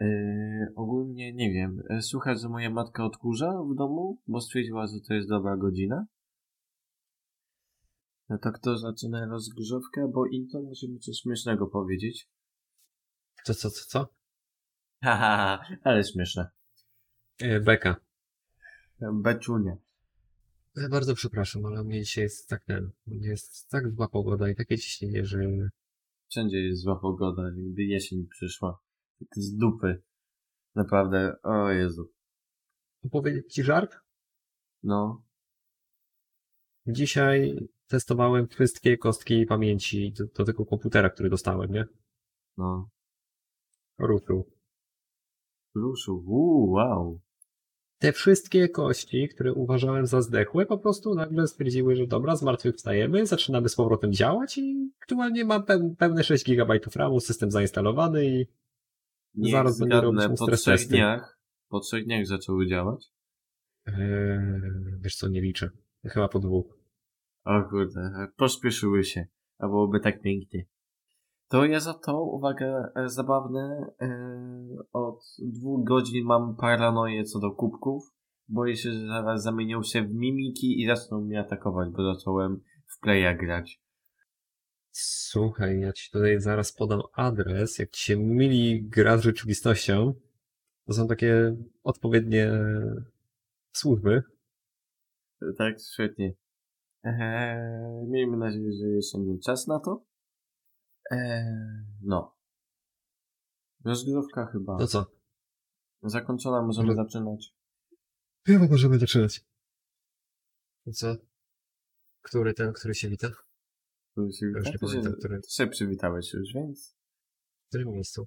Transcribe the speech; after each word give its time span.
Yy, 0.00 0.72
ogólnie 0.76 1.32
nie 1.32 1.52
wiem. 1.52 1.82
Yy, 1.90 2.02
Słuchaj, 2.02 2.38
że 2.38 2.48
moja 2.48 2.70
matka 2.70 3.04
odkurza 3.04 3.52
w 3.62 3.74
domu, 3.74 4.18
bo 4.26 4.40
stwierdziła, 4.40 4.86
że 4.86 5.00
to 5.08 5.14
jest 5.14 5.28
dobra 5.28 5.56
godzina. 5.56 6.06
No 8.28 8.38
to 8.38 8.52
kto 8.52 8.78
zaczyna 8.78 9.26
rozgrzewkę, 9.26 10.08
bo 10.14 10.26
Inton 10.26 10.64
musimy 10.64 10.98
coś 10.98 11.16
śmiesznego 11.16 11.66
powiedzieć. 11.66 12.28
Co, 13.44 13.54
co, 13.54 13.70
co, 13.70 13.84
co? 13.88 14.14
Haha, 15.02 15.64
ale 15.84 16.04
śmieszne. 16.04 16.50
E, 17.40 17.60
Beka. 17.60 17.96
Beczunie. 19.12 19.76
Ja 20.76 20.88
bardzo 20.88 21.14
przepraszam, 21.14 21.66
ale 21.66 21.82
u 21.82 21.84
mnie 21.84 22.02
dzisiaj 22.02 22.24
jest 22.24 22.48
tak 22.48 22.64
ten, 22.64 22.90
jest 23.06 23.68
tak 23.68 23.90
zła 23.90 24.08
pogoda 24.08 24.48
i 24.48 24.54
takie 24.54 24.78
ciśnienie, 24.78 25.24
że 25.24 25.38
Wszędzie 26.30 26.58
jest 26.58 26.82
zła 26.82 26.96
pogoda, 26.96 27.42
jakby 27.42 27.82
jesień 27.82 28.26
przyszła. 28.30 28.83
Z 29.36 29.56
dupy. 29.56 30.02
Naprawdę, 30.74 31.36
o 31.42 31.70
Jezu. 31.70 32.12
opowiedzieć 33.04 33.52
ci 33.52 33.62
żart? 33.62 33.96
No, 34.82 35.22
Dzisiaj 36.86 37.68
testowałem 37.88 38.48
wszystkie 38.48 38.98
kostki 38.98 39.46
pamięci 39.46 40.12
do, 40.12 40.24
do 40.24 40.44
tego 40.44 40.66
komputera, 40.66 41.10
który 41.10 41.30
dostałem, 41.30 41.72
nie? 41.72 41.84
no. 42.56 42.88
Ruszył. 43.98 44.50
Ruszył, 45.74 46.24
uuu, 46.26 46.70
wow. 46.70 47.20
Te 47.98 48.12
wszystkie 48.12 48.68
kości, 48.68 49.28
które 49.28 49.52
uważałem 49.52 50.06
za 50.06 50.22
zdechłe, 50.22 50.66
po 50.66 50.78
prostu 50.78 51.14
nagle 51.14 51.46
stwierdziły, 51.46 51.96
że 51.96 52.06
dobra, 52.06 52.36
zmartwychwstajemy, 52.36 53.26
zaczynamy 53.26 53.68
z 53.68 53.74
powrotem 53.74 54.12
działać 54.12 54.58
i 54.58 54.90
aktualnie 55.02 55.44
mam 55.44 55.64
peł, 55.64 55.94
pełne 55.98 56.24
6 56.24 56.44
GB 56.44 56.80
RAMu, 56.96 57.20
system 57.20 57.50
zainstalowany 57.50 58.26
i 58.26 58.46
Niech 59.34 59.52
Zaraz 59.52 59.78
będę 59.78 60.00
robić 60.00 60.22
po 60.38 60.46
trzech 60.46 60.88
dniach, 60.88 61.38
po 61.68 61.80
trzech 61.80 62.04
dniach 62.04 62.26
zaczęły 62.26 62.66
działać. 62.66 63.12
Eee, 63.86 63.94
wiesz 65.00 65.16
co, 65.16 65.28
nie 65.28 65.40
liczę. 65.40 65.70
Chyba 66.04 66.28
po 66.28 66.38
dwóch. 66.38 66.78
O 67.44 67.62
kurde, 67.62 68.28
pośpieszyły 68.36 69.04
się, 69.04 69.26
a 69.58 69.66
byłoby 69.66 70.00
tak 70.00 70.20
pięknie. 70.20 70.66
To 71.48 71.64
ja 71.64 71.80
za 71.80 71.94
to, 71.94 72.22
uwaga, 72.22 72.92
e, 72.96 73.08
zabawne, 73.08 73.86
e, 74.00 74.08
od 74.92 75.20
dwóch 75.38 75.84
godzin 75.84 76.24
mam 76.24 76.56
paranoję 76.56 77.24
co 77.24 77.38
do 77.38 77.50
kubków. 77.50 78.14
Boję 78.48 78.76
się, 78.76 78.92
że 78.92 79.06
zaraz 79.06 79.42
zamienią 79.42 79.82
się 79.82 80.02
w 80.02 80.14
mimiki 80.14 80.82
i 80.82 80.86
zaczną 80.86 81.20
mnie 81.20 81.40
atakować, 81.40 81.90
bo 81.90 82.14
zacząłem 82.14 82.60
w 82.86 83.00
playa 83.00 83.36
grać. 83.40 83.80
Słuchaj, 84.96 85.80
ja 85.80 85.92
ci 85.92 86.10
tutaj 86.10 86.40
zaraz 86.40 86.72
podam 86.72 87.02
adres. 87.12 87.78
Jak 87.78 87.90
ci 87.90 88.04
się 88.04 88.16
myli 88.16 88.88
gra 88.88 89.18
z 89.18 89.22
rzeczywistością, 89.22 90.14
to 90.86 90.92
są 90.92 91.08
takie 91.08 91.56
odpowiednie 91.82 92.52
służby. 93.72 94.22
Tak, 95.58 95.74
świetnie. 95.92 96.34
Eee, 97.04 98.06
miejmy 98.06 98.36
nadzieję, 98.36 98.72
że 98.72 98.88
jeszcze 98.88 99.18
nie 99.18 99.38
czas 99.38 99.66
na 99.66 99.80
to. 99.80 100.04
Eee, 101.10 101.84
no. 102.02 102.36
Rozgrywka 103.84 104.46
chyba. 104.46 104.78
To 104.78 104.86
co? 104.86 105.06
Zakończona, 106.02 106.62
możemy 106.62 106.88
Roz- 106.88 106.96
zaczynać. 106.96 107.54
Chyba 108.46 108.66
możemy 108.66 108.98
zaczynać. 108.98 109.44
Co? 110.92 111.16
Który 112.22 112.54
ten, 112.54 112.72
który 112.72 112.94
się 112.94 113.08
wita? 113.08 113.28
Który 114.14 114.32
się 114.32 114.46
już 114.46 114.66
nie 114.66 114.72
Ty 114.72 114.78
się, 114.78 114.86
pamiętam, 114.86 115.12
który. 115.12 115.40
się 115.48 115.66
przywitałeś 115.66 116.32
już, 116.32 116.52
więc. 116.54 116.96
W 117.64 117.68
którym 117.68 117.88
miejscu? 117.88 118.26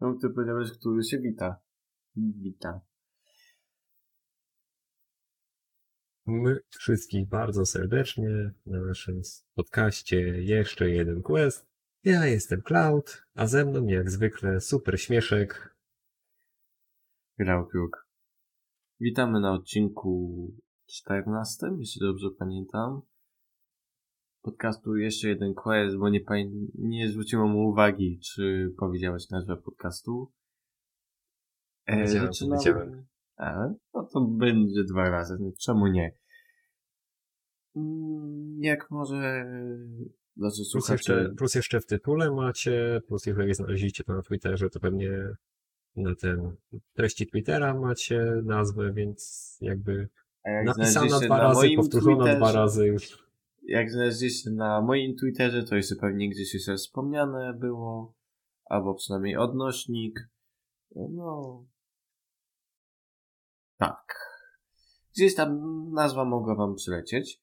No, 0.00 0.18
ty 0.22 0.30
powiedziałeś, 0.30 0.70
który 0.72 1.02
się 1.02 1.18
wita. 1.18 1.60
Wita. 2.16 2.80
My 6.26 6.60
wszystkich 6.68 7.28
bardzo 7.28 7.66
serdecznie 7.66 8.52
na 8.66 8.80
naszym 8.80 9.22
podcaście 9.54 10.18
Jeszcze 10.42 10.90
jeden 10.90 11.22
quest. 11.22 11.66
Ja 12.04 12.26
jestem 12.26 12.62
Cloud, 12.62 13.22
a 13.34 13.46
ze 13.46 13.64
mną 13.64 13.86
jak 13.86 14.10
zwykle 14.10 14.60
super 14.60 15.00
śmieszek. 15.00 15.76
Grał 17.38 17.66
kruk. 17.66 18.08
Witamy 19.00 19.40
na 19.40 19.52
odcinku 19.52 20.52
14, 20.86 21.66
jeśli 21.78 22.00
dobrze 22.00 22.28
pamiętam. 22.38 23.02
Podcastu 24.42 24.96
jeszcze 24.96 25.28
jeden 25.28 25.54
quest, 25.54 25.96
bo 25.96 26.08
nie, 26.08 26.20
nie 26.74 27.08
zwróciłem 27.08 27.48
mu 27.48 27.68
uwagi, 27.68 28.20
czy 28.20 28.74
powiedziałeś 28.78 29.30
nazwę 29.30 29.56
podcastu. 29.56 30.32
E, 31.86 31.96
powiedziałem. 32.40 33.06
A, 33.36 33.68
no 33.94 34.08
to 34.12 34.20
będzie 34.20 34.84
dwa 34.84 35.10
razy, 35.10 35.36
no 35.40 35.50
czemu 35.60 35.86
nie? 35.86 36.12
Mm, 37.76 38.56
Jak 38.60 38.90
może... 38.90 39.44
Znaczy, 40.36 40.56
Plus 40.56 40.70
słuchacze... 40.70 40.92
jeszcze, 40.94 41.34
plus 41.34 41.54
jeszcze 41.54 41.80
w 41.80 41.86
tytule 41.86 42.30
macie, 42.30 43.00
plus 43.08 43.26
jeżeli 43.26 43.54
znaleźliście 43.54 44.04
to 44.04 44.14
na 44.14 44.22
Twitterze, 44.22 44.70
to 44.70 44.80
pewnie 44.80 45.10
na 45.96 46.14
ten 46.14 46.56
treści 46.92 47.26
Twittera 47.26 47.74
macie 47.74 48.42
nazwę, 48.44 48.92
więc 48.92 49.58
jakby 49.60 50.08
napisana 50.64 51.20
dwa 51.20 51.36
na 51.36 51.42
razy, 51.42 51.68
powtórzona 51.76 52.24
Twitterze- 52.24 52.36
dwa 52.36 52.52
razy 52.52 52.86
już. 52.86 53.27
Jak 53.68 53.90
znaleźliście 53.90 54.50
na 54.50 54.80
moim 54.80 55.16
Twitterze, 55.16 55.62
to 55.62 55.76
jeszcze 55.76 55.96
pewnie 55.96 56.30
gdzieś 56.30 56.54
jeszcze 56.54 56.76
wspomniane 56.76 57.54
było, 57.54 58.14
albo 58.64 58.94
przynajmniej 58.94 59.36
odnośnik. 59.36 60.20
No. 60.96 61.64
Tak. 63.78 64.14
Gdzieś 65.14 65.34
tam 65.34 65.58
nazwa 65.92 66.24
mogła 66.24 66.54
wam 66.54 66.74
przylecieć, 66.74 67.42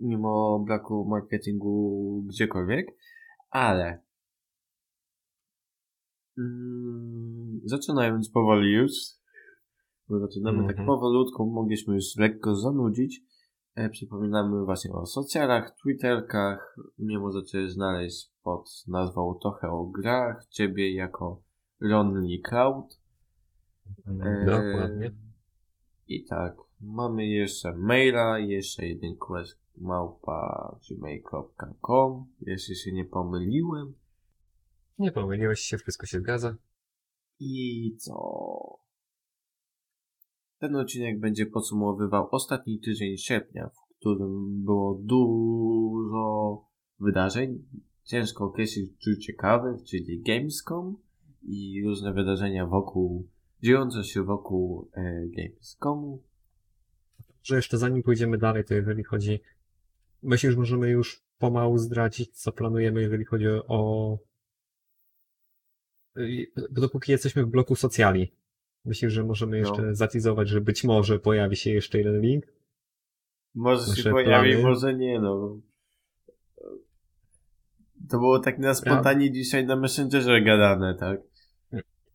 mimo 0.00 0.58
braku 0.66 1.04
marketingu 1.08 2.22
gdziekolwiek, 2.26 2.86
ale 3.50 4.02
mm, 6.38 7.60
zaczynając 7.64 8.30
powoli 8.30 8.72
już, 8.72 8.92
bo 10.08 10.18
zaczynamy 10.18 10.58
tak 10.62 10.70
Mhm. 10.70 10.86
powolutku, 10.86 11.46
mogliśmy 11.50 11.94
już 11.94 12.16
lekko 12.16 12.56
zanudzić. 12.56 13.20
E, 13.76 13.88
przypominamy 13.88 14.64
właśnie 14.64 14.92
o 14.92 15.06
socjalach, 15.06 15.76
twitterkach. 15.82 16.76
Mnie 16.98 17.18
możecie 17.18 17.70
znaleźć 17.70 18.30
pod 18.42 18.84
nazwą 18.88 19.38
trochę 19.42 19.68
o 19.70 19.84
grach. 19.84 20.46
Ciebie 20.50 20.94
jako 20.94 21.42
Lonely 21.80 22.38
Cloud. 22.48 23.00
E, 24.06 24.44
Dokładnie. 24.46 25.12
I 26.08 26.24
tak, 26.24 26.56
mamy 26.80 27.26
jeszcze 27.26 27.72
maila, 27.76 28.38
jeszcze 28.38 28.86
jeden 28.86 29.16
quest 29.16 29.58
małpa 29.76 30.76
gmail.com, 30.90 32.26
jeśli 32.40 32.76
się 32.76 32.92
nie 32.92 33.04
pomyliłem. 33.04 33.94
Nie 34.98 35.12
pomyliłeś 35.12 35.60
się, 35.60 35.78
wszystko 35.78 36.06
się 36.06 36.18
zgadza. 36.18 36.56
I 37.40 37.96
co? 37.98 38.85
Ten 40.58 40.76
odcinek 40.76 41.20
będzie 41.20 41.46
podsumowywał 41.46 42.28
ostatni 42.30 42.80
tydzień 42.80 43.16
sierpnia, 43.16 43.68
w 43.68 43.98
którym 43.98 44.64
było 44.64 45.00
dużo 45.02 46.64
wydarzeń. 47.00 47.64
Ciężko 48.04 48.44
określić 48.44 48.90
czy 48.98 49.18
ciekawych, 49.18 49.84
czyli 49.84 50.22
Gamescom 50.22 50.96
i 51.42 51.82
różne 51.84 52.12
wydarzenia 52.12 52.66
wokół, 52.66 53.28
dziejące 53.62 54.04
się 54.04 54.22
wokół 54.22 54.90
e, 54.92 55.26
Gamescomu. 55.26 56.22
Że 57.42 57.56
jeszcze 57.56 57.78
zanim 57.78 58.02
pójdziemy 58.02 58.38
dalej, 58.38 58.64
to 58.64 58.74
jeżeli 58.74 59.04
chodzi. 59.04 59.40
Myślę, 60.22 60.50
że 60.50 60.58
możemy 60.58 60.90
już 60.90 61.22
pomału 61.38 61.78
zdradzić, 61.78 62.30
co 62.30 62.52
planujemy, 62.52 63.02
jeżeli 63.02 63.24
chodzi 63.24 63.46
o. 63.48 64.18
Y, 66.18 66.52
Dopóki 66.70 67.12
jesteśmy 67.12 67.44
w 67.44 67.50
bloku 67.50 67.74
socjali. 67.74 68.32
Myślę, 68.86 69.10
że 69.10 69.24
możemy 69.24 69.58
jeszcze 69.58 69.82
No. 69.82 69.94
zatizować, 69.94 70.48
że 70.48 70.60
być 70.60 70.84
może 70.84 71.18
pojawi 71.18 71.56
się 71.56 71.70
jeszcze 71.70 71.98
jeden 71.98 72.20
link. 72.20 72.44
Może 73.54 73.84
się 73.84 73.90
Nasze 73.90 74.10
pojawi, 74.10 74.50
plany. 74.50 74.62
może 74.62 74.94
nie, 74.94 75.20
no. 75.20 75.60
To 78.10 78.18
było 78.18 78.38
tak 78.38 78.58
na 78.58 78.74
spontanie 78.74 79.32
dzisiaj 79.32 79.66
na 79.66 79.76
Messengerze 79.76 80.42
gadane, 80.42 80.94
tak? 80.94 81.20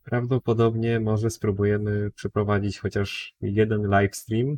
Prawdopodobnie 0.04 1.00
może 1.00 1.30
spróbujemy 1.30 2.12
przeprowadzić 2.12 2.80
chociaż 2.80 3.36
jeden 3.42 3.82
live 3.90 4.16
stream. 4.16 4.58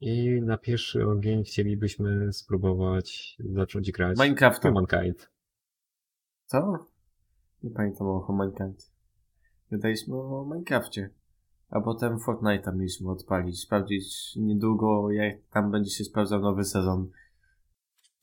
I 0.00 0.42
na 0.42 0.58
pierwszy 0.58 1.06
ogień 1.06 1.44
chcielibyśmy 1.44 2.32
spróbować 2.32 3.36
zacząć 3.38 3.92
grać 3.92 4.18
Minecrafta. 4.18 4.68
Humankind. 4.68 5.30
Co? 6.46 6.86
Nie 7.62 7.70
pamiętam 7.70 8.06
o 8.06 8.20
Humankind. 8.20 8.90
Gadaliśmy 9.70 10.16
o 10.16 10.44
Minecrafcie. 10.44 11.10
A 11.70 11.80
potem 11.80 12.18
Fortnite'a 12.18 12.76
mieliśmy 12.76 13.10
odpalić, 13.10 13.60
sprawdzić 13.60 14.36
niedługo, 14.36 15.10
jak 15.10 15.36
tam 15.52 15.70
będzie 15.70 15.90
się 15.90 16.04
sprawdzał 16.04 16.40
nowy 16.40 16.64
sezon. 16.64 17.10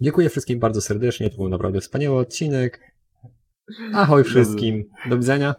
Dziękuję 0.01 0.29
wszystkim 0.29 0.59
bardzo 0.59 0.81
serdecznie, 0.81 1.29
to 1.29 1.37
był 1.37 1.49
naprawdę 1.49 1.81
wspaniały 1.81 2.19
odcinek. 2.19 2.95
Ahoj 3.93 4.23
wszystkim, 4.23 4.89
do 5.09 5.17
widzenia. 5.17 5.55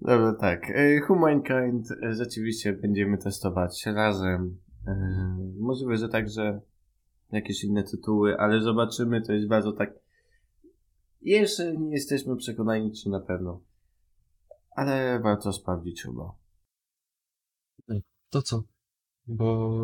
Dobra, 0.00 0.32
tak. 0.32 0.70
E, 0.70 1.00
Humankind 1.00 1.90
e, 1.90 2.14
rzeczywiście 2.14 2.72
będziemy 2.72 3.18
testować 3.18 3.86
razem. 3.86 4.56
E, 4.86 4.94
możliwe, 5.58 5.96
że 5.96 6.08
także 6.08 6.60
jakieś 7.32 7.64
inne 7.64 7.84
tytuły, 7.84 8.38
ale 8.38 8.60
zobaczymy. 8.60 9.22
To 9.22 9.32
jest 9.32 9.48
bardzo 9.48 9.72
tak. 9.72 9.90
Jeszcze 11.20 11.76
nie 11.76 11.90
jesteśmy 11.90 12.36
przekonani, 12.36 12.92
czy 12.92 13.08
na 13.08 13.20
pewno. 13.20 13.60
Ale 14.70 15.20
warto 15.20 15.52
sprawdzić 15.52 16.02
chyba. 16.02 16.34
To 18.30 18.42
co? 18.42 18.62
Bo 19.26 19.80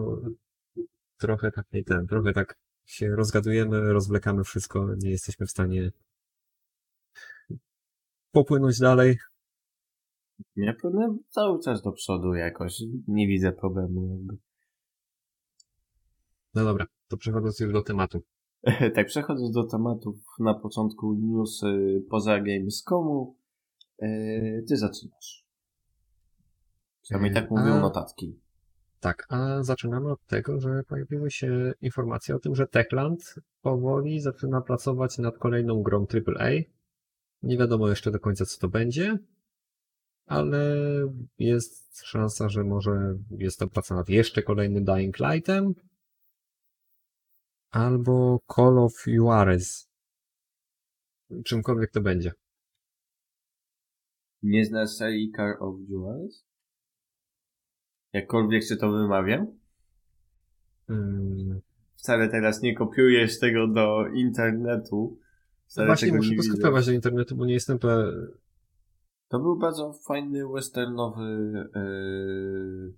trochę 1.16 1.52
tak 1.52 1.66
nie 1.72 1.84
ten, 1.84 2.06
trochę 2.06 2.32
tak 2.32 2.58
się 2.84 3.08
rozgadujemy, 3.08 3.92
rozwlekamy 3.92 4.44
wszystko, 4.44 4.94
nie 4.98 5.10
jesteśmy 5.10 5.46
w 5.46 5.50
stanie 5.50 5.92
popłynąć 8.32 8.78
dalej. 8.78 9.18
Nie 10.56 10.74
płynę 10.74 11.16
cały 11.30 11.62
czas 11.62 11.82
do 11.82 11.92
przodu 11.92 12.34
jakoś. 12.34 12.82
Nie 13.08 13.26
widzę 13.26 13.52
problemu 13.52 14.08
jakby. 14.08 14.36
No 16.54 16.64
dobra, 16.64 16.86
to 17.08 17.16
przechodząc 17.16 17.60
już 17.60 17.72
do 17.72 17.82
tematu. 17.82 18.22
tak, 18.94 19.06
przechodząc 19.06 19.54
do 19.54 19.64
tematów 19.64 20.16
na 20.40 20.54
początku 20.54 21.14
newsy 21.14 22.02
poza 22.10 22.40
Gamescomu, 22.40 23.36
yy, 23.98 24.64
ty 24.68 24.76
zaczynasz. 24.76 25.46
Przynajmniej 27.02 27.34
tak 27.34 27.50
mówią 27.50 27.74
A- 27.74 27.80
notatki. 27.80 28.40
Tak, 29.00 29.26
a 29.28 29.62
zaczynamy 29.62 30.10
od 30.12 30.26
tego, 30.26 30.60
że 30.60 30.82
pojawiły 30.88 31.30
się 31.30 31.72
informacje 31.80 32.36
o 32.36 32.38
tym, 32.38 32.54
że 32.54 32.66
Techland 32.66 33.34
powoli 33.62 34.20
zaczyna 34.20 34.60
pracować 34.60 35.18
nad 35.18 35.38
kolejną 35.38 35.82
grą 35.82 36.06
AAA. 36.06 36.50
Nie 37.42 37.58
wiadomo 37.58 37.88
jeszcze 37.88 38.10
do 38.10 38.20
końca, 38.20 38.44
co 38.44 38.60
to 38.60 38.68
będzie, 38.68 39.18
ale 40.26 40.76
jest 41.38 41.98
szansa, 42.04 42.48
że 42.48 42.64
może 42.64 43.14
jest 43.30 43.58
to 43.58 43.68
praca 43.68 43.94
nad 43.94 44.08
jeszcze 44.08 44.42
kolejnym 44.42 44.84
Dying 44.84 45.16
Lightem 45.18 45.74
albo 47.76 48.40
Call 48.54 48.78
of 48.78 49.06
Juarez. 49.06 49.88
Czymkolwiek 51.44 51.90
to 51.90 52.00
będzie. 52.00 52.32
Nie 54.42 54.64
znasz 54.64 54.90
serii 54.90 55.32
Car 55.36 55.56
of 55.60 55.74
Juarez? 55.88 56.44
Jakkolwiek 58.12 58.64
się 58.64 58.76
to 58.76 58.92
wymawiam? 58.92 59.46
Hmm. 60.86 61.60
Wcale 61.96 62.28
teraz 62.28 62.62
nie 62.62 62.74
kopiujesz 62.74 63.38
tego 63.38 63.66
do 63.66 64.06
internetu. 64.08 65.18
Wcale 65.66 65.86
Właśnie 65.86 66.08
tego 66.08 66.16
muszę 66.16 66.36
to 66.36 66.42
skopiować 66.42 66.86
do 66.86 66.92
internetu, 66.92 67.36
bo 67.36 67.46
nie 67.46 67.54
jestem 67.54 67.78
pe... 67.78 68.12
To 69.28 69.38
był 69.38 69.58
bardzo 69.58 69.92
fajny 69.92 70.48
westernowy 70.48 71.52
yy, 71.74 72.94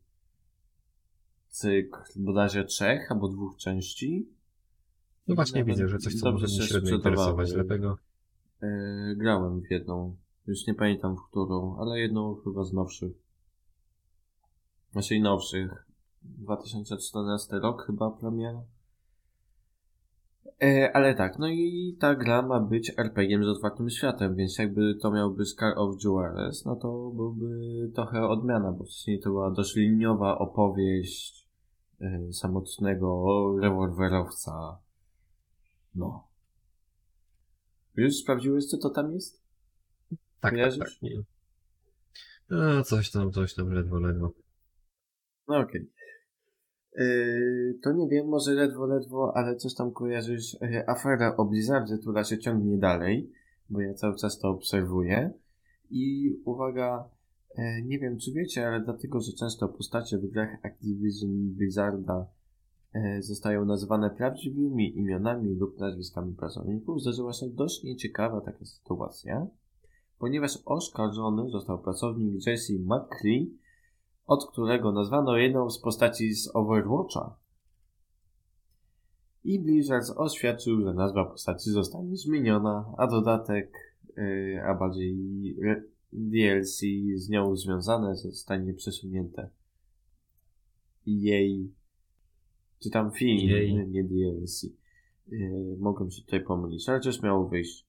cykl 1.48 1.98
bodajże 2.16 2.64
trzech 2.64 3.12
albo 3.12 3.28
dwóch 3.28 3.56
części. 3.56 4.37
No 5.28 5.34
właśnie 5.34 5.60
Nawet 5.60 5.76
widzę, 5.76 5.88
że 5.88 5.98
coś, 5.98 6.14
co 6.14 6.32
może 6.32 6.46
mnie 6.46 6.56
się 6.56 6.62
średnio 6.62 6.96
interesować, 6.96 7.52
dlatego... 7.52 7.98
Yy, 8.62 9.16
grałem 9.16 9.60
w 9.60 9.70
jedną, 9.70 10.16
już 10.46 10.66
nie 10.66 10.74
pamiętam 10.74 11.16
w 11.16 11.30
którą, 11.30 11.76
ale 11.78 12.00
jedną 12.00 12.34
chyba 12.44 12.64
z 12.64 12.72
nowszych. 12.72 13.12
Znaczy 14.92 15.20
nowszych. 15.20 15.86
2014 16.22 17.58
rok 17.58 17.86
chyba 17.86 18.10
premiera. 18.10 18.62
E, 20.62 20.96
ale 20.96 21.14
tak, 21.14 21.38
no 21.38 21.48
i 21.48 21.96
ta 22.00 22.14
gra 22.14 22.42
ma 22.42 22.60
być 22.60 22.92
RPG-iem 22.96 23.44
z 23.44 23.48
otwartym 23.48 23.90
światem, 23.90 24.34
więc 24.34 24.58
jakby 24.58 24.94
to 24.94 25.10
miał 25.10 25.30
być 25.30 25.54
Car 25.54 25.72
of 25.76 26.04
Juarez, 26.04 26.64
no 26.64 26.76
to 26.76 27.10
byłby 27.14 27.48
trochę 27.94 28.28
odmiana, 28.28 28.72
bo 28.72 28.84
wcześniej 28.84 29.20
to 29.20 29.30
była 29.30 29.50
dość 29.50 29.76
liniowa 29.76 30.38
opowieść 30.38 31.48
e, 32.00 32.32
samotnego 32.32 33.54
rewolwerowca. 33.60 34.78
No. 35.94 36.28
Już 37.96 38.16
sprawdziłeś, 38.16 38.66
co 38.66 38.78
to 38.78 38.90
tam 38.90 39.12
jest? 39.12 39.42
Tak, 40.10 40.18
tak, 40.40 40.52
Kojarzysz? 40.52 40.78
tak. 40.78 41.02
Nie. 41.02 41.22
A, 42.50 42.82
coś 42.82 43.10
tam, 43.10 43.32
coś 43.32 43.54
tam, 43.54 43.72
ledwo, 43.72 44.00
ledwo. 44.00 44.32
No 45.48 45.58
okej. 45.58 45.90
Yy, 46.96 47.78
to 47.82 47.92
nie 47.92 48.08
wiem, 48.08 48.26
może 48.26 48.52
ledwo, 48.52 48.86
ledwo, 48.86 49.32
ale 49.36 49.56
coś 49.56 49.74
tam 49.74 49.92
kojarzysz. 49.92 50.56
Yy, 50.60 50.88
afera 50.88 51.36
o 51.36 51.44
Blizzardzie, 51.44 51.98
która 51.98 52.24
się 52.24 52.38
ciągnie 52.38 52.78
dalej, 52.78 53.32
bo 53.70 53.80
ja 53.80 53.94
cały 53.94 54.16
czas 54.16 54.38
to 54.38 54.48
obserwuję. 54.48 55.32
I 55.90 56.30
uwaga, 56.44 57.08
yy, 57.58 57.82
nie 57.84 57.98
wiem 57.98 58.18
czy 58.18 58.32
wiecie, 58.32 58.68
ale 58.68 58.80
dlatego, 58.80 59.20
że 59.20 59.32
często 59.32 59.68
postacie 59.68 60.18
w 60.18 60.26
grach 60.26 60.58
Activision 60.62 61.54
Blizzarda 61.54 62.26
zostają 63.20 63.64
nazywane 63.64 64.10
prawdziwymi 64.10 64.98
imionami 64.98 65.54
lub 65.54 65.78
nazwiskami 65.78 66.34
pracowników, 66.34 67.02
zdarzyła 67.02 67.32
się 67.32 67.48
dość 67.48 67.82
nieciekawa 67.82 68.40
taka 68.40 68.64
sytuacja, 68.64 69.46
ponieważ 70.18 70.58
oskarżony 70.64 71.50
został 71.50 71.82
pracownik 71.82 72.46
Jesse 72.46 72.72
McCree, 72.72 73.58
od 74.26 74.50
którego 74.52 74.92
nazwano 74.92 75.36
jedną 75.36 75.70
z 75.70 75.80
postaci 75.80 76.34
z 76.34 76.50
Overwatcha. 76.54 77.36
I 79.44 79.60
Blizzard 79.60 80.10
oświadczył, 80.16 80.80
że 80.80 80.94
nazwa 80.94 81.24
postaci 81.24 81.70
zostanie 81.70 82.16
zmieniona, 82.16 82.94
a 82.98 83.06
dodatek, 83.06 83.72
yy, 84.16 84.62
a 84.64 84.74
bardziej 84.74 85.16
DLC 86.12 86.80
z 87.14 87.28
nią 87.28 87.56
związane 87.56 88.16
zostanie 88.16 88.74
przesunięte. 88.74 89.50
Jej, 91.06 91.74
czy 92.82 92.90
tam 92.90 93.10
film, 93.10 93.48
nie- 93.74 93.86
nie 93.86 94.04
DLC. 94.04 94.62
Yy, 95.28 95.76
mogłem 95.80 96.10
się 96.10 96.22
tutaj 96.22 96.40
pomylić, 96.44 96.88
ale 96.88 97.00
coś 97.00 97.22
miało 97.22 97.48
wyjść. 97.48 97.86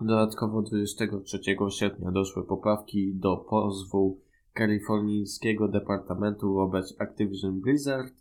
Dodatkowo 0.00 0.62
23 0.62 1.38
sierpnia 1.70 2.10
doszły 2.12 2.46
poprawki 2.46 3.14
do 3.14 3.36
pozwu 3.36 4.20
kalifornijskiego 4.52 5.68
departamentu 5.68 6.54
wobec 6.54 6.94
Activision 7.00 7.60
Blizzard, 7.60 8.14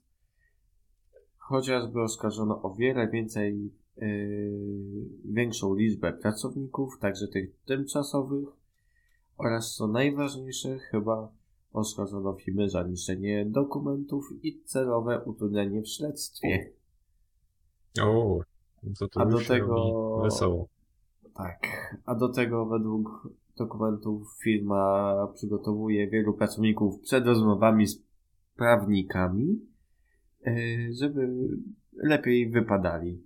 chociażby 1.38 2.02
oskarżono 2.02 2.62
o 2.62 2.74
wiele 2.76 3.08
więcej, 3.08 3.72
yy, 3.98 5.10
większą 5.26 5.76
liczbę 5.76 6.14
pracowników, 6.14 7.00
także 7.00 7.28
tych 7.28 7.56
tymczasowych, 7.66 8.48
oraz 9.38 9.76
co 9.76 9.88
najważniejsze, 9.88 10.80
chyba 10.80 11.32
oskarżono 11.76 12.34
firmy 12.34 12.70
za 12.70 12.84
niszczenie 12.84 13.46
dokumentów 13.46 14.30
i 14.44 14.62
celowe 14.64 15.22
utrudnianie 15.26 15.82
w 15.82 15.88
śledztwie. 15.88 16.72
O, 18.02 18.40
to 19.00 19.08
to 19.08 19.22
A 19.22 19.26
do 19.26 19.40
tego- 19.40 20.20
wesoło. 20.24 20.68
Tak, 21.34 21.60
a 22.06 22.16
do 22.16 22.30
tego 22.30 22.66
według 22.66 23.30
dokumentów 23.58 24.38
firma 24.44 25.14
przygotowuje 25.34 26.08
wielu 26.08 26.34
pracowników 26.34 27.00
przed 27.02 27.26
rozmowami 27.26 27.88
z 27.88 28.04
prawnikami, 28.56 29.60
e, 30.48 30.54
żeby 30.94 31.48
lepiej 31.94 32.50
wypadali. 32.50 33.22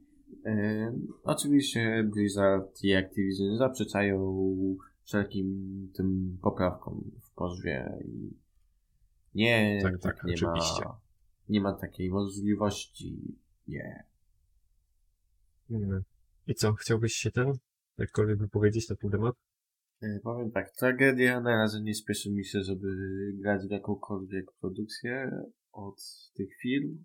E, 0.45 0.93
Oczywiście 1.23 2.09
Blizzard 2.13 2.83
i 2.83 2.95
Activision 2.95 3.57
zaprzeczają 3.57 4.35
wszelkim 5.03 5.47
tym 5.95 6.37
poprawkom 6.41 7.11
w 7.39 7.41
pozwie 7.41 7.99
i 8.05 8.37
nie, 9.35 9.79
Tak, 9.83 9.99
tak, 10.01 10.23
nie 10.23 10.33
oczywiście. 10.33 10.85
ma, 10.85 10.99
nie 11.49 11.61
ma 11.61 11.73
takiej 11.73 12.09
możliwości, 12.09 13.37
nie. 13.67 14.03
Mm. 15.71 16.03
I 16.47 16.55
co, 16.55 16.73
chciałbyś 16.73 17.13
się 17.13 17.31
ten, 17.31 17.53
jakkolwiek 17.97 18.37
wypowiedzieć 18.37 18.89
na 18.89 18.95
ten 18.95 19.11
temat? 19.11 19.35
E, 20.01 20.19
Powiem 20.23 20.51
tak, 20.51 20.71
tragedia 20.71 21.41
na 21.41 21.49
razie 21.49 21.81
nie 21.81 21.95
spieszy 21.95 22.31
mi 22.31 22.45
się, 22.45 22.63
żeby 22.63 22.87
grać 23.33 23.67
w 23.67 23.71
jakąkolwiek 23.71 24.45
produkcję 24.61 25.31
od 25.71 26.29
tych 26.33 26.49
firm. 26.61 27.03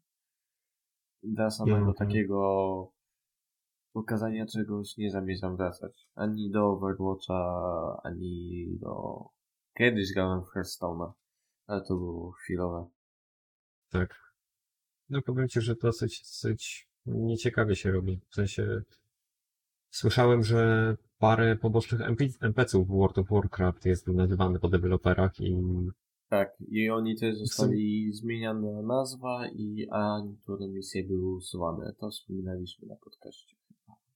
Dla 1.23 1.51
samego 1.51 1.77
Mhm. 1.77 1.95
takiego 1.95 2.93
pokazania 3.93 4.47
czegoś 4.47 4.97
nie 4.97 5.11
zamierzam 5.11 5.57
wracać. 5.57 6.07
Ani 6.15 6.51
do 6.51 6.67
Overwatcha, 6.67 8.01
ani 8.05 8.67
do... 8.81 9.25
Kiedyś 9.75 10.13
grałem 10.13 10.43
w 10.45 10.49
Hearthstone'a, 10.49 11.13
ale 11.67 11.81
to 11.81 11.95
było 11.97 12.33
chwilowe. 12.33 12.87
Tak. 13.91 14.35
No 15.11 15.23
powiem 15.23 15.49
ci, 15.49 15.61
że 15.61 15.75
dosyć, 15.75 16.21
dosyć 16.21 16.89
nieciekawie 17.07 17.77
się 17.77 17.93
robi. 17.93 18.21
W 18.31 18.35
sensie 18.35 18.83
słyszałem, 19.91 20.45
że 20.45 20.97
parę 21.19 21.57
pobocznych 21.57 22.01
NPC-ów 22.41 22.89
w 22.89 22.91
World 22.91 23.19
of 23.19 23.29
Warcraft 23.31 23.87
jest 23.87 24.07
nazywane 24.09 24.59
po 24.59 24.69
deweloperach 24.69 25.41
i 25.41 25.57
Tak, 26.29 26.57
i 26.69 26.91
oni 26.91 27.19
też 27.19 27.37
zostali 27.37 28.13
zmieniana 28.13 28.83
nazwa, 28.83 29.49
i 29.49 29.87
a 29.91 30.21
niektóre 30.27 30.69
misje 30.69 31.05
były 31.05 31.35
usuwane. 31.35 31.93
To 31.99 32.11
wspominaliśmy 32.11 32.89
na 32.89 32.97
podcaście. 32.97 33.57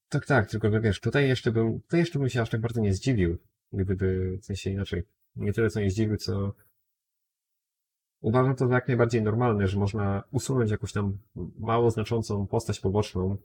tak, 0.09 0.27
tak, 0.27 0.51
tylko 0.51 0.71
że 0.71 0.81
wiesz, 0.81 1.01
tutaj 1.01 1.29
jeszcze 1.29 1.53
bym, 1.53 1.81
tutaj 1.81 2.01
jeszcze 2.01 2.19
bym 2.19 2.29
się 2.29 2.43
aż 2.43 2.51
tak 2.51 2.61
bardzo 2.61 2.81
nie 2.81 2.95
zdziwił, 2.95 3.39
gdyby, 3.73 4.39
w 4.43 4.45
sensie 4.45 4.71
inaczej, 4.71 5.03
nie 5.39 5.53
tyle 5.53 5.71
co 5.71 5.81
nie 5.81 5.91
zdziwił, 5.91 6.17
co 6.17 6.55
uważam 8.21 8.57
to 8.57 8.69
za 8.69 8.75
jak 8.75 8.89
najbardziej 8.89 9.23
normalne, 9.23 9.67
że 9.67 9.79
można 9.79 10.23
usunąć 10.31 10.71
jakąś 10.71 10.93
tam 10.93 11.19
mało 11.59 11.91
znaczącą 11.91 12.47
postać 12.47 12.81
poboczną, 12.81 13.37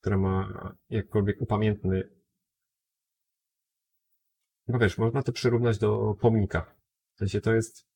która 0.00 0.18
ma 0.18 0.48
jakkolwiek 0.90 1.40
upamiętny. 1.40 2.08
No 4.68 4.78
wiesz, 4.78 4.98
można 4.98 5.22
to 5.22 5.32
przyrównać 5.32 5.78
do 5.78 6.16
pomnika. 6.20 6.74
W 7.14 7.18
sensie 7.18 7.40
to 7.40 7.52
jest 7.52 7.86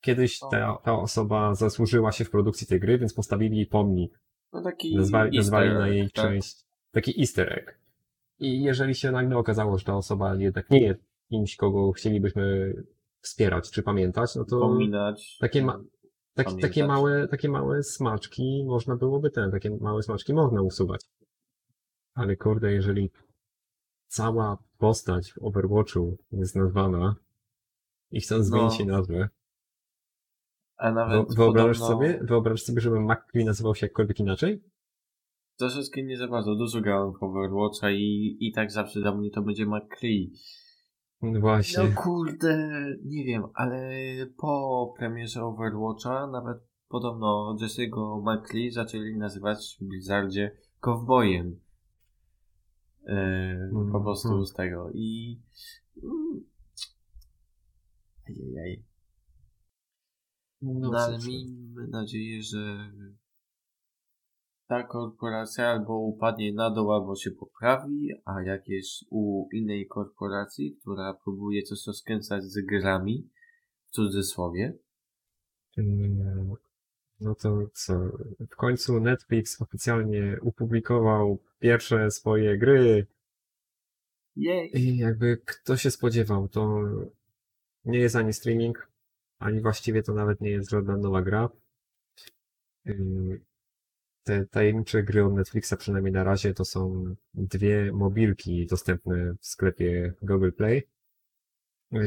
kiedyś 0.00 0.38
ta, 0.38 0.78
ta 0.84 0.98
osoba 0.98 1.54
zasłużyła 1.54 2.12
się 2.12 2.24
w 2.24 2.30
produkcji 2.30 2.66
tej 2.66 2.80
gry, 2.80 2.98
więc 2.98 3.14
postawili 3.14 3.56
jej 3.56 3.66
pomnik. 3.66 4.20
No 4.52 4.62
taki 4.62 4.96
Nazwali, 4.96 5.36
nazwali 5.36 5.74
na 5.74 5.88
jej 5.88 6.10
tak? 6.10 6.24
część 6.24 6.64
taki 6.90 7.20
easter 7.20 7.58
egg. 7.58 7.78
I 8.38 8.62
jeżeli 8.62 8.94
się 8.94 9.10
nagle 9.10 9.38
okazało, 9.38 9.78
że 9.78 9.84
ta 9.84 9.96
osoba 9.96 10.34
jednak 10.34 10.70
nie 10.70 10.80
jest 10.80 11.13
kimś, 11.28 11.56
kogo 11.56 11.92
chcielibyśmy 11.92 12.74
wspierać 13.20 13.70
czy 13.70 13.82
pamiętać, 13.82 14.34
no 14.34 14.44
to 14.44 14.58
Pominać. 14.60 15.36
takie, 15.40 15.64
ma, 15.64 15.80
tak, 16.34 16.46
takie, 16.60 16.86
małe, 16.86 17.28
takie 17.28 17.48
małe 17.48 17.82
smaczki 17.82 18.64
można 18.66 18.96
byłoby 18.96 19.30
ten, 19.30 19.50
takie 19.50 19.70
małe 19.80 20.02
smaczki 20.02 20.34
można 20.34 20.62
usuwać. 20.62 21.00
Ale 22.14 22.36
kurde, 22.36 22.72
jeżeli 22.72 23.10
cała 24.06 24.58
postać 24.78 25.32
w 25.32 25.38
Overwatchu 25.42 26.16
jest 26.32 26.56
nazwana 26.56 27.14
i 28.10 28.20
chcą 28.20 28.42
zmienić 28.42 28.72
No. 28.72 28.78
jej 28.78 28.86
nazwę, 28.86 29.28
A 30.76 30.92
nawet 30.92 31.34
Wyobrażasz 31.34 31.78
podobno 31.78 31.96
sobie, 31.96 32.20
wyobrażasz 32.22 32.62
sobie, 32.62 32.80
żeby 32.80 33.00
McCree 33.00 33.44
nazywał 33.44 33.74
się 33.74 33.86
jakkolwiek 33.86 34.20
inaczej? 34.20 34.62
Troszeczkę 35.58 36.02
nie 36.02 36.16
za 36.16 36.28
bardzo. 36.28 36.54
Dużo 36.54 36.80
grałem 36.80 37.12
w 37.12 37.22
Overwatcha 37.22 37.90
i, 37.90 38.36
i 38.40 38.52
tak 38.52 38.72
zawsze 38.72 39.00
dla 39.00 39.14
mnie 39.14 39.30
to 39.30 39.42
będzie 39.42 39.66
McCree. 39.66 40.32
No 41.32 41.40
Właśnie. 41.40 41.84
No 41.84 42.02
kurde, 42.02 42.56
nie 43.04 43.24
wiem, 43.24 43.42
ale 43.54 43.90
po 44.36 44.94
premierze 44.98 45.44
Overwatcha 45.44 46.26
nawet 46.26 46.58
podobno 46.88 47.56
Jesse'ego 47.60 48.22
McCree 48.22 48.70
zaczęli 48.70 49.16
nazywać 49.16 49.76
w 49.80 49.84
Blizzardzie 49.84 50.56
kowbojem. 50.80 51.60
Yy, 53.06 53.70
po 53.72 53.78
Mhm. 53.80 54.02
prostu 54.04 54.44
z 54.46 54.52
tego. 54.52 54.90
I... 54.94 55.40
Mm, 56.02 56.44
Ajajaj. 58.28 58.84
No, 60.62 60.90
No 60.90 60.98
ale 60.98 61.18
miejmy 61.18 61.88
nadzieję, 61.88 62.42
że 62.42 62.90
ta 64.66 64.82
korporacja 64.82 65.68
albo 65.68 65.98
upadnie 65.98 66.52
na 66.52 66.70
dół, 66.70 66.92
albo 66.92 67.16
się 67.16 67.30
poprawi, 67.30 68.10
a 68.24 68.42
jak 68.42 68.68
jest 68.68 69.04
u 69.10 69.48
innej 69.52 69.86
korporacji, 69.86 70.76
która 70.80 71.14
próbuje 71.14 71.62
coś 71.62 71.86
rozkręcać 71.86 72.44
z 72.44 72.66
grami, 72.66 73.28
w 73.86 73.90
cudzysłowie, 73.90 74.78
Mm, 75.78 76.54
No 77.20 77.34
to 77.34 77.66
co? 77.72 77.94
W 78.50 78.56
końcu 78.56 79.00
Netflix 79.00 79.62
oficjalnie 79.62 80.36
upublikował 80.42 81.38
pierwsze 81.58 82.10
swoje 82.10 82.58
gry 82.58 83.06
jej, 84.36 84.78
i 84.78 84.96
jakby 84.96 85.36
kto 85.44 85.76
się 85.76 85.90
spodziewał, 85.90 86.48
to 86.48 86.82
nie 87.84 87.98
jest 87.98 88.16
ani 88.16 88.32
streaming, 88.32 88.88
ani 89.38 89.60
właściwie 89.60 90.02
to 90.02 90.14
nawet 90.14 90.40
nie 90.40 90.50
jest 90.50 90.70
żadna 90.70 90.96
nowa 90.96 91.22
gra. 91.22 91.48
Te 94.24 94.46
tajemnicze 94.46 95.02
gry 95.02 95.24
od 95.24 95.32
Netflixa 95.34 95.74
przynajmniej 95.78 96.12
na 96.12 96.24
razie 96.24 96.54
to 96.54 96.64
są 96.64 97.14
dwie 97.34 97.92
mobilki 97.92 98.66
dostępne 98.66 99.34
w 99.40 99.46
sklepie 99.46 100.14
Google 100.22 100.50
Play. 100.52 100.82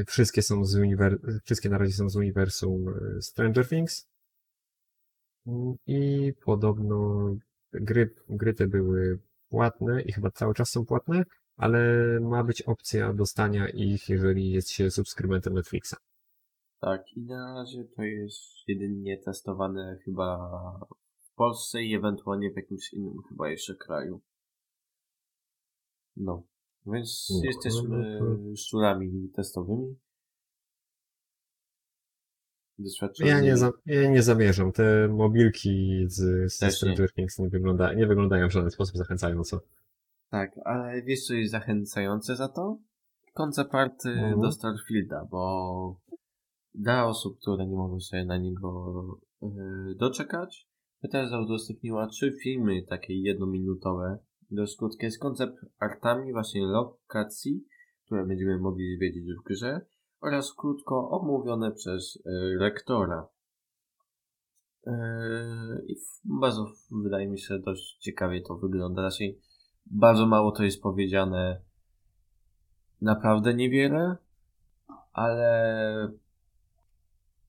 Wszystkie 0.08 0.42
są 0.42 0.66
z 0.66 0.76
uniwer- 0.76 1.40
wszystkie 1.44 1.70
na 1.70 1.78
razie 1.78 1.94
są 1.94 2.10
z 2.10 2.16
uniwersum 2.16 2.90
y, 3.18 3.22
Stranger 3.22 3.68
Things. 3.68 4.08
I 5.88 6.34
podobno 6.46 7.30
gry, 7.72 8.10
gry 8.30 8.54
te 8.54 8.68
były 8.68 9.20
płatne 9.50 10.02
i 10.02 10.12
chyba 10.12 10.32
cały 10.32 10.54
czas 10.54 10.70
są 10.70 10.86
płatne, 10.86 11.24
ale 11.58 11.80
ma 12.20 12.44
być 12.44 12.62
opcja 12.62 13.14
dostania 13.14 13.70
ich, 13.70 14.10
jeżeli 14.10 14.52
jest 14.52 14.70
się 14.70 14.92
subskrybentem 14.92 15.54
Netflixa. 15.54 15.96
tak, 16.80 17.14
i 17.14 17.22
na 17.22 17.56
razie 17.56 17.84
to 17.96 18.04
jest 18.04 18.44
jedynie 18.68 19.18
testowane 19.18 19.98
chyba 20.06 20.50
Polsce 21.38 21.84
i 21.84 21.96
ewentualnie 21.96 22.52
w 22.52 22.56
jakimś 22.56 22.94
innym 22.94 23.18
chyba 23.30 23.50
jeszcze 23.50 23.76
kraju. 23.76 24.22
No, 26.16 26.44
więc 26.86 27.28
No, 27.30 27.42
jesteśmy 27.44 28.20
no 28.20 28.56
szczurami 28.56 29.30
testowymi. 29.36 29.96
Ja 33.20 33.40
nie, 33.40 33.58
za, 33.58 33.72
ja 33.86 34.10
nie 34.10 34.24
zamierzam. 34.24 34.72
Te 34.72 35.08
mobilki 35.08 36.06
z, 36.08 36.54
z 36.54 36.58
Też 36.58 36.84
nie. 36.84 37.50
Wygląda, 37.50 37.94
nie 37.94 38.08
wyglądają 38.08 38.48
w 38.50 38.52
żaden 38.52 38.72
sposób 38.72 38.98
zachęcająco. 38.98 39.62
Tak, 40.30 40.60
ale 40.66 41.02
wiesz 41.02 41.26
co 41.26 41.34
jest 41.34 41.52
zachęcające 41.52 42.36
za 42.36 42.48
to? 42.48 42.78
Koncept 43.34 43.74
Mhm. 44.06 44.42
do 44.42 44.52
Starfielda, 44.52 45.28
bo 45.32 46.00
dla 46.74 47.08
osób, 47.08 47.40
które 47.40 47.68
nie 47.68 47.76
mogą 47.76 48.00
sobie 48.00 48.26
na 48.26 48.38
niego 48.38 49.20
yy, 49.42 49.96
doczekać, 49.96 50.67
Bethesda 51.02 51.42
udostępniła 51.42 52.08
trzy 52.08 52.38
filmy 52.44 52.84
takie 52.90 53.22
jednominutowe, 53.22 54.20
dość 54.52 54.78
krótkie, 54.78 55.12
z 55.12 55.20
koncept 55.20 55.56
artami 55.80 56.32
właśnie 56.32 56.66
lokacji, 56.66 57.66
które 58.06 58.26
będziemy 58.26 58.60
mogli 58.60 58.98
zwiedzić 58.98 59.34
w 59.34 59.44
grze 59.44 59.82
oraz 60.22 60.54
krótko 60.54 61.10
omówione 61.10 61.72
przez 61.72 62.22
yy, 62.26 62.58
rektora. 62.60 63.28
Yy, 64.86 64.94
I 65.88 65.96
bardzo, 66.26 66.72
wydaje 67.04 67.28
mi 67.28 67.40
się, 67.40 67.60
dość 67.60 67.98
ciekawie 67.98 68.42
to 68.42 68.56
wygląda. 68.56 69.02
Raczej 69.02 69.42
bardzo 69.86 70.28
mało 70.28 70.52
to 70.52 70.64
jest 70.64 70.82
powiedziane. 70.82 71.62
Naprawdę 73.02 73.54
niewiele, 73.54 74.18
ale 75.14 76.18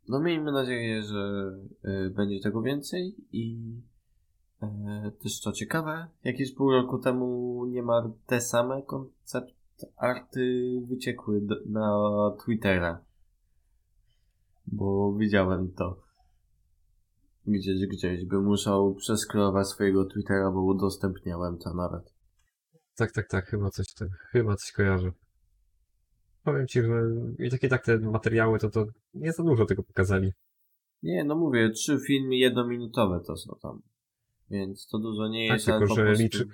no 0.09 0.21
miejmy 0.21 0.53
nadzieję, 0.53 1.03
że 1.03 1.53
y, 1.85 2.11
będzie 2.11 2.41
tego 2.41 2.63
więcej 2.63 3.15
i 3.33 3.75
y, 4.63 4.67
też 5.23 5.41
co 5.41 5.53
ciekawe, 5.53 6.09
jakieś 6.25 6.55
pół 6.55 6.71
roku 6.73 6.99
temu 6.99 7.67
niemal 7.67 8.13
te 8.27 8.41
same 8.41 8.83
koncept 8.83 9.55
arty 9.97 10.73
wyciekły 10.89 11.41
d- 11.41 11.57
na 11.67 11.91
Twittera. 12.45 13.05
Bo 14.67 15.15
widziałem 15.19 15.73
to. 15.73 16.03
Gdzieś, 17.47 17.87
gdzieś 17.87 18.25
bym 18.25 18.45
musiał 18.45 18.95
przeskrować 18.95 19.67
swojego 19.69 20.05
Twittera, 20.05 20.51
bo 20.51 20.63
udostępniałem 20.63 21.59
to 21.59 21.75
nawet. 21.75 22.15
Tak, 22.97 23.13
tak, 23.13 23.29
tak, 23.29 23.45
chyba 23.47 23.71
coś, 23.71 23.87
chyba 24.31 24.57
coś 24.57 24.73
kojarzę. 24.73 25.13
Powiem 26.53 26.67
ci, 26.67 26.83
że 26.83 27.03
i 27.39 27.51
takie 27.51 27.69
tak 27.69 27.85
te 27.85 27.99
materiały, 27.99 28.59
to 28.59 28.71
to 28.71 28.87
nie 29.15 29.33
za 29.33 29.43
dużo 29.43 29.67
tego 29.67 29.83
pokazali. 29.83 30.33
Nie, 31.03 31.25
no 31.25 31.37
mówię, 31.37 31.71
trzy 31.71 31.99
filmy 32.07 32.37
jednominutowe 32.37 33.21
to 33.27 33.37
są 33.37 33.57
tam. 33.63 33.83
Więc 34.51 34.87
to 34.87 34.99
dużo 34.99 35.29
nie 35.29 35.49
Tak, 35.49 35.57
jest, 35.57 35.67
tylko 35.67 35.87
że 35.87 36.05
prostu... 36.05 36.23
liczy- 36.23 36.49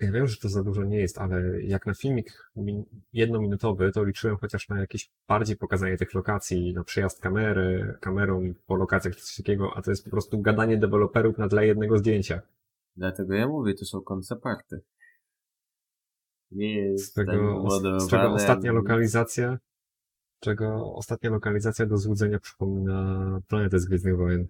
Ja 0.00 0.12
wiem, 0.12 0.26
że 0.26 0.36
to 0.36 0.48
za 0.48 0.62
dużo 0.64 0.84
nie 0.84 0.98
jest, 0.98 1.18
ale 1.18 1.62
jak 1.62 1.86
na 1.86 1.94
filmik 1.94 2.50
min- 2.56 2.84
jednominutowy, 3.12 3.92
to 3.92 4.04
liczyłem 4.04 4.36
chociaż 4.36 4.68
na 4.68 4.80
jakieś 4.80 5.10
bardziej 5.28 5.56
pokazanie 5.56 5.96
tych 5.96 6.14
lokacji, 6.14 6.72
na 6.74 6.84
przejazd 6.84 7.20
kamery, 7.20 7.94
kamerą 8.00 8.54
po 8.66 8.76
lokacjach 8.76 9.16
czy 9.16 9.20
coś 9.22 9.36
takiego, 9.36 9.76
a 9.76 9.82
to 9.82 9.90
jest 9.90 10.04
po 10.04 10.10
prostu 10.10 10.40
gadanie 10.40 10.76
deweloperów 10.78 11.38
na 11.38 11.48
tle 11.48 11.66
jednego 11.66 11.98
zdjęcia. 11.98 12.40
Dlatego 12.96 13.34
ja 13.34 13.48
mówię, 13.48 13.74
to 13.74 13.84
są 13.84 14.00
koncepty. 14.00 14.80
Nie 16.54 16.76
jest 16.76 17.14
Z 17.14 17.18
os- 17.64 18.02
z 18.04 18.10
czego 18.10 18.32
ostatnia 18.32 18.72
lokalizacja, 18.72 19.58
czego 20.40 20.94
ostatnia 20.94 21.30
lokalizacja 21.30 21.86
do 21.86 21.98
złudzenia 21.98 22.40
przypomina 22.40 23.40
planetę 23.48 23.78
z 23.80 23.86
Gwiezdnych 23.86 24.16
Wojen. 24.16 24.46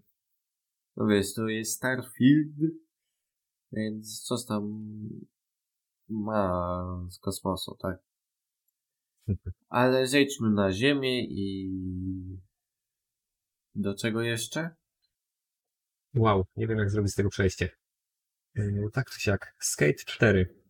No 0.97 1.07
wiesz, 1.07 1.35
to 1.35 1.49
jest 1.49 1.73
Starfield, 1.73 2.53
więc 3.73 4.21
coś 4.23 4.45
tam 4.47 4.85
ma 6.09 7.07
z 7.11 7.19
kosmosu, 7.19 7.77
tak? 7.83 7.99
Ale 9.69 10.07
zejdźmy 10.07 10.51
na 10.51 10.73
Ziemię 10.73 11.25
i... 11.25 11.71
Do 13.75 13.95
czego 13.95 14.23
jeszcze? 14.23 14.71
Wow, 16.15 16.45
nie 16.57 16.67
wiem 16.67 16.79
jak 16.79 16.91
zrobić 16.91 17.13
z 17.13 17.15
tego 17.15 17.31
przejście. 17.31 17.71
Yy, 18.55 18.91
Tak 18.93 19.11
czy 19.11 19.21
siak, 19.21 19.55
Skate 19.59 19.95
4. 19.95 20.64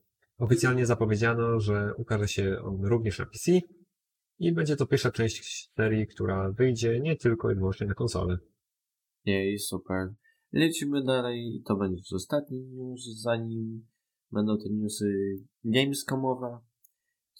Oficjalnie 0.45 0.87
zapowiedziano, 0.87 1.61
że 1.61 1.95
ukaże 1.97 2.29
się 2.29 2.59
on 2.63 2.85
również 2.85 3.19
na 3.19 3.27
PC 3.27 3.53
i 4.39 4.53
będzie 4.53 4.77
to 4.77 4.87
pierwsza 4.87 5.11
część 5.11 5.71
serii, 5.77 6.07
która 6.07 6.53
wyjdzie 6.53 7.01
nie 7.01 7.17
tylko 7.17 7.51
i 7.51 7.55
wyłącznie 7.55 7.87
na 7.87 7.95
konsolę. 7.95 8.39
Jej, 9.25 9.59
super. 9.59 10.15
Lecimy 10.53 11.05
dalej. 11.05 11.63
To 11.67 11.77
będzie 11.77 11.97
już 11.97 12.13
ostatni 12.13 12.61
news, 12.61 13.05
zanim 13.05 13.87
będą 14.33 14.59
te 14.59 14.71
newsy 14.71 15.15
Gamescomowe. 15.65 16.59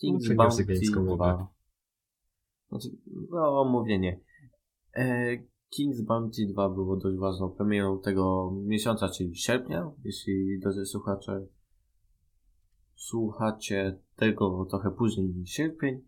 King's 0.05 0.13
newsy 0.13 0.35
Bounty 0.35 0.65
Gamescomowe? 0.65 1.17
2. 1.17 1.49
Znaczy, 2.69 2.89
no, 3.31 3.61
omówienie. 3.61 4.21
E, 4.95 5.37
King's 5.79 6.05
Bounty 6.07 6.47
2 6.53 6.69
było 6.69 6.97
dość 6.97 7.19
ważną 7.19 7.51
premierą 7.51 8.01
tego 8.01 8.53
miesiąca, 8.67 9.09
czyli 9.09 9.37
sierpnia, 9.37 9.91
jeśli 10.05 10.59
drodzy 10.61 10.87
słuchacze 10.87 11.47
słuchacie 12.97 13.99
tego 14.17 14.67
trochę 14.71 14.91
później 14.91 15.29
niż 15.29 15.51
sierpień. 15.51 16.01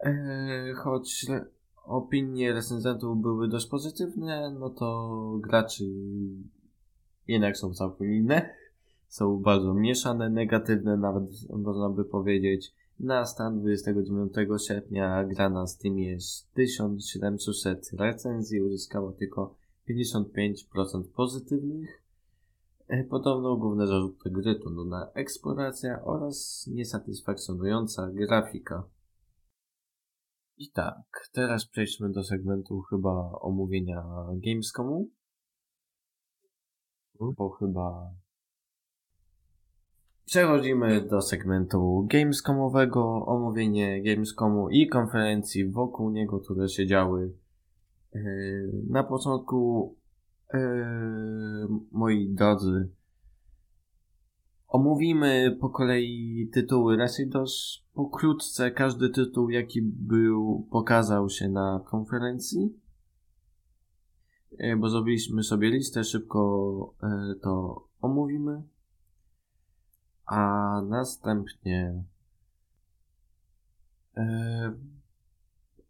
E, 0.00 0.72
choć 0.76 1.26
opinie 1.84 2.52
recenzentów 2.52 3.22
były 3.22 3.48
dość 3.48 3.66
pozytywne, 3.66 4.56
no 4.60 4.70
to 4.70 5.38
graczy 5.40 5.84
jednak 7.28 7.56
są 7.56 7.74
całkiem 7.74 8.14
inne. 8.14 8.54
Są 9.08 9.38
bardzo 9.38 9.74
mieszane, 9.74 10.30
negatywne 10.30 10.96
nawet 10.96 11.24
można 11.50 11.90
by 11.90 12.04
powiedzieć. 12.04 12.74
Na 13.00 13.26
stan 13.26 13.60
29 13.60 14.32
sierpnia 14.66 15.24
gra 15.24 15.50
na 15.50 15.66
Steam 15.66 15.98
jest 15.98 16.52
1700 16.52 17.90
recenzji, 17.92 18.62
uzyskała 18.62 19.12
tylko 19.12 19.54
55% 19.88 21.02
pozytywnych. 21.16 22.03
Podobno 23.10 23.56
główne 23.56 23.86
zarzuty 23.86 24.30
gry 24.30 24.60
to 24.60 24.70
nudna 24.70 25.10
eksploracja 25.14 26.04
oraz 26.04 26.66
niesatysfakcjonująca 26.72 28.10
grafika. 28.12 28.84
I 30.56 30.70
tak, 30.70 31.28
teraz 31.32 31.66
przejdźmy 31.66 32.12
do 32.12 32.24
segmentu 32.24 32.80
chyba 32.80 33.32
omówienia 33.40 34.04
Gamescomu. 34.46 35.10
Bo 37.20 37.50
chyba 37.50 38.14
Przechodzimy 40.24 41.00
do 41.00 41.22
segmentu 41.22 42.06
Gamescomowego, 42.10 43.26
omówienie 43.26 44.02
Gamescomu 44.02 44.68
i 44.70 44.88
konferencji 44.88 45.70
wokół 45.70 46.10
niego, 46.10 46.40
które 46.40 46.68
się 46.68 46.86
działy. 46.86 47.32
E, 48.14 48.20
na 48.90 49.04
początku, 49.04 49.96
moi 51.92 52.28
drodzy, 52.28 52.88
omówimy 54.68 55.56
po 55.60 55.70
kolei 55.70 56.50
tytuły, 56.52 56.96
raczej 56.96 57.28
dość 57.28 57.84
pokrótce 57.94 58.70
każdy 58.70 59.10
tytuł, 59.10 59.50
jaki 59.50 59.82
był, 59.82 60.68
pokazał 60.70 61.30
się 61.30 61.48
na 61.48 61.84
konferencji. 61.86 62.80
E, 64.58 64.76
bo 64.76 64.88
zrobiliśmy 64.88 65.42
sobie 65.42 65.70
listę, 65.70 66.04
szybko 66.04 66.94
to 67.42 67.84
omówimy. 68.00 68.62
A 70.26 70.80
następnie 70.88 72.04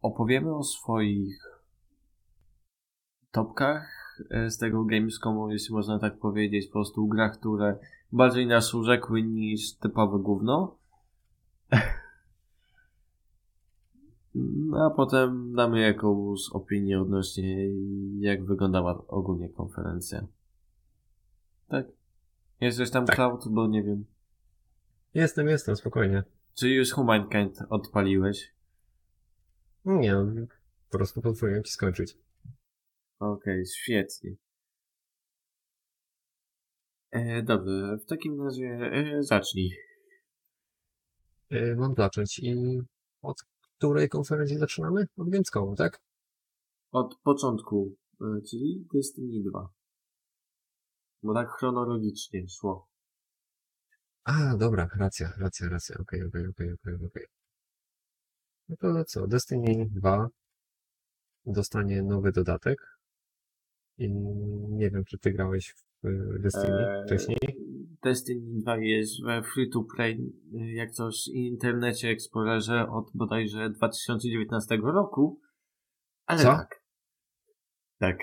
opowiemy 0.02 0.56
o 0.56 0.62
swoich 0.62 1.62
topkach 3.30 4.03
z 4.48 4.58
tego 4.58 4.84
Gamescomu, 4.84 5.50
jeśli 5.50 5.74
można 5.74 5.98
tak 5.98 6.18
powiedzieć, 6.18 6.66
po 6.66 6.72
prostu 6.72 7.06
grach, 7.06 7.38
które 7.38 7.78
bardziej 8.12 8.46
nas 8.46 8.74
urzekły 8.74 9.22
niż 9.22 9.74
typowe 9.74 10.18
gówno. 10.18 10.76
No, 14.34 14.86
a 14.86 14.90
potem 14.90 15.54
damy 15.54 15.80
jakąś 15.80 16.40
opinię 16.52 17.00
odnośnie 17.00 17.68
jak 18.18 18.44
wyglądała 18.44 19.06
ogólnie 19.08 19.48
konferencja. 19.48 20.26
Tak? 21.68 21.86
Jest 22.60 22.78
coś 22.78 22.90
tam 22.90 23.06
tak. 23.06 23.16
cloud, 23.16 23.48
bo 23.48 23.66
nie 23.66 23.82
wiem. 23.82 24.04
Jestem, 25.14 25.48
jestem, 25.48 25.76
spokojnie. 25.76 26.22
Czy 26.54 26.68
już 26.68 26.92
Humankind 26.92 27.58
odpaliłeś? 27.68 28.52
Nie, 29.84 30.14
po 30.90 30.98
prostu 30.98 31.22
pozwoliłem 31.22 31.64
ci 31.64 31.72
skończyć. 31.72 32.16
Okej, 33.32 33.54
okay, 33.54 33.66
świetnie. 33.66 34.36
E, 37.10 37.42
dobrze, 37.42 37.96
w 37.96 38.06
takim 38.06 38.42
razie 38.42 38.66
e, 38.92 39.22
zacznij. 39.22 39.70
E, 41.50 41.74
mam 41.74 41.94
zacząć 41.94 42.38
i 42.38 42.80
od 43.22 43.36
której 43.78 44.08
konferencji 44.08 44.58
zaczynamy? 44.58 45.06
Od 45.16 45.30
Gamescomu, 45.30 45.76
tak? 45.76 46.00
Od 46.92 47.18
początku, 47.22 47.96
e, 48.20 48.24
czyli 48.50 48.86
Destiny 48.94 49.50
2. 49.50 49.68
Bo 51.22 51.34
tak 51.34 51.48
chronologicznie 51.50 52.48
szło. 52.48 52.88
A, 54.24 54.56
dobra, 54.56 54.88
racja, 54.96 55.32
racja, 55.38 55.68
racja. 55.68 55.96
Okej, 56.00 56.22
okej, 56.22 56.46
okej, 56.48 56.72
okej, 56.72 56.94
okej. 57.06 57.26
No 58.68 58.76
to 58.76 59.04
co? 59.04 59.26
Destiny 59.26 59.86
2 59.90 60.28
dostanie 61.46 62.02
nowy 62.02 62.32
dodatek. 62.32 62.93
I 63.98 64.10
nie 64.70 64.90
wiem, 64.90 65.04
czy 65.04 65.18
ty 65.18 65.32
grałeś 65.32 65.74
w 66.02 66.42
Destiny 66.42 66.88
eee, 66.88 67.04
wcześniej? 67.06 67.38
Destiny 68.02 68.60
2 68.60 68.76
jest 68.76 69.24
we 69.24 69.42
free 69.42 69.70
to 69.70 69.82
play, 69.96 70.32
jak 70.52 70.90
coś 70.90 71.14
w 71.32 71.34
internecie 71.34 72.08
Explorerze 72.08 72.88
od 72.90 73.10
bodajże 73.14 73.70
2019 73.70 74.76
roku. 74.76 75.40
Ale 76.26 76.42
Co? 76.42 76.48
tak. 76.48 76.82
Tak. 77.98 78.18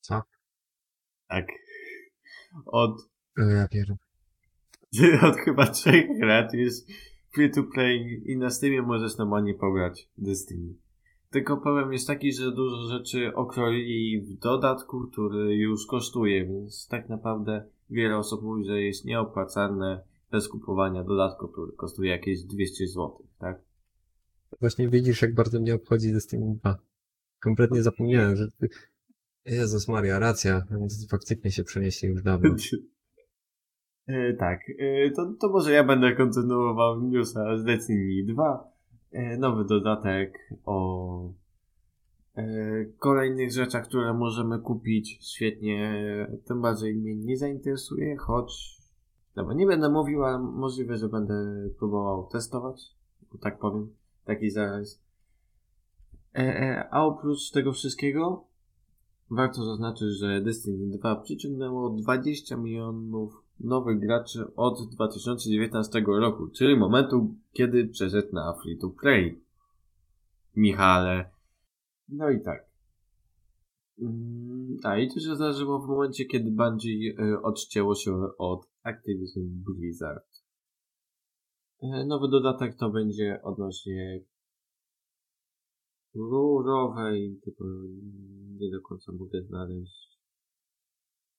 Co? 0.00 0.22
Tak. 1.28 1.46
Od. 2.66 3.00
Ja 3.36 3.68
pierdolę. 3.68 3.98
od 5.28 5.36
chyba 5.36 5.66
trzech 5.66 6.06
lat 6.20 6.54
jest 6.54 6.88
free 7.34 7.50
to 7.50 7.62
play 7.62 8.22
i 8.26 8.36
na 8.36 8.50
Steamie 8.50 8.82
możesz 8.82 9.16
normalnie 9.16 9.54
pobrać 9.54 10.08
Destiny. 10.16 10.74
Tylko 11.30 11.56
problem 11.56 11.92
jest 11.92 12.06
taki, 12.06 12.32
że 12.32 12.52
dużo 12.52 12.88
rzeczy 12.88 13.34
okroili 13.34 14.20
w 14.20 14.38
dodatku, 14.38 15.08
który 15.12 15.56
już 15.56 15.86
kosztuje, 15.86 16.46
więc 16.46 16.88
tak 16.88 17.08
naprawdę 17.08 17.64
wiele 17.90 18.16
osób 18.16 18.42
mówi, 18.42 18.64
że 18.64 18.82
jest 18.82 19.04
nieopłacalne 19.04 20.02
bez 20.30 20.48
kupowania 20.48 21.04
dodatku, 21.04 21.48
który 21.48 21.72
kosztuje 21.72 22.10
jakieś 22.10 22.42
200 22.42 22.86
zł, 22.86 23.22
tak? 23.38 23.62
Właśnie 24.60 24.88
widzisz, 24.88 25.22
jak 25.22 25.34
bardzo 25.34 25.60
mnie 25.60 25.74
obchodzi 25.74 26.12
Destiny 26.12 26.54
2. 26.60 26.78
Kompletnie 27.40 27.82
zapomniałem, 27.82 28.36
że... 28.36 28.46
Jezus 29.44 29.88
Maria, 29.88 30.18
racja, 30.18 30.62
więc 30.70 31.10
faktycznie 31.10 31.50
się 31.50 31.64
przenieśli 31.64 32.08
już 32.08 32.22
dawno. 32.22 32.54
E, 34.10 34.32
tak, 34.32 34.60
e, 34.78 35.10
to, 35.10 35.32
to 35.40 35.48
może 35.48 35.72
ja 35.72 35.84
będę 35.84 36.16
kontynuował 36.16 37.02
newsa 37.02 37.56
z 37.56 37.64
Destiny 37.64 38.24
2. 38.26 38.72
E, 39.12 39.36
nowy 39.36 39.64
dodatek 39.64 40.38
o 40.66 41.32
kolejnych 42.98 43.52
rzeczach, 43.52 43.84
które 43.84 44.14
możemy 44.14 44.58
kupić. 44.58 45.18
Świetnie, 45.20 46.02
tym 46.44 46.62
bardziej 46.62 46.94
mnie 46.94 47.16
nie 47.16 47.36
zainteresuje, 47.36 48.16
choć 48.16 48.78
dobra, 49.34 49.54
nie 49.54 49.66
będę 49.66 49.88
mówił, 49.88 50.24
ale 50.24 50.38
możliwe, 50.38 50.96
że 50.96 51.08
będę 51.08 51.68
próbował 51.78 52.26
testować, 52.26 52.94
tak 53.40 53.58
powiem, 53.58 53.94
taki 54.24 54.50
zaraz. 54.50 55.00
A 56.90 57.06
oprócz 57.06 57.50
tego 57.50 57.72
wszystkiego, 57.72 58.44
warto 59.30 59.64
zaznaczyć, 59.64 60.08
że 60.08 60.40
Destiny 60.40 60.98
2 60.98 61.16
przyciągnęło 61.16 61.90
20 61.90 62.56
milionów 62.56 63.42
nowych 63.60 64.00
graczy 64.00 64.54
od 64.56 64.90
2019 64.90 66.04
roku, 66.06 66.48
czyli 66.48 66.76
momentu, 66.76 67.34
kiedy 67.52 67.88
przeszedł 67.88 68.28
na 68.32 68.54
Free 68.62 68.78
to 68.78 68.90
Play. 68.90 69.40
Michale. 70.56 71.30
No 72.08 72.30
i 72.30 72.40
tak. 72.40 72.68
Mm, 74.00 74.76
a 74.84 74.98
i 74.98 75.08
to 75.08 75.20
się 75.20 75.36
zdarzyło 75.36 75.78
w 75.78 75.88
momencie, 75.88 76.24
kiedy 76.24 76.50
Bungie 76.50 77.14
y, 77.20 77.42
odcięło 77.42 77.94
się 77.94 78.12
od 78.38 78.66
Activision 78.82 79.44
Blizzard. 79.66 80.42
E, 81.82 82.06
nowy 82.06 82.28
dodatek 82.28 82.76
to 82.76 82.90
będzie 82.90 83.40
odnośnie 83.42 84.20
rurowej, 86.14 87.40
tylko 87.44 87.64
nie 88.58 88.70
do 88.70 88.80
końca 88.80 89.12
mogę 89.12 89.42
znaleźć 89.42 90.17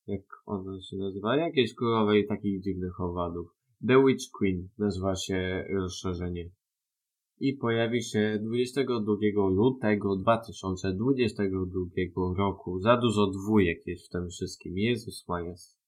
jak 0.10 0.22
ona 0.46 0.82
się 0.82 0.98
nazywa, 0.98 1.36
jakiejś 1.36 1.76
królowej 1.76 2.28
takich 2.28 2.62
dziwnych 2.62 3.00
owadów. 3.00 3.56
The 3.88 4.06
Witch 4.06 4.26
Queen 4.40 4.70
nazywa 4.78 5.16
się 5.16 5.66
rozszerzenie. 5.74 6.50
I 7.40 7.54
pojawi 7.54 8.04
się 8.04 8.40
22 8.42 9.50
lutego 9.50 10.16
2022 10.16 12.34
roku. 12.38 12.80
Za 12.80 12.98
dużo 12.98 13.28
dwójek 13.28 13.88
jest 13.88 14.08
w 14.08 14.10
tym 14.10 14.30
wszystkim. 14.30 14.78
Jezus 14.78 15.28
Majas. 15.28 15.80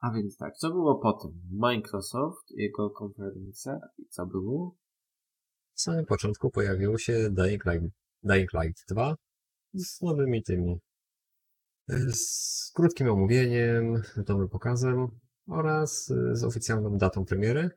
A 0.00 0.14
więc 0.14 0.36
tak, 0.36 0.56
co 0.56 0.70
było 0.70 0.98
potem? 0.98 1.32
Microsoft, 1.52 2.50
jego 2.50 2.90
konferencja 2.90 3.78
i 3.98 4.06
co 4.06 4.26
było? 4.26 4.76
W 5.74 5.80
samym 5.80 6.06
początku 6.06 6.50
pojawiło 6.50 6.98
się 6.98 7.30
Dying 7.30 7.64
Light, 7.64 7.88
Dying 8.22 8.52
Light 8.52 8.84
2 8.90 9.14
z 9.74 10.02
nowymi 10.02 10.42
tymi 10.42 10.78
z 11.88 12.72
krótkim 12.74 13.08
omówieniem, 13.08 14.02
nowym 14.28 14.48
pokazem 14.48 15.08
oraz 15.48 16.12
z 16.32 16.44
oficjalną 16.44 16.98
datą 16.98 17.24
premiery, 17.24 17.70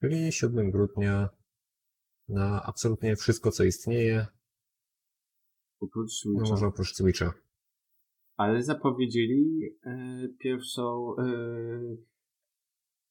czyli 0.00 0.32
7 0.32 0.70
grudnia 0.70 1.28
na 2.28 2.62
absolutnie 2.62 3.16
wszystko, 3.16 3.50
co 3.50 3.64
istnieje, 3.64 4.26
Oprócz 5.84 6.24
no 6.24 6.32
Switcha. 6.32 6.50
może 6.50 6.66
oprócz 6.66 6.94
Switcha. 6.94 7.32
Ale 8.36 8.62
zapowiedzieli 8.62 9.62
e, 9.86 10.28
pierwszą 10.38 11.16
e, 11.18 11.24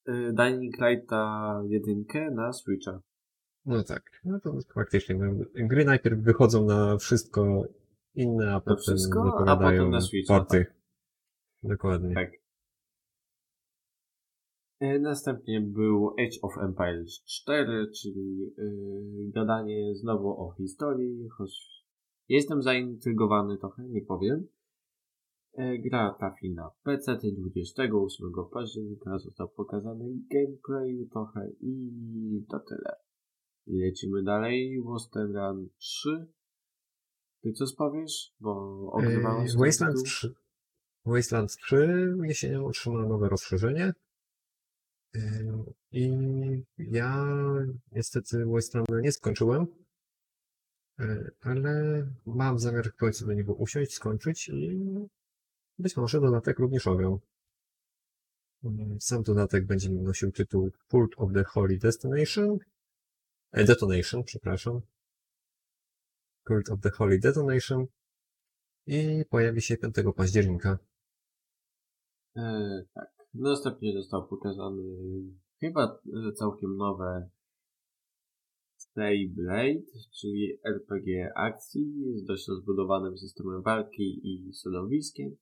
e, 0.05 0.33
Dying 0.33 0.75
Lighta 0.81 1.61
jedynkę 1.67 2.31
na 2.31 2.53
Switcha. 2.53 3.01
No 3.65 3.83
tak, 3.83 4.03
no 4.25 4.39
to 4.39 4.57
faktycznie. 4.73 5.15
no, 5.15 5.45
Gry 5.55 5.85
najpierw 5.85 6.19
wychodzą 6.19 6.65
na 6.65 6.97
wszystko 6.97 7.63
inne, 8.15 8.53
a 8.55 8.59
potem 8.59 8.77
wszystko, 8.77 9.47
a 9.47 9.57
potem 9.57 9.89
na 9.89 10.01
Switcha, 10.01 10.39
porty. 10.39 10.65
Dokładnie. 11.63 12.15
Tak. 12.15 12.31
E, 14.79 14.99
Następnie 14.99 15.61
był 15.61 16.09
Age 16.09 16.41
of 16.41 16.57
Empires 16.57 17.23
4, 17.23 17.91
czyli 18.01 18.37
yy, 18.57 19.31
gadanie 19.31 19.95
znowu 19.95 20.29
o 20.29 20.53
historii, 20.57 21.29
choć 21.29 21.83
jestem 22.29 22.61
zaintrygowany 22.61 23.57
trochę, 23.57 23.83
nie 23.83 24.01
powiem. 24.01 24.47
E, 25.53 25.77
gra 25.77 26.15
trafi 26.19 26.53
na 26.53 26.71
PC 26.83 27.17
28 27.17 28.27
października, 28.53 29.19
został 29.19 29.49
pokazany 29.49 30.05
gameplay 30.31 31.07
trochę 31.11 31.49
i 31.61 32.45
to 32.49 32.59
tyle. 32.59 32.95
Lecimy 33.67 34.23
dalej, 34.23 34.83
Western 34.93 35.67
3. 35.77 36.27
Ty 37.43 37.53
co 37.53 37.65
powiesz? 37.77 38.31
Bo 38.39 38.81
ogrywałeś 38.91 39.51
ten 39.51 39.61
Wasteland 39.61 39.95
tytuł? 39.95 40.05
3. 40.05 40.33
Wasteland 41.05 41.57
3 41.57 42.15
jesienią 42.23 42.65
otrzyma 42.65 43.05
nowe 43.05 43.29
rozszerzenie. 43.29 43.93
Eee, 45.15 45.63
I 45.91 46.09
ja 46.77 47.25
niestety 47.91 48.45
Wastelanda 48.45 48.99
nie 49.01 49.11
skończyłem, 49.11 49.67
Eee, 50.99 51.29
ale 51.41 52.05
mam 52.25 52.59
zamiar 52.59 52.91
w 52.91 52.95
końcu 52.95 53.25
do 53.25 53.33
niego 53.33 53.53
usiąść, 53.53 53.93
skończyć 53.93 54.49
i 54.49 54.79
być 55.79 55.97
może 55.97 56.21
dodatek 56.21 56.59
również 56.59 56.87
ograł. 56.87 57.19
Eee, 58.63 58.97
Sam 58.99 59.23
dodatek 59.23 59.65
będzie 59.65 59.89
nosił 59.89 60.31
tytuł 60.31 60.71
Cult 60.91 61.11
of 61.17 61.33
the 61.33 61.43
Holy 61.43 61.77
Destination. 61.77 62.57
E, 63.51 63.63
Detonation, 63.63 64.23
przepraszam. 64.23 64.81
Cult 66.47 66.69
of 66.69 66.81
the 66.81 66.89
Holy 66.89 67.19
Detonation. 67.19 67.85
I 68.87 69.25
pojawi 69.29 69.61
się 69.61 69.77
5 69.77 69.95
października. 70.15 70.77
E, 72.35 72.83
tak. 72.93 73.13
Następnie 73.33 73.93
został 73.93 74.27
pokazany 74.27 74.83
chyba 75.59 75.99
e, 76.29 76.33
całkiem 76.33 76.77
nowe 76.77 77.29
Stay 78.77 79.29
Blade, 79.35 79.85
czyli 80.19 80.59
RPG 80.65 81.33
akcji 81.35 81.93
z 82.15 82.23
dość 82.23 82.47
rozbudowanym 82.47 83.17
systemem 83.17 83.61
walki 83.61 84.21
i 84.23 84.53
środowiskiem, 84.61 85.35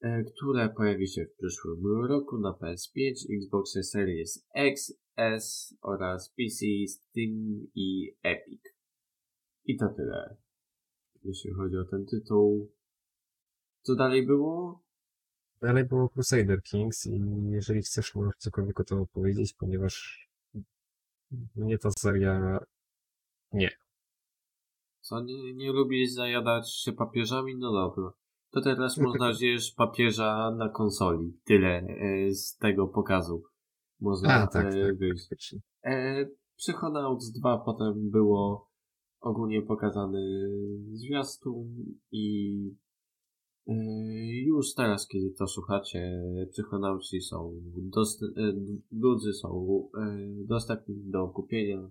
e, 0.00 0.24
które 0.24 0.68
pojawi 0.68 1.08
się 1.08 1.24
w 1.24 1.36
przyszłym 1.36 2.06
roku 2.08 2.38
na 2.38 2.52
PS5, 2.52 3.14
Xbox 3.36 3.72
Series 3.92 4.46
X, 4.54 4.98
S 5.16 5.76
oraz 5.82 6.28
PC, 6.28 6.66
Steam 6.88 7.66
i 7.74 8.16
Epic. 8.22 8.75
I 9.66 9.76
to 9.76 9.88
tyle, 9.88 10.36
jeśli 11.24 11.52
chodzi 11.52 11.76
o 11.76 11.84
ten 11.84 12.06
tytuł. 12.06 12.72
Co 13.82 13.94
dalej 13.94 14.26
było? 14.26 14.82
Dalej 15.60 15.84
było 15.84 16.08
Crusader 16.08 16.62
Kings 16.62 17.06
i 17.06 17.20
jeżeli 17.50 17.82
chcesz, 17.82 18.14
możesz 18.14 18.36
cokolwiek 18.38 18.80
o 18.80 18.84
tym 18.84 18.98
opowiedzieć, 18.98 19.54
ponieważ 19.54 20.26
mnie 21.56 21.78
ta 21.78 21.90
seria 21.90 22.58
nie. 23.52 23.70
Co, 25.00 25.20
nie, 25.20 25.54
nie 25.54 25.72
lubisz 25.72 26.10
zajadać 26.10 26.72
się 26.72 26.92
papieżami? 26.92 27.56
No 27.56 27.72
dobra. 27.72 28.12
To 28.50 28.60
teraz 28.60 28.98
można 29.06 29.32
zjeść 29.32 29.74
papieża 29.74 30.50
na 30.50 30.68
konsoli. 30.68 31.40
Tyle 31.44 31.68
e, 31.68 32.34
z 32.34 32.56
tego 32.56 32.88
pokazu. 32.88 33.42
Można 34.00 34.34
A, 34.34 34.46
tak, 34.46 34.66
e, 34.66 34.86
tak, 34.86 34.98
wyjść. 34.98 35.22
faktycznie. 35.22 35.60
E, 35.84 36.26
Psychonauts 36.56 37.30
2 37.30 37.58
potem 37.58 38.10
było 38.10 38.70
ogólnie 39.26 39.62
pokazany 39.62 40.50
zwiastun 40.92 41.84
i 42.12 42.56
e, 43.68 43.74
już 44.44 44.74
teraz, 44.74 45.08
kiedy 45.08 45.30
to 45.30 45.46
słuchacie, 45.46 46.22
Psychonautsi 46.50 47.20
są 47.20 47.60
dost- 47.76 48.22
e, 48.36 48.52
dudzy 48.92 49.32
są 49.32 49.80
e, 49.98 50.18
dostępni 50.46 50.94
do 51.10 51.28
kupienia 51.28 51.90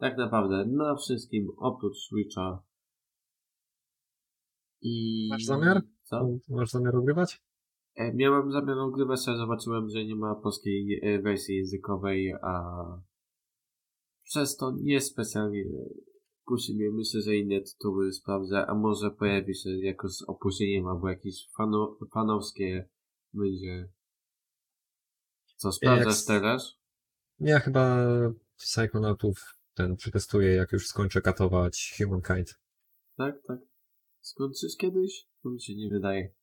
tak 0.00 0.18
naprawdę 0.18 0.66
na 0.66 0.96
wszystkim 0.96 1.50
oprócz 1.56 1.96
Switcha. 1.96 2.62
I... 4.82 5.28
Masz 5.30 5.44
zamiar? 5.44 5.82
Co? 6.02 6.28
Masz 6.48 6.70
zamiar 6.70 6.96
ogrywać? 6.96 7.42
Miałem 8.14 8.52
zamiar 8.52 8.78
ogrywać, 8.78 9.20
ale 9.26 9.36
zobaczyłem, 9.36 9.88
że 9.88 10.04
nie 10.04 10.16
ma 10.16 10.34
polskiej 10.34 11.00
wersji 11.22 11.56
językowej, 11.56 12.32
a 12.42 12.84
przez 14.24 14.56
to 14.56 14.72
niespecjalnie 14.82 15.64
kusi 16.44 16.74
mnie. 16.74 16.90
Myślę, 16.90 17.20
że 17.20 17.36
inne 17.36 17.60
tytuły 17.60 18.12
sprawdzę, 18.12 18.66
a 18.66 18.74
może 18.74 19.10
pojawi 19.10 19.54
się 19.54 19.70
jakoś 19.70 20.12
z 20.12 20.22
opóźnieniem 20.22 20.86
albo 20.86 21.08
jakieś 21.08 21.48
fano, 21.56 21.98
fanowskie 22.12 22.88
będzie. 23.32 23.88
Co 25.56 25.72
sprawdzasz 25.72 26.24
teraz? 26.24 26.74
Ja 27.40 27.60
chyba 27.60 27.96
Psychonautów 28.56 29.58
ten 29.74 29.96
przetestuję, 29.96 30.54
jak 30.54 30.72
już 30.72 30.86
skończę 30.86 31.20
katować 31.20 31.94
Humankind. 31.98 32.60
Tak, 33.16 33.42
tak. 33.46 33.58
Skończysz 34.20 34.76
kiedyś? 34.76 35.28
To 35.42 35.50
mi 35.50 35.62
się 35.62 35.74
nie 35.76 35.88
wydaje. 35.90 36.34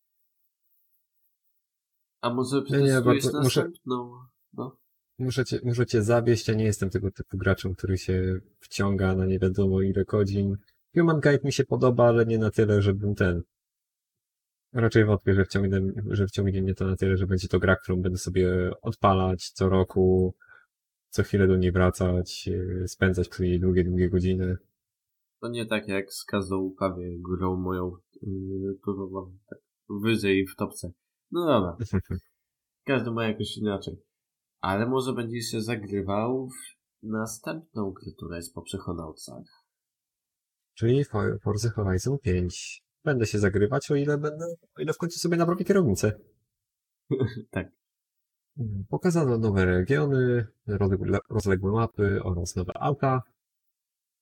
A 2.22 2.34
może 2.34 2.58
nie, 2.58 2.64
przetestujesz 2.64 3.04
bardzo- 3.24 3.42
muszę- 3.42 3.62
następną? 3.64 4.20
No. 4.54 4.78
Muszę 5.20 5.46
cię, 5.46 5.60
muszę 5.64 5.86
cię 5.86 6.02
zawieść, 6.04 6.48
ja 6.48 6.54
nie 6.54 6.66
jestem 6.66 6.90
tego 6.90 7.12
typu 7.12 7.38
graczem, 7.38 7.76
który 7.76 7.98
się 7.98 8.40
wciąga 8.60 9.16
na 9.16 9.26
nie 9.26 9.40
wiadomo 9.40 9.82
ile 9.82 10.06
godzin. 10.06 10.58
Humankind 10.96 11.44
mi 11.44 11.54
się 11.54 11.64
podoba, 11.64 12.08
ale 12.08 12.26
nie 12.26 12.38
na 12.38 12.52
tyle, 12.52 12.82
żebym 12.82 13.16
ten... 13.16 13.42
Raczej 14.74 15.06
wątpię, 15.06 15.34
że 15.34 15.46
wciągnie, 15.46 15.82
że 16.12 16.28
wciągnie 16.28 16.62
mnie 16.62 16.76
to 16.76 16.86
na 16.86 16.96
tyle, 16.96 17.18
że 17.18 17.28
będzie 17.28 17.48
to 17.48 17.60
gra, 17.60 17.76
którą 17.76 18.02
będę 18.02 18.18
sobie 18.18 18.72
odpalać 18.82 19.50
co 19.50 19.70
roku, 19.70 20.36
co 21.10 21.24
chwilę 21.24 21.48
do 21.48 21.56
niej 21.56 21.72
wracać, 21.72 22.48
yy, 22.48 22.88
spędzać 22.88 23.30
przy 23.30 23.44
niej 23.44 23.60
długie, 23.60 23.84
długie 23.84 24.10
godziny. 24.10 24.58
To 25.42 25.50
nie 25.50 25.66
tak 25.66 25.88
jak 25.88 26.14
z 26.14 26.26
każdą 26.26 26.72
prawie 26.80 27.18
grą 27.20 27.56
moją 27.56 27.92
yy, 28.22 28.76
turową, 28.86 29.38
tak 29.50 29.60
wyżej 29.90 30.48
w 30.48 30.56
topce. 30.56 30.92
No 31.32 31.46
dobra, 31.46 31.78
każdy 32.88 33.12
ma 33.12 33.28
jakoś 33.28 33.58
inaczej. 33.58 34.07
Ale 34.62 34.86
może 34.88 35.14
będziesz 35.14 35.46
się 35.46 35.62
zagrywał 35.62 36.48
w 36.50 37.08
następną 37.08 37.92
grę, 37.92 38.12
która 38.18 38.36
jest 38.36 38.54
po 38.54 38.62
Psychonautsach. 38.62 39.44
Czyli 40.74 41.04
For- 41.06 41.40
Forza 41.42 41.70
Horizon 41.70 42.18
5. 42.20 42.84
Będę 43.04 43.26
się 43.26 43.40
zagrywać, 43.40 43.92
o 43.92 43.96
ile 43.96 44.18
będę, 44.18 44.46
o 44.78 44.82
ile 44.82 44.94
w 44.94 44.98
końcu 44.98 45.20
sobie 45.20 45.38
naprawię 45.38 45.66
kierownicę. 45.66 46.20
tak. 47.52 47.68
Pokazano 48.90 49.38
nowe 49.38 49.66
regiony, 49.66 50.48
rozległe, 50.68 51.20
rozległe 51.30 51.72
mapy 51.72 52.24
oraz 52.24 52.56
nowe 52.56 52.74
auta. 52.78 53.22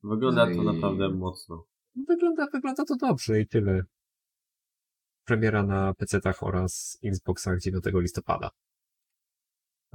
Wygląda 0.04 0.45
No 0.45 0.56
to 0.56 0.62
i- 0.62 0.65
naprawdę 0.65 1.10
mocno. 1.10 1.65
Wygląda, 2.08 2.48
wygląda 2.54 2.86
to 2.86 2.95
dobrze 2.95 3.39
i 3.41 3.48
tyle. 3.48 3.82
Premiera 5.26 5.63
na 5.63 5.93
PC-tach 5.93 6.43
oraz 6.43 6.98
Xboxach 7.04 7.60
9 7.60 7.84
listopada. 7.93 8.50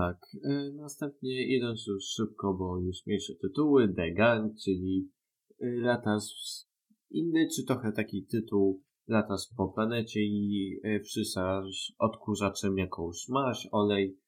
Tak. 0.00 0.16
E, 0.44 0.72
następnie 0.72 1.56
idąc 1.56 1.86
już 1.86 2.04
szybko, 2.04 2.54
bo 2.54 2.80
już 2.80 3.06
mniejsze 3.06 3.34
tytuły, 3.34 3.94
The 3.94 4.10
Gun, 4.10 4.54
czyli 4.64 5.10
latasz 5.60 6.24
w- 6.24 7.14
inny, 7.14 7.48
czy 7.56 7.64
trochę 7.64 7.92
taki 7.92 8.26
tytuł, 8.26 8.82
latasz 9.08 9.40
po 9.56 9.68
planecie 9.68 10.20
i 10.20 10.80
wrzucasz 11.02 11.92
odkurzaczem 11.98 12.78
jakąś 12.78 13.28
maść, 13.28 13.68
olej, 13.72 14.18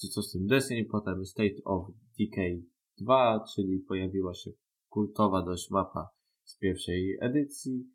czy 0.00 0.08
co 0.08 0.22
z 0.22 0.32
tym 0.32 0.46
Destiny, 0.46 0.84
potem 0.90 1.24
State 1.24 1.64
of 1.64 1.86
Decay 2.18 2.64
2, 3.00 3.44
czyli 3.54 3.78
pojawiła 3.78 4.34
się 4.34 4.50
kultowa 4.88 5.42
dość 5.42 5.70
mapa 5.70 6.08
z 6.44 6.58
pierwszej 6.58 7.18
edycji 7.20 7.86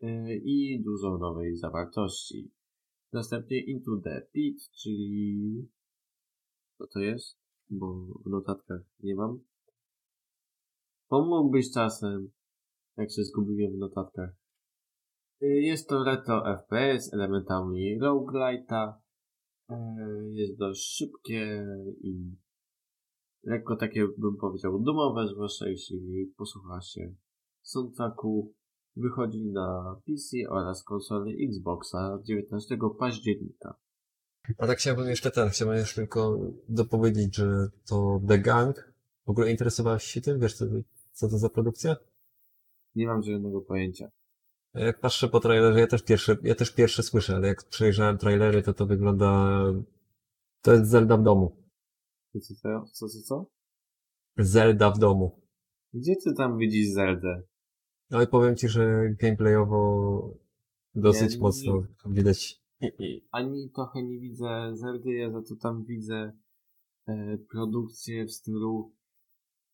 e, 0.00 0.36
i 0.36 0.82
dużo 0.84 1.18
nowej 1.18 1.56
zawartości. 1.56 2.50
Następnie 3.12 3.60
Into 3.60 4.00
the 4.04 4.26
Pit, 4.32 4.70
czyli 4.82 5.68
co 6.82 6.92
to 6.92 7.00
jest? 7.00 7.38
Bo 7.70 7.94
w 8.24 8.30
notatkach 8.30 8.80
nie 9.02 9.14
mam. 9.14 9.40
Pomógłbyś 11.08 11.72
czasem, 11.74 12.30
jak 12.96 13.10
się 13.10 13.24
zgubiłem 13.24 13.72
w 13.72 13.78
notatkach. 13.78 14.30
Y, 15.42 15.46
Jest 15.46 15.88
to 15.88 16.04
retro 16.04 16.42
FPS 16.56 17.14
elementami 17.14 18.00
roguelite'a. 18.00 18.92
Y, 19.70 19.74
Jest 20.32 20.58
dość 20.58 20.96
szybkie 20.96 21.66
i 22.00 22.36
lekko 23.42 23.76
takie, 23.76 24.08
bym 24.18 24.36
powiedział, 24.36 24.82
dumowe, 24.82 25.28
zwłaszcza 25.28 25.68
jeśli 25.68 26.32
posłucha 26.36 26.80
się 26.80 27.14
soundtracku. 27.62 28.54
Wychodzi 28.96 29.52
na 29.52 29.96
PC 30.06 30.36
oraz 30.50 30.84
konsole 30.84 31.32
Xboxa 31.48 32.18
19 32.24 32.78
października. 32.98 33.74
A 34.58 34.66
tak 34.66 34.78
chciałbym 34.78 35.08
jeszcze 35.08 35.30
ten, 35.30 35.48
chciałbym 35.48 35.76
jeszcze 35.76 35.94
tylko 35.94 36.38
dopowiedzieć, 36.68 37.36
że 37.36 37.68
to 37.86 38.20
The 38.28 38.38
Gang. 38.38 38.92
W 39.26 39.30
ogóle 39.30 39.50
interesowałeś 39.50 40.02
się 40.02 40.20
tym? 40.20 40.40
Wiesz, 40.40 40.54
co, 40.54 40.64
co 41.12 41.28
to 41.28 41.38
za 41.38 41.48
produkcja? 41.48 41.96
Nie 42.94 43.06
mam 43.06 43.22
żadnego 43.22 43.60
pojęcia. 43.60 44.08
Jak 44.74 45.00
patrzę 45.00 45.28
po 45.28 45.40
trailerze, 45.40 45.80
ja 45.80 45.86
też 45.86 46.02
pierwszy, 46.02 46.38
ja 46.42 46.54
też 46.54 46.70
pierwszy 46.74 47.02
słyszę, 47.02 47.36
ale 47.36 47.48
jak 47.48 47.64
przejrzałem 47.64 48.18
trailery, 48.18 48.62
to 48.62 48.74
to 48.74 48.86
wygląda... 48.86 49.60
To 50.62 50.72
jest 50.72 50.86
Zelda 50.90 51.16
w 51.16 51.22
domu. 51.22 51.56
Co, 52.32 52.40
co, 52.40 52.54
co, 52.54 52.84
co, 52.92 53.08
co, 53.08 53.22
co? 53.22 53.46
Zelda 54.38 54.90
w 54.90 54.98
domu. 54.98 55.40
Gdzie 55.94 56.16
ty 56.24 56.34
tam 56.34 56.58
widzisz 56.58 56.88
Zeldę? 56.88 57.42
No 58.10 58.22
i 58.22 58.26
powiem 58.26 58.56
ci, 58.56 58.68
że 58.68 59.10
gameplayowo 59.20 60.34
dosyć 60.94 61.34
Nie, 61.34 61.38
mocno 61.40 61.74
nie. 61.74 62.14
widać. 62.14 62.61
Ani 63.30 63.70
trochę 63.70 64.02
nie 64.02 64.20
widzę 64.20 64.76
Zeldy, 64.76 65.12
ja 65.12 65.30
za 65.30 65.42
to 65.42 65.56
tam 65.56 65.84
widzę 65.84 66.32
e, 67.08 67.38
produkcję 67.50 68.24
w 68.24 68.32
stylu 68.32 68.92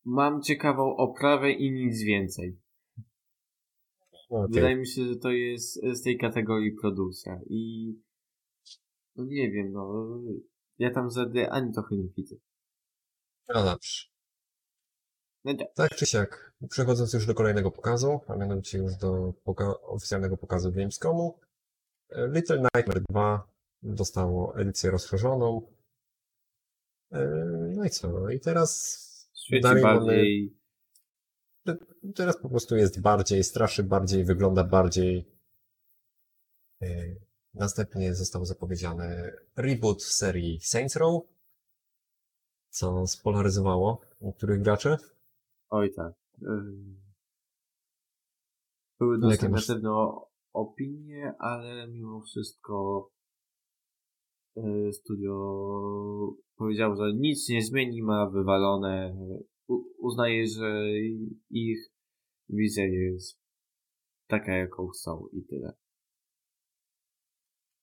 mam 0.05 0.42
ciekawą 0.42 0.97
oprawę 0.97 1.53
i 1.53 1.73
nic 1.73 2.03
więcej. 2.03 2.59
Okej. 4.31 4.55
Wydaje 4.55 4.77
mi 4.77 4.87
się, 4.87 5.05
że 5.05 5.16
to 5.16 5.31
jest 5.31 5.81
z 5.92 6.03
tej 6.03 6.18
kategorii 6.18 6.73
produkcja 6.73 7.40
i 7.47 7.92
no 9.16 9.25
nie 9.25 9.51
wiem, 9.51 9.73
no 9.73 10.18
ja 10.79 10.90
tam 10.90 11.11
Zeldy 11.11 11.51
ani 11.51 11.73
trochę 11.73 11.97
nie 11.97 12.09
widzę. 12.16 12.37
No 13.49 13.64
dobrze. 13.64 14.07
No 15.44 15.55
tak. 15.55 15.68
Tak 15.75 15.97
czy 15.97 16.07
siak, 16.07 16.55
przechodząc 16.71 17.12
już 17.12 17.27
do 17.27 17.35
kolejnego 17.35 17.71
pokazu, 17.71 18.21
a 18.29 18.37
mianowicie 18.37 18.79
już 18.79 18.97
do 18.97 19.35
poka- 19.44 19.75
oficjalnego 19.83 20.37
pokazu 20.37 20.73
Gamescomu, 20.73 21.38
Little 22.11 22.62
Nightmare 22.75 23.01
2 23.11 23.49
dostało 23.83 24.57
edycję 24.59 24.90
rozszerzoną. 24.90 25.73
E, 27.12 27.27
No 27.77 27.85
i 27.85 27.90
co? 27.90 28.09
No 28.09 28.31
I 28.31 28.40
teraz 28.40 28.99
Świeci 29.35 29.62
dalej 29.62 29.83
mamy- 29.83 30.01
bardziej 30.01 30.59
Teraz 32.16 32.37
po 32.42 32.49
prostu 32.49 32.77
jest 32.77 33.01
bardziej, 33.01 33.44
straszy 33.44 33.83
bardziej, 33.85 34.25
wygląda 34.25 34.64
bardziej. 34.64 35.31
E, 36.83 36.87
Następnie 37.55 38.14
został 38.14 38.44
zapowiedziany 38.44 39.33
reboot 39.57 40.03
serii 40.03 40.61
Saints 40.61 40.97
Row, 40.97 41.23
co 42.71 43.07
spolaryzowało 43.07 44.01
niektórych 44.21 44.62
graczy. 44.62 44.97
Oj 45.71 45.94
tak. 45.94 46.12
Były 49.01 49.18
masz- 49.18 49.40
negatywne 49.40 49.90
opinie, 50.61 51.33
ale 51.38 51.88
mimo 51.88 52.21
wszystko 52.21 53.09
y, 54.57 54.92
studio 54.92 55.35
powiedział, 56.57 56.97
że 56.97 57.12
nic 57.14 57.49
nie 57.49 57.62
zmieni, 57.62 58.03
ma 58.03 58.31
wywalone. 58.31 59.16
Uznaje, 59.99 60.47
że 60.47 60.85
ich 61.51 61.79
wizja 62.49 62.87
jest 62.87 63.40
taka, 64.27 64.53
jaką 64.57 64.87
chcą 64.88 65.27
i 65.33 65.44
tyle. 65.44 65.73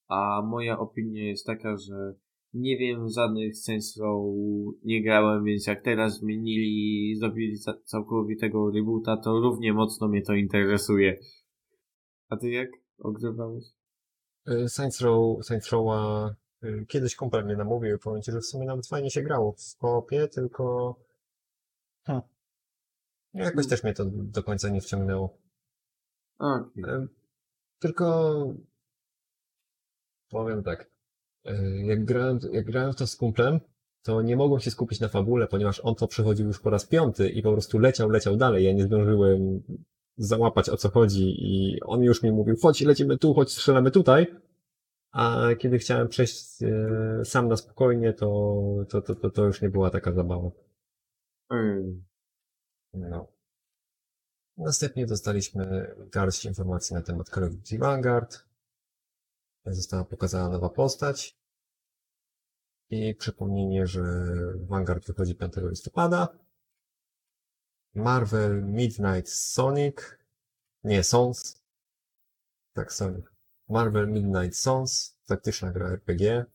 A 0.08 0.42
moja 0.42 0.80
opinia 0.80 1.24
jest 1.24 1.46
taka, 1.46 1.78
że 1.78 2.14
nie 2.54 2.78
wiem 2.78 3.10
żadnych 3.10 3.54
Row 4.00 4.36
nie 4.84 5.04
grałem, 5.04 5.44
więc 5.44 5.68
jak 5.68 5.84
teraz 5.84 6.20
zmienili, 6.20 7.16
zrobili 7.16 7.60
ca- 7.60 7.82
całkowitego 7.84 8.72
reboota, 8.72 9.18
to 9.18 9.40
równie 9.40 9.74
mocno 9.74 10.08
mnie 10.08 10.22
to 10.22 10.34
interesuje. 10.34 11.20
A 12.30 12.38
ty 12.38 12.50
jak 12.50 12.70
ogrywałeś? 13.00 13.64
Y, 14.50 14.70
Saints 14.70 15.02
Row, 15.02 15.46
Saints 15.46 15.72
Row'a 15.72 16.30
y, 16.64 16.86
kiedyś 16.88 17.16
kumpel 17.16 17.46
mnie 17.46 17.56
namówił 17.56 17.96
i 17.96 18.00
powiem 18.00 18.22
ci, 18.22 18.32
że 18.32 18.40
w 18.40 18.46
sumie 18.46 18.66
nawet 18.66 18.88
fajnie 18.88 19.12
się 19.12 19.22
grało 19.22 19.52
w 19.52 19.78
koopie, 19.78 20.28
tylko 20.28 20.96
Hmm. 22.06 22.24
jakoś 23.34 23.68
też 23.68 23.84
mnie 23.84 23.94
to 23.94 24.06
do 24.12 24.44
końca 24.44 24.70
nie 24.70 24.82
wciągnęło. 24.82 25.38
Okej. 26.40 26.84
Y, 26.84 27.08
Tylko 27.80 28.34
powiem 30.30 30.64
tak, 30.64 30.90
jak 31.86 32.06
grałem, 32.06 32.40
jak 32.52 32.66
grałem 32.66 32.94
w 32.94 32.96
to 32.96 33.08
z 33.08 33.16
kumplem, 33.16 33.60
to 34.04 34.22
nie 34.22 34.36
mogłem 34.36 34.62
się 34.62 34.72
skupić 34.72 35.00
na 35.00 35.08
fabule, 35.08 35.48
ponieważ 35.48 35.80
on 35.80 35.96
to 35.96 36.08
przechodził 36.08 36.48
już 36.48 36.60
po 36.60 36.70
raz 36.70 36.86
piąty 36.88 37.30
i 37.30 37.42
po 37.42 37.52
prostu 37.52 37.80
leciał, 37.80 38.10
leciał 38.10 38.38
dalej. 38.38 38.66
Ja 38.66 38.74
nie 38.74 38.84
zdążyłem 38.84 39.64
załapać 40.18 40.70
o 40.70 40.78
co 40.78 40.90
chodzi 40.90 41.36
i 41.38 41.82
on 41.82 42.04
już 42.04 42.24
mi 42.24 42.32
mówił, 42.32 42.56
chodź, 42.62 42.82
lecimy 42.82 43.18
tu, 43.18 43.34
chodź, 43.34 43.52
strzelamy 43.52 43.92
tutaj. 43.92 44.36
A 45.12 45.48
kiedy 45.60 45.78
chciałem 45.78 46.08
przejść 46.08 46.64
e, 46.64 47.26
sam 47.26 47.48
na 47.48 47.58
spokojnie, 47.58 48.14
to, 48.14 48.64
to, 48.90 49.02
to, 49.02 49.16
to, 49.16 49.30
to 49.30 49.44
już 49.46 49.62
nie 49.62 49.70
była 49.70 49.90
taka 49.90 50.14
zabawa. 50.14 50.52
Ym. 51.54 52.06
No. 52.94 53.28
Następnie 54.58 55.06
dostaliśmy 55.06 55.96
garść 56.12 56.46
informacji 56.46 56.96
na 56.96 57.02
temat 57.02 57.30
Call 57.30 57.44
of 57.44 57.56
Duty 57.56 57.78
Vanguard. 57.78 58.46
Została 59.66 60.06
pokazana 60.06 60.50
nowa 60.50 60.70
postać. 60.70 61.38
I 62.90 63.16
przypomnienie, 63.16 63.88
że 63.88 64.02
Vanguard 64.56 65.08
wychodzi 65.08 65.36
5 65.36 65.54
listopada. 65.58 66.45
Marvel 67.96 68.64
Midnight 68.64 69.30
Sonic. 69.30 70.20
Nie, 70.84 71.04
Sons. 71.04 71.62
Tak, 72.74 72.94
Sonic. 72.94 73.26
Marvel 73.70 74.08
Midnight 74.08 74.58
Sons. 74.58 75.18
Taktyczna 75.26 75.72
gra 75.72 75.90
RPG. 75.90 76.46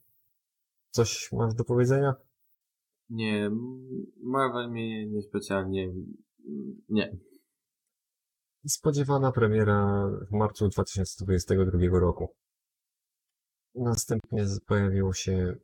Coś 0.90 1.32
masz 1.32 1.54
do 1.54 1.64
powiedzenia? 1.64 2.14
Nie, 3.10 3.50
Marvel 4.22 4.70
mnie 4.70 5.06
niespecjalnie... 5.06 5.92
Nie. 6.88 7.16
Spodziewana 8.66 9.32
premiera 9.32 10.10
w 10.30 10.32
marcu 10.32 10.68
2022 10.68 11.98
roku. 11.98 12.34
Następnie 13.74 14.46
pojawiło 14.66 15.12
się 15.12 15.56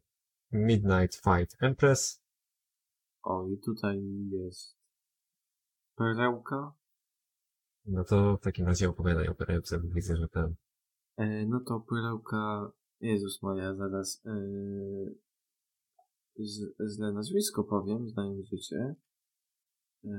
Midnight 0.52 1.14
Fight 1.14 1.56
Empress. 1.60 2.20
O, 3.22 3.48
i 3.48 3.58
tutaj 3.58 4.02
jest 4.30 4.75
perełka. 5.96 6.72
No 7.86 8.04
to 8.04 8.36
w 8.36 8.40
takim 8.40 8.66
razie 8.66 8.88
opowiadaj 8.88 9.28
o 9.28 9.34
perełce, 9.34 9.78
bo 9.78 9.88
widzę, 9.88 10.16
że 10.16 10.28
ten... 10.28 10.54
E, 11.16 11.46
no 11.46 11.60
to 11.60 11.80
perełka... 11.80 12.72
Jezus 13.00 13.42
Maria, 13.42 13.74
zaraz... 13.74 14.22
Z, 16.38 16.76
źle 16.94 17.12
nazwisko 17.12 17.64
powiem, 17.64 18.08
znając 18.08 18.46
życie. 18.46 18.94
E, 20.04 20.10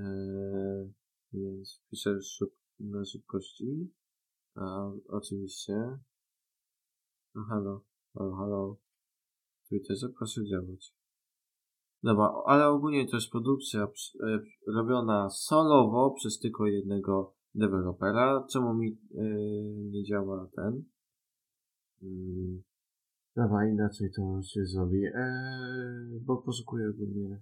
więc 1.33 1.81
piszę 1.91 2.21
szyb, 2.21 2.49
na 2.79 3.05
szybkości. 3.05 3.93
A, 4.55 4.91
oczywiście. 5.07 5.97
No 7.35 7.43
halo, 7.43 7.85
halo, 8.13 8.35
halo. 8.35 8.77
Twitterze 9.69 10.09
proszę 10.09 10.45
działać. 10.45 10.96
Dobra, 12.03 12.33
ale 12.45 12.67
ogólnie 12.67 13.07
to 13.07 13.17
jest 13.17 13.31
produkcja 13.31 13.83
e, 13.83 14.39
robiona 14.75 15.29
solowo 15.29 16.11
przez 16.11 16.39
tylko 16.39 16.65
jednego 16.67 17.33
dewelopera. 17.55 18.47
Czemu 18.51 18.73
mi 18.73 18.97
e, 19.15 19.23
nie 19.91 20.03
działa 20.03 20.49
ten? 20.55 20.83
Mm. 22.03 22.61
Dobra, 23.35 23.69
inaczej 23.69 24.09
to 24.15 24.41
się 24.43 24.65
zrobi. 24.65 25.05
Eee, 25.05 26.19
bo 26.25 26.37
poszukuję 26.37 26.89
ogólnie 26.89 27.41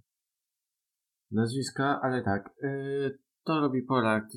nazwiska, 1.31 1.99
ale 2.01 2.23
tak. 2.23 2.55
E, 2.63 2.69
to 3.43 3.59
robi 3.61 3.83
Polak 3.83 4.27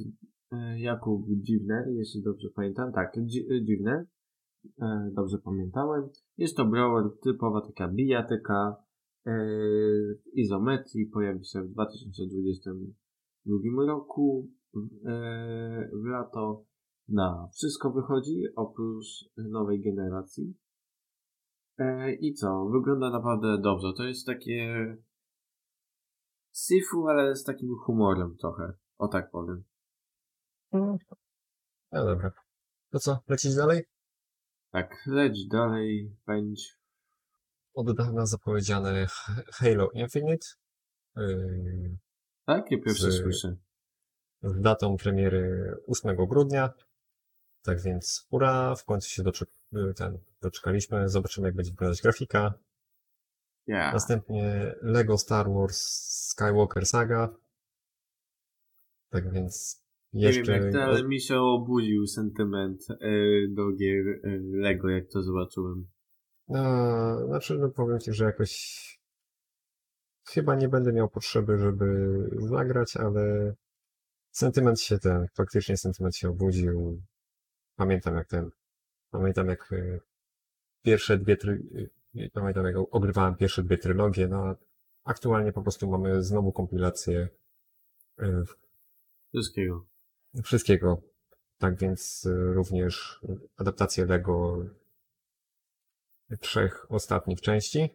Jakub 0.77 1.27
Dziwner, 1.29 1.89
jeśli 1.89 2.23
dobrze 2.23 2.49
pamiętam. 2.55 2.93
Tak, 2.93 3.13
Dzi- 3.17 3.65
Dziwner. 3.65 4.07
Dobrze 5.13 5.39
pamiętałem. 5.39 6.09
Jest 6.37 6.57
to 6.57 6.65
brawler 6.65 7.05
typowa 7.23 7.61
taka 7.61 7.89
bijatyka 7.89 8.77
izometrii. 10.33 11.07
Pojawi 11.07 11.45
się 11.45 11.63
w 11.63 11.73
2022 11.73 13.87
roku 13.87 14.49
w, 14.75 15.09
e, 15.09 15.91
w 15.93 16.05
lato. 16.05 16.65
Na 17.09 17.49
wszystko 17.55 17.93
wychodzi, 17.93 18.43
oprócz 18.57 19.07
nowej 19.37 19.83
generacji. 19.83 20.55
E, 21.79 22.15
I 22.15 22.35
co? 22.35 22.69
Wygląda 22.73 23.11
naprawdę 23.11 23.59
dobrze. 23.59 23.93
To 23.97 24.05
jest 24.05 24.27
takie 24.27 24.97
Sifu, 26.53 27.09
ale 27.09 27.37
z 27.37 27.45
takim 27.45 27.69
humorem 27.87 28.37
trochę. 28.37 28.73
O 28.99 29.09
tak 29.09 29.31
powiem. 29.31 29.65
No 31.93 32.05
dobra. 32.05 32.33
To 32.91 32.99
co, 32.99 33.19
lecieć 33.29 33.55
dalej? 33.55 33.85
Tak, 34.73 35.07
leć 35.07 35.49
dalej, 35.49 36.17
pędź. 36.25 36.78
Od 37.79 37.97
dawna 37.97 38.27
zapowiedziany 38.27 39.07
H- 39.07 39.43
Halo 39.53 39.91
Infinite. 39.91 40.47
Yy, 41.17 41.97
Tak? 42.47 42.71
Ja 42.71 42.79
pierwsze 42.79 43.13
Z- 43.13 43.21
słyszę. 43.23 43.57
z 44.43 44.61
datą 44.61 44.97
premiery 44.97 45.75
8 45.87 46.17
grudnia. 46.27 46.71
Tak 47.63 47.81
więc 47.83 48.27
ura, 48.31 48.75
w 48.75 48.85
końcu 48.85 49.09
się 49.11 49.23
doczek 49.23 49.49
yy, 49.73 49.95
ten, 49.95 50.19
doczekaliśmy. 50.43 51.09
Zobaczymy, 51.09 51.49
jak 51.49 51.57
będzie 51.57 51.71
wyglądać 51.71 52.03
grafika. 52.03 52.55
Ja. 53.67 53.93
Następnie 53.93 54.75
Lego 54.83 55.19
Star 55.19 55.47
Wars 55.51 55.83
Skywalker 56.29 56.87
Saga. 56.87 57.35
Tak 59.11 59.33
więc 59.33 59.83
Nie 60.13 60.27
jeszcze... 60.27 60.53
wiem 60.53 60.63
jak 60.63 60.73
to, 60.73 60.83
ale 60.83 61.05
mi 61.05 61.21
się 61.21 61.41
obudził 61.41 62.07
sentyment 62.07 62.87
e, 62.91 62.97
do 63.49 63.73
gier 63.73 64.07
e, 64.09 64.39
Lego, 64.41 64.89
jak 64.89 65.09
to 65.09 65.23
zobaczyłem. 65.23 65.89
No, 66.49 67.27
znaczy, 67.27 67.59
no 67.59 67.69
powiem 67.69 68.01
ci, 68.01 68.13
że 68.13 68.25
jakoś 68.25 68.79
chyba 70.29 70.55
nie 70.55 70.69
będę 70.69 70.93
miał 70.93 71.09
potrzeby, 71.09 71.59
żeby 71.59 72.09
zagrać, 72.39 72.97
ale 72.97 73.55
sentyment 74.31 74.81
się 74.81 74.99
ten, 74.99 75.27
faktycznie 75.35 75.77
sentyment 75.77 76.17
się 76.17 76.29
obudził. 76.29 77.03
Pamiętam 77.77 78.15
jak 78.17 78.29
ten, 78.29 78.51
pamiętam 79.11 79.49
jak 79.49 79.73
e, 79.73 80.01
pierwsze 80.83 81.19
dwie, 81.19 81.37
try, 81.37 81.63
e, 82.17 82.31
pamiętam 82.31 82.67
jak 82.67 82.77
ogrywałem 82.91 83.37
pierwsze 83.37 83.63
dwie 83.63 83.79
trylogie, 83.79 84.29
no 84.29 84.37
a 84.45 84.57
aktualnie 85.05 85.53
po 85.53 85.63
prostu 85.63 85.91
mamy 85.91 86.23
znowu 86.23 86.53
kompilację 86.53 87.29
e, 88.19 88.43
Wszystkiego. 89.33 89.85
wszystkiego. 90.45 91.03
Tak 91.59 91.77
więc 91.79 92.27
e, 92.27 92.53
również 92.53 93.21
adaptację 93.57 94.07
Lego 94.07 94.65
trzech 96.37 96.87
ostatnich 96.93 97.41
części. 97.41 97.89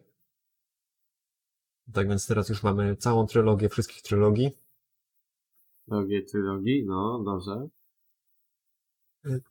Tak 1.92 2.08
więc 2.08 2.26
teraz 2.26 2.48
już 2.48 2.62
mamy 2.62 2.96
całą 2.96 3.26
trylogię 3.26 3.68
wszystkich 3.68 4.02
trylogii. 4.02 4.50
Drogie 5.88 6.22
trylogii, 6.22 6.84
no 6.86 7.22
dobrze. 7.24 7.68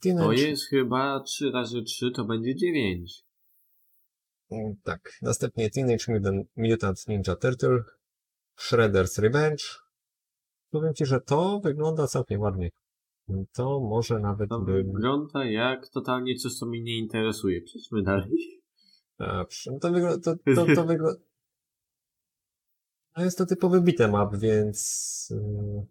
Teenage... 0.02 0.26
To 0.28 0.34
jest 0.34 0.70
chyba 0.70 1.20
3 1.20 1.52
razy 1.52 1.84
3 1.84 2.12
to 2.12 2.26
będzie 2.26 2.56
9. 2.56 3.24
Mm, 4.52 4.76
Tak. 4.84 5.12
Następnie 5.22 5.70
Teenage 5.70 6.14
Mutant, 6.14 6.48
Mutant 6.58 7.08
Ninja 7.08 7.36
Turtle, 7.36 7.84
Shredder's 8.60 9.22
Revenge. 9.22 9.64
Powiem 10.72 10.94
ci, 10.94 11.06
że 11.06 11.22
to 11.22 11.60
wygląda 11.64 12.08
całkiem 12.08 12.42
ładnie. 12.42 12.70
To 13.54 13.80
może 13.80 14.20
nawet 14.20 14.50
To 14.50 14.60
wygląda 14.60 15.46
jak 15.46 15.90
totalnie 15.90 16.36
coś, 16.36 16.54
co 16.54 16.66
mnie 16.66 16.82
nie 16.82 16.98
interesuje. 16.98 17.62
Przejdźmy 17.62 18.04
dalej. 18.04 18.63
No 19.20 19.80
to 19.82 19.92
wygląda... 19.92 20.20
To, 20.20 20.36
to, 20.56 20.76
to 20.76 20.86
wygląda... 20.92 21.20
No 23.18 23.24
jest 23.24 23.38
to 23.38 23.46
typowy 23.46 23.82
beat'em 23.82 24.28
up, 24.28 24.38
więc... 24.38 25.28
yy, 25.36 25.86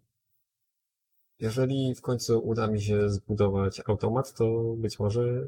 Jeżeli 1.39 1.95
w 1.95 2.01
końcu 2.01 2.39
uda 2.39 2.67
mi 2.67 2.81
się 2.81 3.09
zbudować 3.09 3.81
automat, 3.85 4.33
to 4.33 4.75
być 4.77 4.99
może 4.99 5.47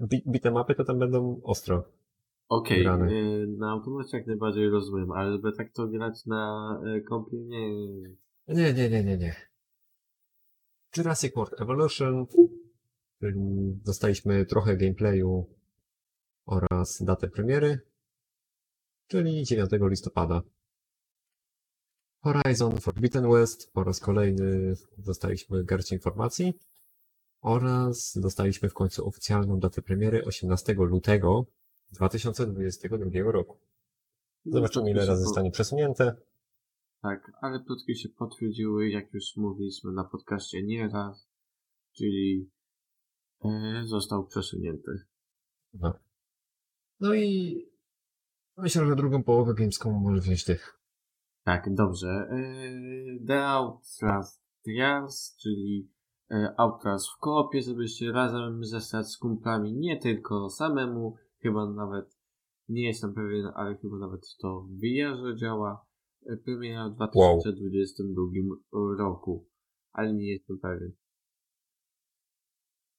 beat'em 0.00 0.60
upy 0.62 0.74
to 0.74 0.84
tam 0.84 0.98
będą 0.98 1.40
ostro. 1.42 1.84
Okej, 2.48 2.82
Gramy. 2.82 3.12
y, 3.12 3.46
na 3.46 3.70
automacie 3.70 4.16
jak 4.16 4.26
najbardziej 4.26 4.70
rozumiem, 4.70 5.12
ale 5.12 5.32
żeby 5.32 5.52
tak 5.52 5.72
to 5.72 5.86
grać 5.86 6.26
na 6.26 6.74
y, 6.96 7.02
kompie, 7.02 7.36
nie. 7.36 7.70
Nie, 8.48 8.72
nie, 8.74 8.90
nie, 8.90 9.04
nie, 9.04 9.18
nie. 9.18 9.36
Jurassic 10.96 11.34
World 11.34 11.60
Evolution, 11.60 12.26
czyli 13.20 13.40
dostaliśmy 13.84 14.46
trochę 14.46 14.76
gameplayu 14.76 15.46
oraz 16.46 17.02
datę 17.02 17.28
premiery, 17.28 17.80
czyli 19.06 19.44
9 19.44 19.70
listopada. 19.80 20.42
Horizon 22.20 22.80
Forbidden 22.80 23.30
West 23.30 23.72
po 23.72 23.84
raz 23.84 24.00
kolejny 24.00 24.74
dostaliśmy 24.98 25.64
garść 25.64 25.92
informacji 25.92 26.54
oraz 27.40 28.18
dostaliśmy 28.18 28.68
w 28.68 28.74
końcu 28.74 29.08
oficjalną 29.08 29.60
datę 29.60 29.82
premiery 29.82 30.24
18 30.24 30.74
lutego 30.74 31.46
2022 31.92 33.32
roku. 33.32 33.58
Zobaczymy 34.46 34.90
ile 34.90 35.06
razy 35.06 35.22
zostanie 35.22 35.50
przesunięte. 35.50 36.16
Tak, 37.02 37.32
ale 37.40 37.60
plotki 37.60 37.96
się 37.96 38.08
potwierdziły, 38.08 38.88
jak 38.88 39.14
już 39.14 39.36
mówiliśmy 39.36 39.92
na 39.92 40.04
podcaście 40.04 40.62
nieraz, 40.62 41.28
czyli 41.92 42.50
e, 43.44 43.82
został 43.86 44.26
przesunięty. 44.26 44.90
No. 45.74 45.94
No 47.04 47.14
i 47.14 47.56
myślę, 48.56 48.86
że 48.86 48.96
drugą 48.96 49.22
połowę 49.22 49.54
Gamescomu 49.54 50.00
może 50.00 50.20
wziąć 50.20 50.44
ty. 50.44 50.58
Tak, 51.44 51.74
dobrze. 51.74 52.08
E, 52.08 53.26
The 53.26 53.46
Outlast 53.46 54.42
Trials, 54.64 55.36
czyli 55.40 55.90
e, 56.30 56.54
Outlast 56.56 57.08
w 57.08 57.18
koopie, 57.18 57.62
żebyście 57.62 58.12
razem 58.12 58.64
zestać 58.64 59.06
z 59.06 59.18
kumplami, 59.18 59.72
nie 59.72 60.00
tylko 60.00 60.50
samemu, 60.50 61.16
chyba 61.42 61.70
nawet, 61.70 62.18
nie 62.68 62.86
jestem 62.86 63.14
pewien, 63.14 63.52
ale 63.54 63.76
chyba 63.76 63.98
nawet 63.98 64.36
to 64.40 64.60
w 64.60 64.70
VR 64.70 65.36
działa. 65.36 65.86
E, 66.26 66.36
Premiera 66.36 66.88
w 66.88 66.94
2022 66.94 68.22
roku, 68.98 69.48
ale 69.92 70.14
nie 70.14 70.32
jestem 70.32 70.58
pewien. 70.58 70.92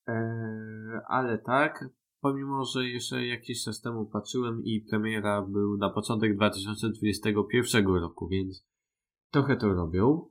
Eee, 0.07 1.01
ale 1.07 1.37
tak, 1.37 1.89
pomimo, 2.25 2.65
że 2.65 2.89
jeszcze 2.89 3.27
jakiś 3.27 3.63
czas 3.63 3.81
temu 3.81 4.05
patrzyłem 4.05 4.63
i 4.63 4.81
premiera 4.81 5.41
był 5.41 5.77
na 5.77 5.89
początek 5.89 6.35
2021 6.35 7.87
roku, 7.87 8.27
więc 8.27 8.65
trochę 9.31 9.57
to 9.57 9.73
robią. 9.73 10.29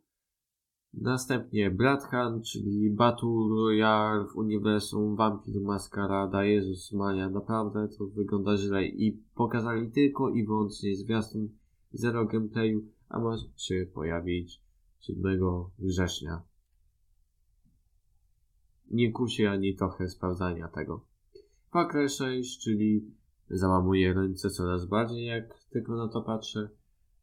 Następnie 0.95 1.77
Hunt, 2.11 2.45
czyli 2.45 2.91
Battle 2.91 3.49
Royale 3.51 4.25
w 4.25 4.37
uniwersum 4.37 5.17
Vampire 5.17 5.61
Maskarada, 5.61 6.45
Jezus 6.45 6.93
Maria, 6.93 7.31
naprawdę 7.31 7.89
to 7.99 8.07
wygląda 8.07 8.57
źle 8.57 8.87
i 8.87 9.13
pokazali 9.35 9.91
tylko 9.91 10.31
i 10.31 10.47
wyłącznie 10.47 10.97
zwiastun 10.97 11.49
zero 11.93 12.25
gameplayu, 12.25 12.83
a 13.09 13.19
ma 13.19 13.37
się 13.57 13.87
pojawić 13.95 14.63
7 15.01 15.41
września. 15.79 16.43
Nie 18.91 19.13
kusi 19.13 19.47
ani 19.47 19.77
trochę 19.77 20.09
sprawdzania 20.09 20.69
tego. 20.69 21.14
Cry 21.83 22.09
6, 22.09 22.65
czyli 22.65 23.15
załamuje 23.51 24.15
ręce 24.15 24.51
coraz 24.51 24.87
bardziej, 24.87 25.27
jak 25.27 25.65
tylko 25.71 25.97
na 25.97 26.09
to 26.09 26.23
patrzę. 26.23 26.69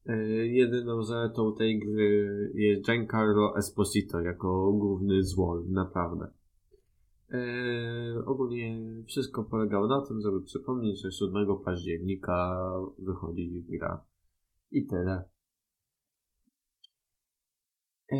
E, 0.06 0.16
jedyną 0.48 1.04
zaletą 1.04 1.56
tej 1.56 1.80
gry 1.80 2.52
jest 2.56 2.86
Giancarlo 2.86 3.58
Esposito 3.58 4.22
jako 4.22 4.72
główny 4.74 5.24
zło, 5.24 5.64
naprawdę. 5.68 6.28
E, 7.32 8.26
ogólnie 8.26 8.80
wszystko 9.08 9.44
polegało 9.44 9.88
na 9.88 10.06
tym, 10.08 10.22
żeby 10.22 10.42
przypomnieć, 10.42 11.02
że 11.02 11.12
7 11.12 11.58
października 11.66 12.62
wychodzi 13.00 13.66
gra. 13.70 14.06
I 14.72 14.86
tyle. 14.88 15.24
E, 18.12 18.18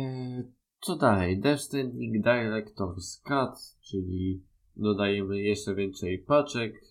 co 0.80 0.96
dalej? 0.96 1.40
Death 1.40 1.62
Stranding 1.62 2.24
Director's 2.24 3.22
Cut, 3.24 3.78
czyli 3.80 4.42
dodajemy 4.76 5.40
jeszcze 5.40 5.74
więcej 5.74 6.18
paczek 6.18 6.84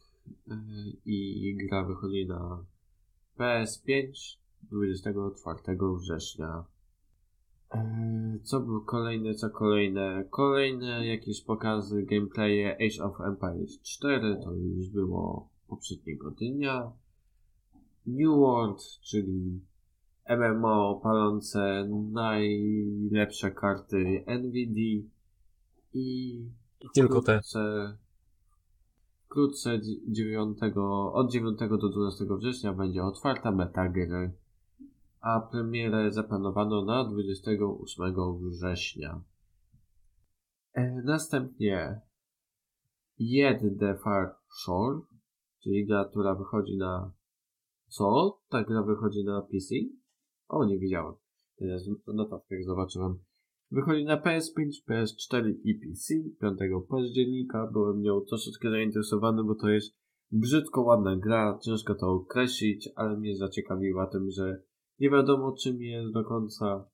e, 0.52 0.56
i 1.06 1.58
gra 1.70 1.84
wychodzi 1.84 2.26
na 2.28 2.66
PS5 3.38 4.12
24 4.64 5.78
września. 6.00 6.64
E, 7.72 8.40
Co 8.44 8.60
było 8.60 8.82
kolejne, 8.82 9.34
co 9.34 9.50
kolejne? 9.50 10.26
Kolejne 10.30 11.08
jakieś 11.08 11.44
pokazy 11.44 12.04
gameplaye 12.04 12.76
Age 12.76 13.04
of 13.04 13.22
Empires 13.22 13.82
4, 13.82 14.38
to 14.44 14.54
już 14.54 14.90
było 14.90 15.50
poprzedniego 15.68 16.32
dnia. 16.32 16.92
New 18.06 18.38
World, 18.38 18.82
czyli 19.02 19.62
MMO 20.30 21.00
palące 21.04 21.90
najlepsze 22.12 23.52
karty 23.52 24.24
NVIDIA 24.28 25.02
i 25.94 26.40
Tylko 26.94 27.22
te. 27.22 27.38
wkrótce, 27.38 27.98
wkrótce 29.26 29.80
9, 30.08 30.58
od 31.14 31.32
9 31.32 31.60
do 31.60 31.90
12 31.90 32.26
września 32.40 32.74
będzie 32.74 33.04
otwarta 33.04 33.52
beta 33.52 33.90
gry, 33.90 34.34
a 35.22 35.40
premierę 35.40 36.12
zaplanowano 36.12 36.86
na 36.86 37.04
28 37.10 38.16
września. 38.50 39.22
E, 40.74 41.02
następnie 41.06 42.02
Yet 43.20 43.62
the 43.80 43.98
Far 43.98 44.36
Shore, 44.62 45.00
czyli 45.64 45.86
gra, 45.86 46.06
która 46.06 46.36
wychodzi 46.36 46.78
na 46.78 47.12
co? 47.88 48.40
Ta 48.50 48.64
gra 48.64 48.84
wychodzi 48.84 49.24
na 49.24 49.42
PC? 49.42 49.76
O, 50.48 50.66
nie 50.66 50.80
widziałem. 50.80 51.14
Teraz 51.56 51.84
w 52.08 52.14
notatkach 52.14 52.64
zobaczyłem. 52.64 53.20
Wychodzi 53.72 54.06
na 54.06 54.18
PS5, 54.18 54.70
PS4 54.90 55.54
i 55.64 55.76
PC 55.76 56.14
5 56.42 56.60
października. 56.90 57.68
Byłem 57.68 58.02
nią 58.02 58.22
troszeczkę 58.22 58.70
zainteresowany, 58.70 59.44
bo 59.44 59.56
to 59.56 59.70
jest 59.70 59.96
brzydko 60.32 60.82
ładna 60.82 61.16
gra, 61.16 61.60
ciężko 61.64 61.96
to 61.96 62.08
określić, 62.12 62.90
ale 62.96 63.18
mnie 63.18 63.38
zaciekawiła 63.38 64.08
tym, 64.08 64.32
że 64.32 64.62
Nie 65.00 65.10
wiadomo 65.10 65.56
czym 65.64 65.82
jest 65.82 66.14
do 66.14 66.24
końca. 66.24 66.90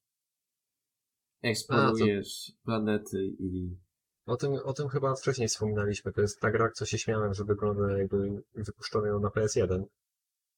Eksplorujesz 1.44 2.52
planety 2.66 3.26
i 3.40 3.78
O 4.26 4.38
tym, 4.38 4.54
o 4.66 4.74
tym 4.74 4.88
chyba 4.88 5.16
wcześniej 5.16 5.48
wspominaliśmy. 5.48 6.14
To 6.14 6.22
jest 6.22 6.40
ta 6.40 6.52
gra, 6.52 6.72
co 6.72 6.86
się 6.86 6.98
śmiałem, 6.98 7.34
że 7.34 7.44
wygląda 7.44 7.98
jakby 7.98 8.44
wypuszczono 8.56 9.06
ją 9.08 9.20
na 9.20 9.30
PS1. 9.30 9.84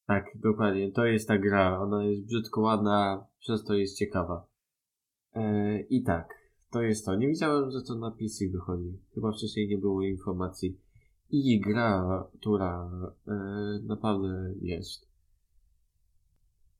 Tak, 0.06 0.24
dokładnie. 0.34 0.92
To 0.92 1.04
jest 1.04 1.28
ta 1.28 1.38
gra. 1.38 1.80
Ona 1.80 2.04
jest 2.04 2.26
brzydko 2.26 2.60
ładna, 2.60 3.26
przez 3.38 3.64
to 3.64 3.74
jest 3.74 3.98
ciekawa. 3.98 4.49
E, 5.34 5.80
I 5.80 6.02
tak, 6.02 6.34
to 6.70 6.82
jest 6.82 7.06
to. 7.06 7.14
Nie 7.14 7.28
wiedziałem, 7.28 7.70
że 7.70 7.82
to 7.82 7.94
na 7.94 8.10
PC 8.10 8.48
wychodzi. 8.48 8.98
Chyba 9.14 9.32
wcześniej 9.32 9.68
nie 9.68 9.78
było 9.78 10.02
informacji. 10.02 10.78
I 11.30 11.60
gra, 11.60 12.24
która 12.40 12.90
e, 13.28 13.34
naprawdę 13.82 14.54
jest 14.60 15.10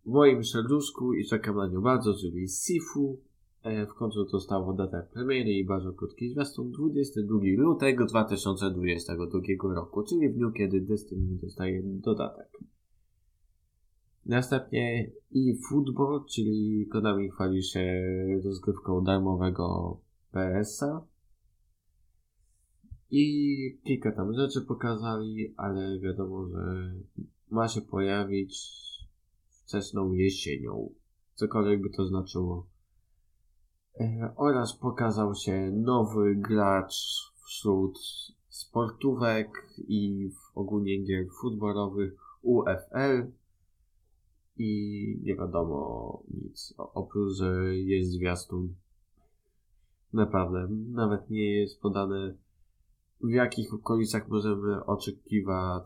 w 0.06 0.10
moim 0.10 0.44
serduszku 0.44 1.14
i 1.14 1.26
czekam 1.26 1.56
na 1.56 1.68
nią 1.68 1.80
bardzo, 1.80 2.14
czyli 2.14 2.48
Sifu. 2.48 3.20
E, 3.62 3.86
w 3.86 3.94
końcu 3.94 4.24
dostało 4.24 4.72
datę 4.72 5.06
premiery 5.12 5.50
i 5.50 5.64
bardzo 5.64 5.92
krótki 5.92 6.30
zwiastun 6.30 6.70
22 6.70 7.38
lutego 7.56 8.06
2022 8.06 9.74
roku, 9.74 10.02
czyli 10.02 10.28
w 10.28 10.34
dniu, 10.34 10.52
kiedy 10.52 10.80
Destiny 10.80 11.38
dostaje 11.42 11.82
dodatek. 11.82 12.48
Następnie 14.26 15.10
eFootball, 15.36 16.24
czyli 16.24 16.86
Konami 16.92 17.30
chwali 17.30 17.62
się 17.62 18.02
rozgrywką 18.44 19.04
darmowego 19.04 19.96
PS-a. 20.32 21.06
I 23.10 23.80
kilka 23.84 24.12
tam 24.12 24.34
rzeczy 24.34 24.60
pokazali, 24.60 25.54
ale 25.56 26.00
wiadomo, 26.00 26.46
że 26.48 26.94
ma 27.50 27.68
się 27.68 27.80
pojawić 27.80 28.70
wczesną 29.48 30.12
jesienią. 30.12 30.90
Cokolwiek 31.34 31.82
by 31.82 31.90
to 31.90 32.06
znaczyło. 32.06 32.66
E, 34.00 34.32
oraz 34.36 34.76
pokazał 34.76 35.34
się 35.34 35.70
nowy 35.70 36.34
gracz 36.36 36.94
wśród 37.46 37.98
sportówek 38.48 39.48
i 39.78 40.30
ogólnie 40.54 41.02
gier 41.02 41.26
futbolowych 41.40 42.12
UFL 42.42 43.32
i 44.60 45.20
nie 45.22 45.36
wiadomo 45.36 46.22
nic. 46.30 46.74
Oprócz, 46.78 47.32
że 47.32 47.76
jest 47.76 48.10
zwiastun. 48.10 48.74
Naprawdę, 50.12 50.68
nawet 50.70 51.30
nie 51.30 51.54
jest 51.54 51.80
podane 51.80 52.34
w 53.20 53.30
jakich 53.30 53.74
okolicach 53.74 54.28
możemy 54.28 54.84
oczekiwać 54.84 55.84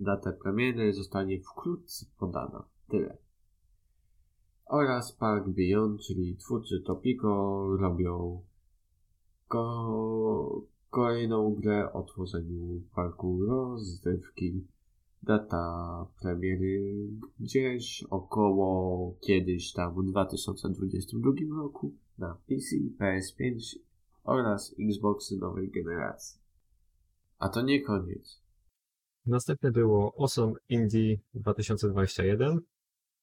datę 0.00 0.32
premiery. 0.32 0.92
Zostanie 0.92 1.40
wkrótce 1.40 2.06
podana. 2.18 2.64
Tyle. 2.88 3.16
Oraz 4.66 5.12
Park 5.12 5.48
Beyond, 5.48 6.00
czyli 6.00 6.36
twórcy 6.36 6.80
Topico 6.80 7.66
robią 7.76 8.42
ko 9.48 10.62
kolejną 10.90 11.54
grę 11.54 11.92
o 11.92 12.02
tworzeniu 12.02 12.82
parku 12.94 13.44
rozrywki 13.44 14.66
data 15.22 16.06
premiery 16.22 17.08
gdzieś 17.40 18.04
około 18.10 19.14
kiedyś 19.20 19.72
tam 19.72 19.94
w 19.94 20.10
2022 20.10 21.30
roku 21.56 21.94
na 22.18 22.38
PC, 22.46 22.76
PS5 23.00 23.78
oraz 24.24 24.74
Xboxy 24.80 25.36
nowej 25.36 25.70
generacji. 25.70 26.40
A 27.38 27.48
to 27.48 27.62
nie 27.62 27.82
koniec. 27.82 28.42
Następne 29.26 29.70
było 29.70 30.14
Awesome 30.18 30.54
Indie 30.68 31.16
2021, 31.34 32.60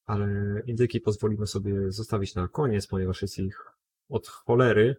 ale 0.06 0.62
indyki 0.68 1.02
pozwolimy 1.02 1.48
sobie 1.48 1.92
zostawić 1.92 2.36
na 2.36 2.48
koniec, 2.48 2.88
ponieważ 2.88 3.22
jest 3.22 3.40
ich 3.40 3.60
od 4.10 4.28
cholery. 4.28 4.96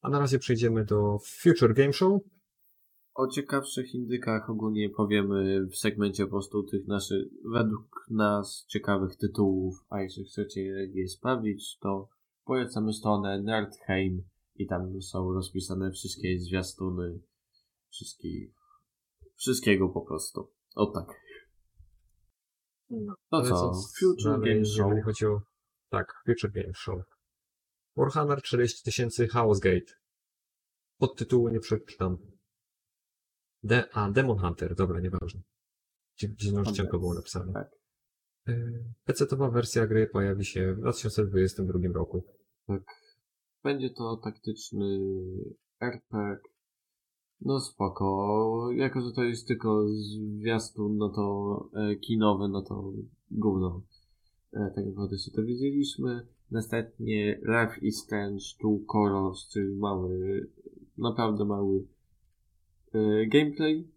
A 0.00 0.08
na 0.08 0.18
razie 0.18 0.38
przejdziemy 0.38 0.84
do 0.84 1.18
Future 1.18 1.74
Game 1.74 1.92
Show, 1.92 2.20
o 3.16 3.28
ciekawszych 3.28 3.94
indykach 3.94 4.50
ogólnie 4.50 4.90
powiemy 4.90 5.66
w 5.66 5.76
segmencie 5.76 6.24
po 6.24 6.30
prostu 6.30 6.62
tych 6.62 6.86
naszych, 6.86 7.26
według 7.44 8.06
nas 8.10 8.64
ciekawych 8.68 9.16
tytułów, 9.16 9.74
a 9.88 10.02
jeśli 10.02 10.24
chcecie 10.24 10.60
je 10.94 11.08
sprawdzić, 11.08 11.78
to 11.78 12.08
polecamy 12.44 12.92
stronę 12.92 13.42
Nerdheim 13.42 14.22
i 14.54 14.66
tam 14.66 15.02
są 15.02 15.32
rozpisane 15.32 15.90
wszystkie 15.90 16.38
zwiastuny 16.38 17.20
wszystkich, 17.90 18.50
wszystkiego 19.36 19.88
po 19.88 20.00
prostu. 20.00 20.52
O 20.74 20.86
tak. 20.86 21.06
No, 22.90 23.14
no 23.32 23.42
co, 23.42 23.72
Future 24.00 24.40
Game 24.40 24.64
Show. 24.64 24.92
Chodzi 25.04 25.26
o... 25.26 25.40
Tak, 25.90 26.22
Future 26.26 26.52
Game 26.52 26.74
Show. 26.74 27.00
Warhammer 27.96 28.42
40 28.42 28.84
tysięcy 28.84 29.26
House'Gate. 29.26 29.92
Pod 30.98 31.18
tytułu 31.18 31.48
nie 31.48 31.60
przeczytam. 31.60 32.35
De 33.62 33.84
a, 33.92 34.10
Demon 34.10 34.38
Hunter, 34.38 34.74
dobra, 34.74 35.00
nieważne. 35.00 35.40
Ścianką 36.72 36.98
było 36.98 37.14
napisane. 37.14 37.52
Tak. 37.52 37.70
Y, 38.48 38.84
PC-towa 39.06 39.50
wersja 39.50 39.86
gry 39.86 40.06
pojawi 40.06 40.44
się 40.44 40.74
w 40.74 40.80
2022 40.80 41.92
roku. 41.94 42.24
Tak. 42.66 42.82
Będzie 43.62 43.90
to 43.90 44.16
taktyczny 44.16 44.98
RPG. 45.80 46.38
No 47.40 47.60
spoko. 47.60 48.68
Jako, 48.74 49.00
że 49.00 49.12
to 49.12 49.24
jest 49.24 49.48
tylko 49.48 49.86
zwiastun, 49.88 50.96
no 50.96 51.08
to 51.08 51.68
e, 51.74 51.96
kinowy, 51.96 52.48
no 52.48 52.62
to 52.62 52.92
gówno. 53.30 53.82
E, 54.52 54.72
tak 54.74 54.86
naprawdę 54.86 55.18
się 55.18 55.30
to 55.30 55.42
wiedzieliśmy. 55.42 56.26
Następnie 56.50 57.40
Life 57.42 57.80
is 57.82 58.02
Strange 58.04 58.44
Two 58.60 58.78
Colors, 58.92 59.48
czyli 59.48 59.76
mały, 59.76 60.46
naprawdę 60.98 61.44
mały 61.44 61.86
E, 61.86 61.95
gameplay 63.26 63.88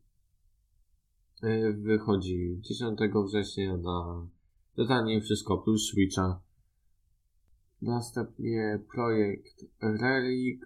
e, 1.43 1.73
wychodzi 1.73 2.57
10 2.59 2.99
września 3.27 3.77
na 3.77 4.27
totalnie 4.75 5.21
wszystko 5.21 5.57
plus 5.57 5.89
Switcha. 5.91 6.41
Następnie 7.81 8.79
projekt 8.93 9.65
Relic, 9.81 10.61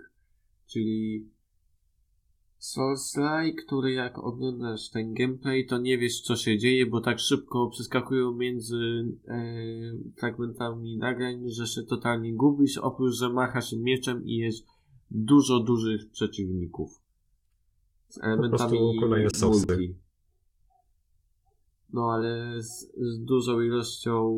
czyli 0.67 1.29
Souls-like, 2.57 3.65
który 3.65 3.93
jak 3.93 4.19
oglądasz 4.19 4.89
ten 4.89 5.13
gameplay, 5.13 5.65
to 5.65 5.77
nie 5.77 5.97
wiesz 5.97 6.21
co 6.21 6.35
się 6.35 6.57
dzieje, 6.57 6.85
bo 6.85 7.01
tak 7.01 7.19
szybko 7.19 7.69
przeskakują 7.69 8.31
między 8.31 8.77
e, 9.27 9.43
fragmentami 10.19 10.97
nagrań, 10.97 11.49
że 11.49 11.67
się 11.67 11.83
totalnie 11.83 12.33
gubisz, 12.33 12.77
oprócz, 12.77 13.15
że 13.15 13.29
macha 13.29 13.61
się 13.61 13.77
mieczem 13.77 14.25
i 14.25 14.35
jest 14.35 14.65
dużo 15.11 15.59
dużych 15.59 16.11
przeciwników 16.11 17.02
z 18.13 18.23
elementami 18.23 18.79
multi. 19.41 19.95
No 21.93 22.11
ale 22.11 22.61
z, 22.61 22.91
z 22.97 23.23
dużą 23.23 23.61
ilością 23.61 24.37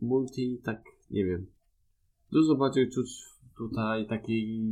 multi, 0.00 0.60
tak 0.64 0.82
nie 1.10 1.24
wiem. 1.24 1.46
Dużo 2.32 2.54
bardziej 2.54 2.90
czuć 2.90 3.08
tutaj 3.56 4.06
takiej 4.06 4.62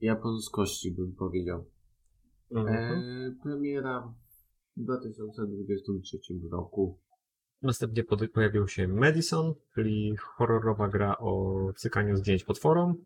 japońskości, 0.00 0.90
bym 0.90 1.12
powiedział. 1.12 1.64
Mhm. 2.50 2.98
E, 2.98 3.34
premiera 3.42 4.14
w 4.76 4.80
2023 4.80 6.34
roku. 6.50 6.98
Następnie 7.62 8.04
pojawił 8.34 8.68
się 8.68 8.88
Madison, 8.88 9.54
czyli 9.74 10.16
horrorowa 10.16 10.88
gra 10.88 11.18
o 11.18 11.56
cykaniu 11.76 12.16
zdjęć 12.16 12.44
potworom. 12.44 13.04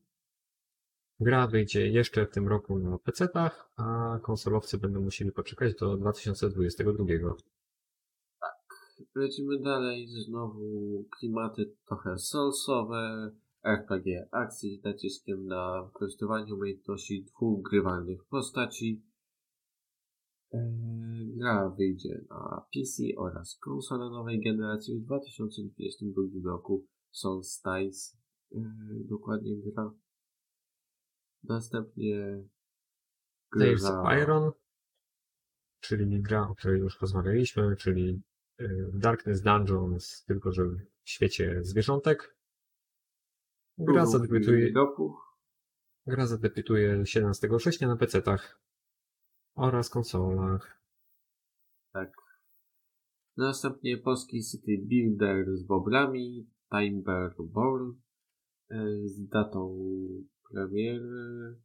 Gra 1.21 1.47
wyjdzie 1.47 1.89
jeszcze 1.89 2.27
w 2.27 2.31
tym 2.31 2.49
roku 2.49 2.79
na 2.79 2.99
PC-tach, 2.99 3.71
a 3.77 4.19
konsolowcy 4.23 4.79
będą 4.79 5.01
musieli 5.01 5.33
poczekać 5.33 5.75
do 5.75 5.97
2022. 5.97 7.05
Tak. 8.41 8.55
Lecimy 9.15 9.61
dalej. 9.61 10.09
Znowu 10.09 11.05
klimaty 11.19 11.75
trochę 11.87 12.19
solsowe. 12.19 13.31
RPG 13.65 14.29
akcji 14.31 14.77
z 14.81 14.85
naciskiem 14.85 15.47
na 15.47 15.83
wykorzystywanie 15.83 16.55
umiejętności 16.55 17.25
dwóch 17.25 17.63
grywalnych 17.63 18.25
postaci. 18.25 19.03
Eee, 20.53 21.33
gra 21.37 21.71
wyjdzie 21.71 22.25
na 22.31 22.67
PC 22.75 23.03
oraz 23.17 23.59
konsolę 23.61 24.11
nowej 24.11 24.41
generacji 24.41 24.99
w 24.99 25.05
2022 25.05 26.23
roku. 26.45 26.87
Eee, 27.67 27.91
dokładnie 29.09 29.57
gra 29.57 29.93
Następnie 31.45 32.45
Tales 33.59 33.85
of 33.85 34.07
Iron, 34.23 34.53
czyli 35.81 36.23
gra, 36.23 36.49
o 36.49 36.55
której 36.55 36.81
już 36.81 37.01
rozmawialiśmy, 37.01 37.77
czyli 37.77 38.23
y, 38.61 38.91
Darkness 38.95 39.43
Dungeons, 39.43 40.25
tylko 40.25 40.53
że 40.53 40.65
w 40.65 41.11
świecie 41.11 41.65
zwierzątek. 41.65 42.37
Gra 43.79 44.07
zadebiutuje, 44.07 44.73
gra 46.07 46.27
zadebiutuje 46.27 47.07
17 47.07 47.49
września 47.49 47.89
na 47.89 47.97
PC-tach 47.97 48.61
oraz 49.55 49.91
konsolach. 49.91 50.83
Tak. 51.93 52.13
Następnie 53.37 53.99
polski 53.99 54.43
City 54.45 54.79
Builder 54.87 55.57
z 55.57 55.63
bobrami, 55.63 56.51
Timber 56.71 57.35
Born 57.39 57.93
e, 58.71 58.87
z 59.05 59.29
datą 59.29 59.79
premiery 60.51 61.57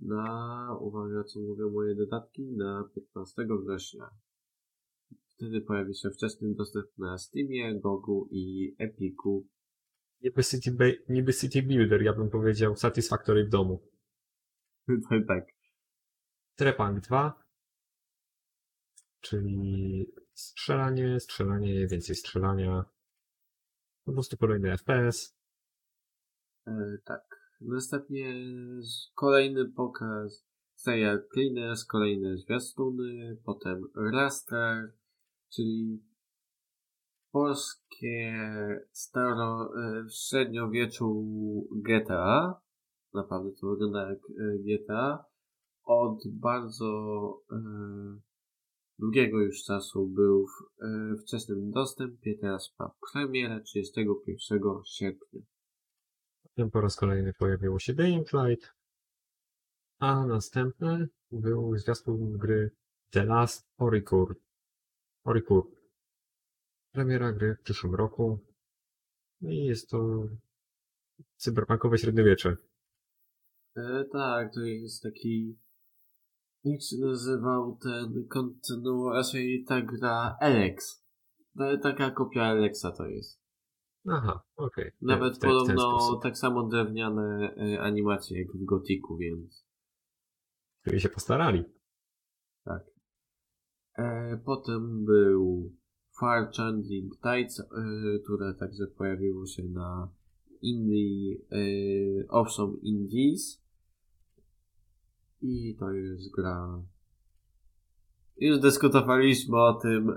na, 0.00 0.76
uwaga 0.80 1.24
co 1.24 1.40
mówią 1.40 1.70
moje 1.70 1.94
dodatki, 1.94 2.42
na 2.42 2.88
15 2.94 3.46
września. 3.62 4.10
Wtedy 5.26 5.60
pojawi 5.60 5.94
się 5.94 6.10
wczesny 6.10 6.54
dostęp 6.54 6.86
na 6.98 7.18
Steamie, 7.18 7.80
Gogu 7.80 8.28
i 8.30 8.74
Epiku. 8.78 9.46
Niby 10.22 10.44
City, 10.44 11.02
niby 11.08 11.32
City 11.32 11.62
Builder, 11.62 12.02
ja 12.02 12.12
bym 12.12 12.30
powiedział 12.30 12.76
Satisfactory 12.76 13.44
w 13.44 13.48
domu. 13.48 13.82
tak. 15.28 15.46
Trepang 16.56 17.00
2, 17.00 17.44
czyli 19.20 20.06
strzelanie, 20.34 21.20
strzelanie, 21.20 21.86
więcej 21.86 22.16
strzelania. 22.16 22.84
Po 24.04 24.12
prostu 24.12 24.36
kolejny 24.36 24.76
FPS. 24.78 25.36
E, 26.66 26.98
tak. 27.04 27.31
Następnie 27.66 28.34
kolejny 29.14 29.68
pokaz 29.68 30.46
serial 30.74 31.22
Cleaners, 31.32 31.84
kolejne 31.84 32.36
zwiastuny, 32.36 33.36
potem 33.44 33.82
Raster, 34.12 34.92
czyli 35.54 36.02
polskie 37.32 38.34
staro, 38.92 39.70
e, 39.76 40.04
średniowieczu 40.10 41.24
GTA. 41.76 42.60
Naprawdę 43.14 43.50
to 43.60 43.66
wygląda 43.66 44.10
jak 44.10 44.18
e, 44.18 44.58
GTA. 44.58 45.24
Od 45.84 46.18
bardzo 46.28 46.88
e, 47.52 47.56
długiego 48.98 49.40
już 49.40 49.64
czasu 49.64 50.06
był 50.06 50.46
w 50.46 50.84
e, 50.84 51.16
wczesnym 51.22 51.70
dostępie, 51.70 52.38
teraz 52.40 52.74
ma 52.78 52.90
premierę 53.12 53.60
31 53.60 54.60
sierpnia. 54.84 55.51
Potem 56.54 56.70
po 56.70 56.80
raz 56.80 56.96
kolejny 56.96 57.32
pojawiło 57.32 57.78
się 57.78 57.94
Dying 57.94 58.28
Light. 58.32 58.72
A 59.98 60.26
następny 60.26 61.08
był 61.30 61.78
zwiastun 61.78 62.38
gry 62.38 62.70
The 63.10 63.24
Last 63.24 63.68
Oricur. 63.78 64.40
Oricur. 65.24 65.70
Premiera 66.94 67.32
gry 67.32 67.54
w 67.54 67.62
przyszłym 67.62 67.94
roku. 67.94 68.38
I 69.40 69.64
jest 69.64 69.90
to 69.90 70.28
cyberpunkowe 71.36 71.98
średniowiecze. 71.98 72.56
E, 73.76 74.04
tak, 74.12 74.54
to 74.54 74.60
jest 74.60 75.02
taki. 75.02 75.58
Jak 76.64 76.82
się 76.82 76.96
nazywał 77.00 77.76
ten 77.76 78.28
kontynuacja, 78.28 79.40
ta 79.68 79.82
gra 79.82 80.36
Alex. 80.40 81.04
To, 81.58 81.78
taka 81.82 82.10
kopia 82.10 82.42
Alexa 82.42 82.92
to 82.92 83.06
jest. 83.06 83.41
Aha, 84.08 84.42
okej. 84.56 84.90
Nawet 85.00 85.38
ten- 85.38 85.50
w 85.50 85.66
ten 85.66 85.76
podobno 85.76 86.16
tak 86.22 86.38
samo 86.38 86.62
drewniane 86.68 87.54
e, 87.56 87.80
animacje 87.80 88.38
jak 88.38 88.52
w 88.56 88.64
Gotiku, 88.64 89.16
więc. 89.16 89.66
Czyli 90.84 91.00
się 91.00 91.08
postarali. 91.08 91.64
Tak. 92.64 92.82
E, 93.98 94.36
potem 94.44 95.04
był 95.04 95.72
Far 96.20 96.50
Changing 96.56 97.12
Tides, 97.16 97.60
e, 97.60 97.64
które 98.24 98.54
także 98.54 98.86
pojawiło 98.86 99.46
się 99.46 99.62
na 99.62 100.12
Indie, 100.62 101.36
e, 101.52 101.56
Awesome 102.28 102.76
Indies. 102.82 103.62
I 105.40 105.76
to 105.78 105.90
jest 105.92 106.34
gra. 106.36 106.82
Już 108.36 108.60
dyskutowaliśmy 108.60 109.56
o 109.60 109.74
tym 109.74 110.10
e, 110.10 110.16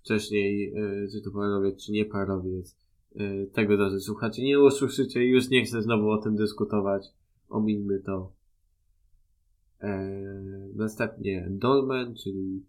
wcześniej, 0.00 0.74
e, 0.76 1.08
czy 1.08 1.20
to 1.20 1.30
parowiec, 1.30 1.84
czy 1.84 1.92
nie 1.92 2.04
parowiec. 2.04 2.76
E, 3.16 3.46
tego 3.46 3.76
razy 3.76 4.00
słuchacie, 4.00 4.44
nie 4.44 4.60
usłyszycie, 4.60 5.24
już 5.24 5.48
nie 5.48 5.64
chcę 5.64 5.82
znowu 5.82 6.10
o 6.10 6.18
tym 6.18 6.36
dyskutować. 6.36 7.06
Omińmy 7.48 8.00
to. 8.00 8.32
Eee, 9.80 10.74
następnie 10.74 11.48
Dolmen, 11.50 12.14
czyli 12.14 12.66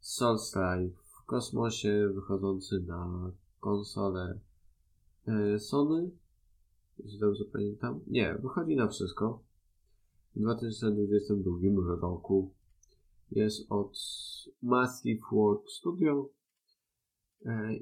Soulstrike 0.00 0.96
w 1.04 1.24
kosmosie, 1.26 2.10
wychodzący 2.14 2.80
na 2.80 3.32
konsolę 3.60 4.38
e, 5.26 5.58
Sony. 5.58 6.10
Jeśli 6.98 7.18
dobrze 7.18 7.44
pamiętam. 7.52 8.00
Nie, 8.06 8.38
wychodzi 8.42 8.76
na 8.76 8.88
wszystko. 8.88 9.42
W 10.36 10.40
2022 10.40 11.96
roku 12.00 12.50
jest 13.30 13.72
od 13.72 13.98
Massive 14.62 15.20
Work 15.32 15.70
Studio 15.70 16.28
e, 16.28 16.41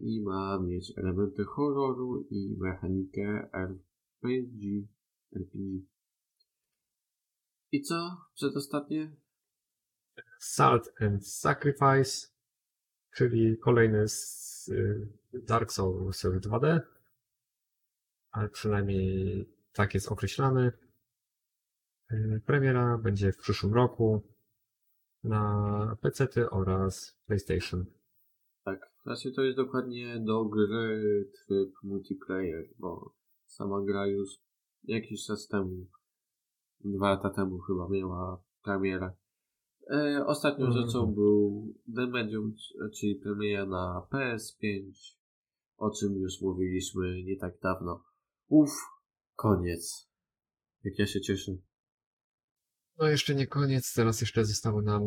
i 0.01 0.23
ma 0.23 0.59
mieć 0.59 0.93
elementy 0.99 1.45
horroru 1.45 2.27
i 2.31 2.57
mechanikę 2.59 3.49
RPG. 3.53 4.87
RPG. 5.37 5.81
I 7.73 7.83
co? 7.83 8.17
Przedostatnie? 8.35 9.17
Salt 10.39 10.93
and 11.01 11.29
Sacrifice, 11.29 12.29
czyli 13.15 13.59
kolejny 13.59 14.09
z 14.09 14.69
y, 14.69 15.09
Dark 15.33 15.73
Souls 15.73 16.23
w 16.23 16.41
2D, 16.41 16.81
ale 18.31 18.49
przynajmniej 18.49 19.49
tak 19.73 19.95
jest 19.95 20.13
określany. 20.13 20.73
Y, 22.13 22.43
Premiera 22.47 22.99
będzie 22.99 23.33
w 23.33 23.37
przyszłym 23.37 23.75
roku 23.75 24.23
na 25.25 25.97
PC 26.01 26.51
oraz 26.51 27.21
PlayStation. 27.27 28.00
Znaczy 29.03 29.33
to 29.33 29.43
jest 29.43 29.57
dokładnie 29.57 30.21
do 30.21 30.45
gry 30.45 31.31
tryb 31.47 31.71
multiplayer, 31.83 32.65
bo 32.79 33.15
sama 33.47 33.85
gra 33.85 34.07
już 34.07 34.29
jakiś 34.85 35.27
czas 35.27 35.49
temu, 35.49 35.87
dwa 36.81 37.11
lata 37.11 37.31
temu 37.31 37.59
chyba 37.59 37.89
miała 37.89 38.43
premierę. 38.63 39.13
E, 39.91 40.27
ostatnią 40.27 40.67
Mhm. 40.67 40.87
rzeczą 40.87 41.15
był 41.15 41.75
The 41.97 42.07
Medium, 42.07 42.55
czyli 42.95 43.15
premiera 43.15 43.67
na 43.67 44.07
PS5, 44.13 44.93
o 45.77 45.91
czym 45.91 46.15
już 46.15 46.41
mówiliśmy 46.43 47.23
nie 47.23 47.37
tak 47.37 47.61
dawno. 47.63 48.05
Uff, 48.49 48.73
koniec. 49.37 50.11
Jak 50.85 50.99
ja 50.99 51.07
się 51.07 51.21
cieszę. 51.21 51.53
No 52.99 53.09
jeszcze 53.09 53.35
nie 53.35 53.47
koniec, 53.47 53.95
teraz 53.95 54.21
jeszcze 54.21 54.45
zostały 54.45 54.83
nam 54.83 55.03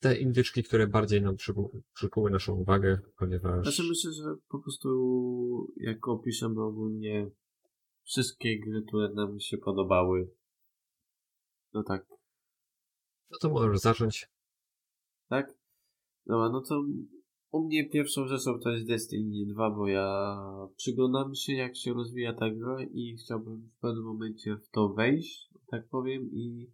te 0.00 0.16
indyczki, 0.18 0.62
które 0.62 0.86
bardziej 0.86 1.22
nam 1.22 1.36
przyku- 1.36 1.80
przykuły 1.94 2.30
naszą 2.30 2.54
uwagę, 2.54 2.98
ponieważ 3.18 3.62
Znaczy 3.62 3.82
myślę, 3.88 4.12
że 4.12 4.36
po 4.48 4.58
prostu 4.58 4.88
jak 5.76 6.08
opiszemy 6.08 6.62
ogólnie 6.62 7.30
wszystkie 8.04 8.60
gry, 8.60 8.82
które 8.88 9.14
nam 9.14 9.40
się 9.40 9.58
podobały, 9.58 10.30
no 11.72 11.82
tak, 11.82 12.06
no 13.30 13.38
to 13.40 13.50
możesz 13.50 13.78
zacząć. 13.78 14.28
tak? 15.28 15.54
Dobra, 16.26 16.48
no 16.48 16.60
to 16.60 16.84
u 17.50 17.66
mnie 17.66 17.88
pierwszą 17.88 18.26
rzeczą 18.28 18.58
to 18.60 18.70
jest 18.70 18.86
Destiny 18.86 19.46
2, 19.46 19.70
bo 19.70 19.88
ja 19.88 20.36
przyglądam 20.76 21.34
się 21.34 21.52
jak 21.52 21.76
się 21.76 21.92
rozwija 21.92 22.34
ta 22.34 22.50
gra 22.50 22.76
i 22.82 23.16
chciałbym 23.16 23.70
w 23.76 23.80
pewnym 23.80 24.04
momencie 24.04 24.56
w 24.56 24.68
to 24.68 24.88
wejść, 24.88 25.50
tak 25.70 25.88
powiem 25.88 26.30
i 26.32 26.70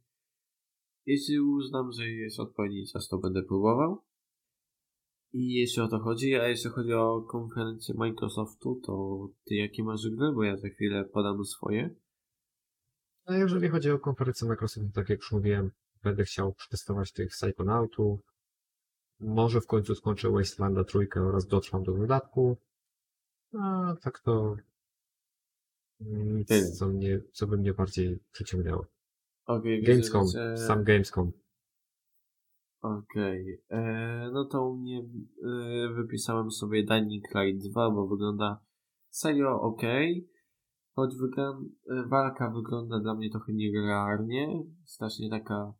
jeśli 1.06 1.40
uznam, 1.40 1.92
że 1.92 2.08
jest 2.08 2.40
odpowiedni 2.40 2.86
czas, 2.86 3.08
to 3.08 3.18
będę 3.18 3.42
próbował. 3.42 4.02
I 5.32 5.52
jeśli 5.52 5.82
o 5.82 5.88
to 5.88 5.98
chodzi, 5.98 6.34
a 6.34 6.48
jeśli 6.48 6.70
chodzi 6.70 6.92
o 6.92 7.22
konferencję 7.22 7.94
Microsoftu, 7.98 8.80
to 8.86 9.26
ty 9.44 9.54
jakie 9.54 9.82
masz 9.82 10.08
gry? 10.08 10.32
Bo 10.32 10.42
ja 10.42 10.56
za 10.56 10.68
chwilę 10.68 11.04
podam 11.04 11.44
swoje. 11.44 11.94
A 13.24 13.34
jeżeli 13.34 13.68
chodzi 13.68 13.90
o 13.90 13.98
konferencję 13.98 14.48
Microsoftu, 14.48 14.90
tak 14.94 15.08
jak 15.08 15.18
już 15.18 15.32
mówiłem, 15.32 15.70
będę 16.02 16.24
chciał 16.24 16.54
przetestować 16.54 17.12
tych 17.12 17.28
Psychonautów. 17.30 18.20
Może 19.20 19.60
w 19.60 19.66
końcu 19.66 19.94
skończę 19.94 20.30
Wastelanda 20.30 20.84
trójkę 20.84 21.22
oraz 21.22 21.46
dotrwam 21.46 21.82
do 21.82 21.92
dodatku. 21.92 22.56
A 23.60 23.94
tak 24.02 24.20
to 24.20 24.56
nic, 26.00 26.78
co, 26.78 26.88
mnie, 26.88 27.20
co 27.32 27.46
by 27.46 27.56
mnie 27.56 27.74
bardziej 27.74 28.18
przyciągnęło. 28.32 28.86
Okej, 29.46 29.80
widzę, 29.80 29.92
Gamescom, 29.92 30.26
że- 30.26 30.56
sam 30.56 30.84
Gamescom. 30.84 31.32
Okej, 32.82 33.62
e, 33.70 34.30
no 34.32 34.44
to 34.44 34.66
u 34.68 34.76
mnie 34.76 35.08
e, 35.44 35.88
wypisałem 35.94 36.50
sobie 36.50 36.84
Dying 36.84 37.24
Light 37.34 37.70
2, 37.70 37.90
bo 37.90 38.06
wygląda 38.06 38.60
serio 39.10 39.60
ok. 39.60 39.82
Choć 40.94 41.10
e, 41.14 42.08
walka 42.08 42.50
wygląda 42.50 43.00
dla 43.00 43.14
mnie 43.14 43.30
trochę 43.30 43.52
nierealnie, 43.52 44.64
strasznie 44.84 45.30
taka 45.30 45.72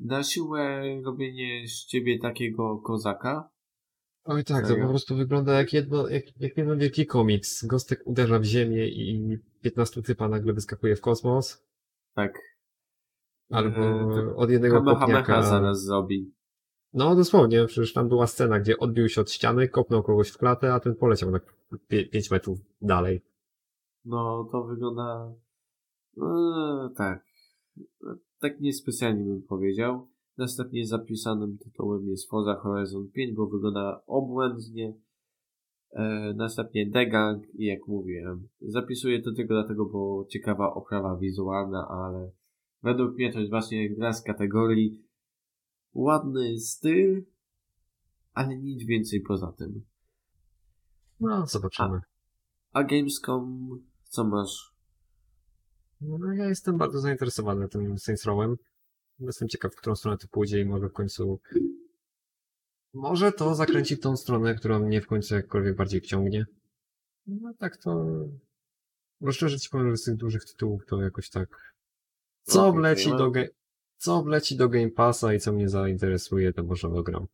na 0.00 0.22
siłę 0.22 0.82
robienie 1.04 1.68
z 1.68 1.86
ciebie 1.86 2.18
takiego 2.18 2.78
kozaka. 2.78 3.50
Oj 4.24 4.44
tak, 4.44 4.62
to 4.62 4.68
Serio? 4.68 4.84
po 4.84 4.90
prostu 4.90 5.16
wygląda 5.16 5.52
jak 5.52 5.72
jedno, 5.72 6.08
jak, 6.08 6.40
jak 6.40 6.56
jeden 6.56 6.78
wielki 6.78 7.06
komiks. 7.06 7.66
Gostek 7.66 8.02
uderza 8.06 8.38
w 8.38 8.44
ziemię 8.44 8.88
i 8.88 9.38
15 9.60 10.02
typa 10.02 10.28
nagle 10.28 10.52
wyskakuje 10.52 10.96
w 10.96 11.00
kosmos. 11.00 11.63
Tak. 12.14 12.38
Albo 13.50 13.80
to 14.14 14.36
od 14.36 14.50
jednego 14.50 14.76
Kamehameha 14.76 15.06
kopniaka... 15.06 15.42
zaraz 15.42 15.82
zrobi. 15.82 16.34
No 16.92 17.16
dosłownie, 17.16 17.66
przecież 17.66 17.92
tam 17.92 18.08
była 18.08 18.26
scena, 18.26 18.60
gdzie 18.60 18.78
odbił 18.78 19.08
się 19.08 19.20
od 19.20 19.30
ściany, 19.30 19.68
kopnął 19.68 20.02
kogoś 20.02 20.30
w 20.30 20.38
klatę, 20.38 20.74
a 20.74 20.80
ten 20.80 20.94
poleciał 20.94 21.32
tak 21.32 21.42
5 21.88 22.30
metrów 22.30 22.58
dalej. 22.82 23.24
No, 24.04 24.48
to 24.52 24.64
wygląda... 24.64 25.32
No, 26.16 26.90
tak. 26.96 27.24
Tak 28.40 28.60
niespecjalnie 28.60 29.24
bym 29.24 29.42
powiedział. 29.42 30.08
Następnie 30.36 30.86
zapisanym 30.86 31.58
tytułem 31.58 32.08
jest 32.08 32.30
Forza 32.30 32.54
Horizon 32.54 33.10
5, 33.10 33.36
bo 33.36 33.46
wygląda 33.46 34.02
obłędnie. 34.06 34.94
E, 35.94 36.34
następnie 36.36 36.86
Degang 36.86 37.54
i 37.54 37.64
jak 37.64 37.88
mówiłem, 37.88 38.48
zapisuję 38.60 39.22
to 39.22 39.32
tylko 39.32 39.54
dlatego, 39.54 39.86
bo 39.86 40.26
ciekawa 40.28 40.74
oprawa 40.74 41.16
wizualna, 41.16 41.88
ale 41.88 42.30
według 42.82 43.14
mnie 43.14 43.32
to 43.32 43.38
jest 43.38 43.50
właśnie 43.50 43.94
gra 43.94 44.12
z 44.12 44.22
kategorii 44.22 45.04
ładny 45.94 46.58
styl, 46.58 47.24
ale 48.32 48.58
nic 48.58 48.86
więcej 48.86 49.20
poza 49.20 49.52
tym. 49.52 49.84
No, 51.20 51.46
zobaczymy. 51.46 52.00
A, 52.72 52.78
a 52.78 52.84
Gamescom, 52.84 53.68
co 54.02 54.24
masz? 54.24 54.74
No, 56.00 56.32
ja 56.32 56.48
jestem 56.48 56.78
bardzo 56.78 57.00
zainteresowany 57.00 57.68
tym 57.68 57.98
Saints 57.98 58.24
Rowem. 58.24 58.56
Jestem 59.18 59.48
ciekaw, 59.48 59.72
w 59.72 59.76
którą 59.76 59.96
stronę 59.96 60.18
to 60.18 60.28
pójdzie 60.30 60.60
i 60.60 60.64
może 60.64 60.88
w 60.88 60.92
końcu 60.92 61.40
może 62.94 63.32
to 63.32 63.54
zakręci 63.54 63.98
tą 63.98 64.16
stronę, 64.16 64.54
która 64.54 64.78
mnie 64.78 65.00
w 65.00 65.06
końcu 65.06 65.34
jakkolwiek 65.34 65.76
bardziej 65.76 66.00
wciągnie. 66.00 66.46
No 67.26 67.54
tak 67.58 67.76
to... 67.76 68.06
Bo 69.20 69.32
szczerze 69.32 69.58
ci 69.58 69.68
powiem, 69.70 69.90
że 69.90 69.96
z 69.96 70.04
tych 70.04 70.16
dużych 70.16 70.44
tytułów 70.44 70.86
to 70.86 71.02
jakoś 71.02 71.30
tak... 71.30 71.74
Co 72.42 72.72
wleci 72.72 73.10
do 73.10 73.30
ge... 73.30 73.48
Co 73.96 74.22
wleci 74.22 74.56
do 74.56 74.68
Game 74.68 74.90
Passa 74.90 75.34
i 75.34 75.40
co 75.40 75.52
mnie 75.52 75.68
zainteresuje, 75.68 76.52
to 76.52 76.62
może 76.62 76.88
ogram. 76.88 77.26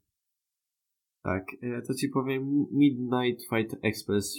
Tak, 1.22 1.44
e, 1.62 1.82
to 1.82 1.94
ci 1.94 2.08
powiem, 2.08 2.66
Midnight 2.72 3.42
Fight 3.50 3.76
Express 3.82 4.36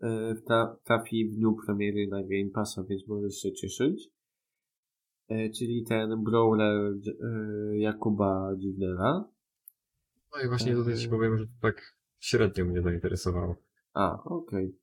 e, 0.00 0.34
tra- 0.34 0.76
trafi 0.84 1.28
w 1.28 1.34
dniu 1.34 1.56
premiery 1.66 2.06
na 2.10 2.22
Game 2.22 2.50
Passa, 2.54 2.82
więc 2.82 3.08
możesz 3.08 3.34
się 3.34 3.52
cieszyć. 3.52 4.08
E, 5.28 5.50
Czyli 5.50 5.84
ten 5.84 6.24
brawler 6.24 6.94
Jakuba 7.72 8.56
Dziwnera. 8.58 9.28
No 10.36 10.42
i 10.44 10.48
właśnie 10.48 10.74
tutaj 10.74 10.96
ci 10.96 11.08
powiem, 11.08 11.38
że 11.38 11.46
to 11.46 11.52
tak 11.62 11.96
średnio 12.18 12.64
mnie 12.64 12.82
zainteresowało. 12.82 13.56
A, 13.94 14.22
okej. 14.24 14.78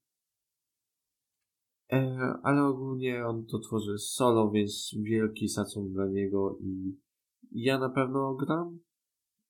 E, 1.91 2.33
Ale 2.43 2.63
ogólnie 2.63 3.25
on 3.27 3.45
to 3.45 3.59
tworzy 3.59 3.97
solo, 3.97 4.51
więc 4.51 4.95
wielki 5.03 5.49
szacun 5.49 5.93
dla 5.93 6.07
niego 6.07 6.57
i 6.61 6.97
ja 7.51 7.79
na 7.79 7.89
pewno 7.89 8.35
gram. 8.35 8.79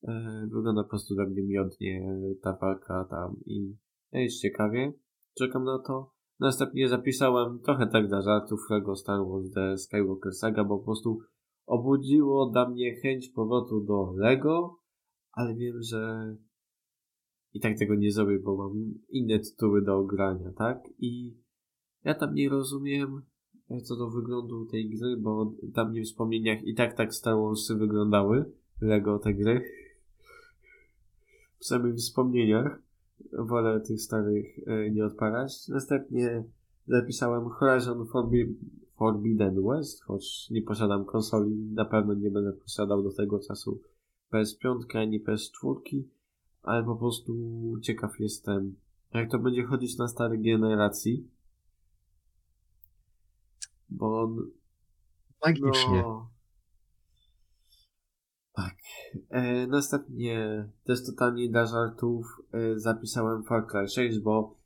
E, 0.02 0.40
Wygląda 0.52 0.82
po 0.82 0.88
prostu 0.88 1.14
dla 1.14 1.24
mnie 1.26 1.42
miodnie 1.42 2.20
ta 2.42 2.56
walka 2.60 3.06
tam 3.10 3.36
i 3.46 3.76
jest 4.12 4.40
ciekawie. 4.40 4.92
Czekam 5.38 5.64
na 5.64 5.78
to. 5.78 6.12
Następnie 6.40 6.88
zapisałem 6.88 7.60
trochę 7.60 7.86
tak 7.86 8.08
dla 8.08 8.22
żartów 8.22 8.60
Lego 8.70 8.96
Star 8.96 9.20
Wars 9.28 9.50
The 9.54 9.78
Skywalker 9.78 10.32
Saga, 10.32 10.64
bo 10.64 10.78
po 10.78 10.84
prostu 10.84 11.18
obudziło 11.66 12.50
dla 12.50 12.68
mnie 12.68 12.94
chęć 13.00 13.28
powrotu 13.28 13.80
do 13.80 14.12
Lego, 14.16 14.78
ale 15.36 15.54
wiem, 15.54 15.82
że 15.82 16.34
i 17.52 17.60
tak 17.60 17.78
tego 17.78 17.94
nie 17.94 18.12
zrobię, 18.12 18.38
bo 18.38 18.56
mam 18.56 18.94
inne 19.08 19.38
tytuły 19.38 19.82
do 19.82 19.98
ogrania, 19.98 20.52
tak? 20.52 20.88
I 20.98 21.36
ja 22.04 22.14
tam 22.14 22.34
nie 22.34 22.48
rozumiem 22.48 23.22
e, 23.70 23.80
co 23.80 23.96
do 23.96 24.10
wyglądu 24.10 24.66
tej 24.66 24.90
gry, 24.90 25.16
bo 25.16 25.52
tam 25.74 25.92
w 25.92 26.02
wspomnieniach 26.04 26.62
i 26.62 26.74
tak 26.74 26.96
tak 26.96 27.14
Star 27.14 27.36
Warsy 27.36 27.74
wyglądały, 27.74 28.52
Lego 28.80 29.18
te 29.18 29.34
gry. 29.34 29.64
W 31.58 31.66
samych 31.66 31.94
wspomnieniach 31.94 32.82
wolę 33.32 33.80
tych 33.80 34.00
starych 34.00 34.46
e, 34.66 34.90
nie 34.90 35.04
odpalać. 35.04 35.68
Następnie 35.68 36.44
zapisałem 36.86 37.48
Horizon 37.48 38.06
Forbi 38.06 38.56
Forbidden 38.98 39.62
West, 39.62 40.04
choć 40.04 40.50
nie 40.50 40.62
posiadam 40.62 41.04
konsoli, 41.04 41.54
na 41.54 41.84
pewno 41.84 42.14
nie 42.14 42.30
będę 42.30 42.52
posiadał 42.52 43.02
do 43.02 43.12
tego 43.12 43.38
czasu 43.38 43.80
PS5 44.32 44.98
ani 44.98 45.24
PS4, 45.24 46.02
ale 46.62 46.84
po 46.84 46.96
prostu 46.96 47.32
ciekaw 47.82 48.20
jestem, 48.20 48.76
jak 49.14 49.30
to 49.30 49.38
będzie 49.38 49.64
chodzić 49.64 49.98
na 49.98 50.08
starej 50.08 50.42
generacji. 50.42 51.30
Bo 53.88 54.22
on, 54.22 54.50
Magicznie. 55.44 56.02
no, 56.02 56.30
tak. 58.52 58.74
E, 59.30 59.66
następnie 59.66 60.68
też 60.84 61.06
totalnie 61.06 61.48
dla 61.48 61.66
żartów 61.66 62.26
e, 62.52 62.78
zapisałem 62.78 63.44
Far 63.44 63.66
Cry 63.66 63.88
6, 63.88 64.18
bo 64.18 64.56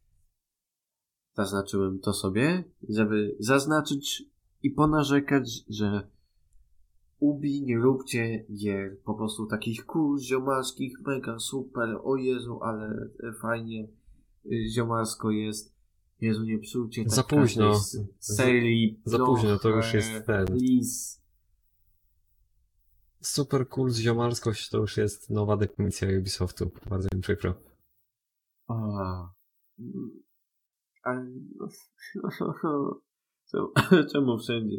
zaznaczyłem 1.37 1.99
to 1.99 2.13
sobie, 2.13 2.65
żeby 2.89 3.37
zaznaczyć 3.39 4.23
i 4.63 4.71
ponarzekać, 4.71 5.65
że 5.69 6.09
Ubi 7.21 7.62
nie 7.62 7.79
róbcie 7.79 8.45
gier 8.55 8.99
po 9.05 9.14
prostu 9.14 9.47
takich 9.47 9.87
cool, 9.87 10.18
ziomarskich, 10.18 11.01
mega 11.07 11.39
super, 11.39 11.99
o 12.05 12.16
Jezu, 12.16 12.59
ale 12.62 13.11
e, 13.23 13.33
fajnie 13.33 13.89
e, 14.47 14.68
ziomarsko 14.68 15.31
jest. 15.31 15.81
Jezu, 16.21 16.45
nie 16.45 16.59
psucie 16.59 17.05
tak 17.05 17.12
Za 17.12 17.23
późno. 17.23 17.75
serii. 18.18 19.01
Za 19.05 19.18
późno, 19.18 19.59
to 19.59 19.68
już 19.68 19.95
jest 19.95 20.27
ten. 20.27 20.47
Please. 20.47 21.21
Super 23.21 23.68
cool 23.68 23.91
ziomarskość 23.91 24.71
to 24.71 24.79
już 24.79 24.97
jest 24.97 25.31
nowa 25.31 25.57
definicja 25.57 26.09
Ubisoftu. 26.18 26.71
Bardzo 26.91 27.09
mi 27.14 27.21
przykro. 27.21 27.55
A. 28.68 28.75
Mm. 29.79 30.23
Ale. 31.03 31.27
no, 33.53 34.03
czemu 34.12 34.39
wszędzie? 34.39 34.77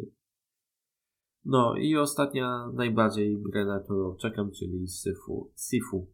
No 1.44 1.76
i 1.76 1.96
ostatnia, 1.96 2.70
najbardziej 2.74 3.42
grę, 3.42 3.64
na 3.64 3.80
którą 3.80 4.16
czekam, 4.16 4.50
czyli 4.50 4.88
Sifu. 4.88 5.50
Sifu. 5.56 6.06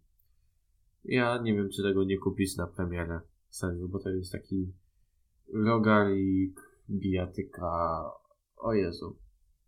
Ja 1.05 1.39
nie 1.43 1.55
wiem, 1.55 1.70
czy 1.70 1.83
tego 1.83 2.05
nie 2.05 2.18
kupić 2.18 2.57
na 2.57 2.66
premierę. 2.66 3.20
Serio, 3.49 3.89
bo 3.89 3.99
to 3.99 4.11
jest 4.11 4.33
taki 4.33 4.72
rogarik, 5.53 6.61
bijatyka. 6.91 8.05
O 8.57 8.74
Jezu. 8.74 9.16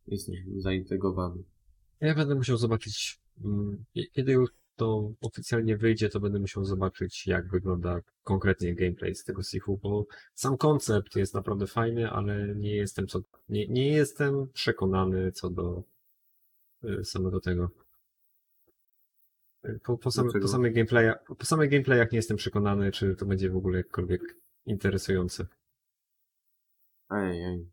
Jestem 0.07 0.35
zaintrygowany. 0.57 1.43
Ja 2.01 2.15
będę 2.15 2.35
musiał 2.35 2.57
zobaczyć, 2.57 3.21
mm, 3.45 3.85
kiedy 4.13 4.33
już 4.33 4.51
to 4.81 5.13
oficjalnie 5.21 5.77
wyjdzie, 5.77 6.09
to 6.09 6.21
będę 6.21 6.39
musiał 6.39 6.65
zobaczyć, 6.65 7.27
jak 7.27 7.49
wygląda 7.49 8.01
konkretnie 8.23 8.75
gameplay 8.75 9.15
z 9.15 9.25
tego 9.25 9.43
Sifu, 9.43 9.79
bo 9.83 10.07
sam 10.35 10.57
koncept 10.57 11.17
jest 11.17 11.35
naprawdę 11.35 11.67
fajny, 11.67 12.11
ale 12.11 12.55
nie 12.55 12.77
jestem, 12.77 13.07
co, 13.07 13.21
nie, 13.49 13.69
nie 13.69 13.89
jestem 13.89 14.49
przekonany 14.53 15.33
co 15.33 15.51
do 15.51 15.83
y, 16.85 17.05
samego 17.05 17.41
tego. 17.41 17.71
Y, 19.65 19.81
Po, 19.85 19.99
po, 19.99 20.11
same, 20.11 20.33
po, 20.33 20.49
samych 20.49 20.75
gameplayach, 20.75 21.17
po 21.39 21.45
samych 21.45 21.71
gameplayach 21.71 22.13
nie 22.13 22.19
jestem 22.19 22.37
przekonany, 22.37 22.93
czy 22.93 23.17
to 23.17 23.27
będzie 23.27 23.51
w 23.51 23.57
ogóle 23.57 23.79
jakkolwiek 23.79 24.23
interesujące. 24.67 25.47
Ej, 27.11 27.45
ej. 27.45 27.71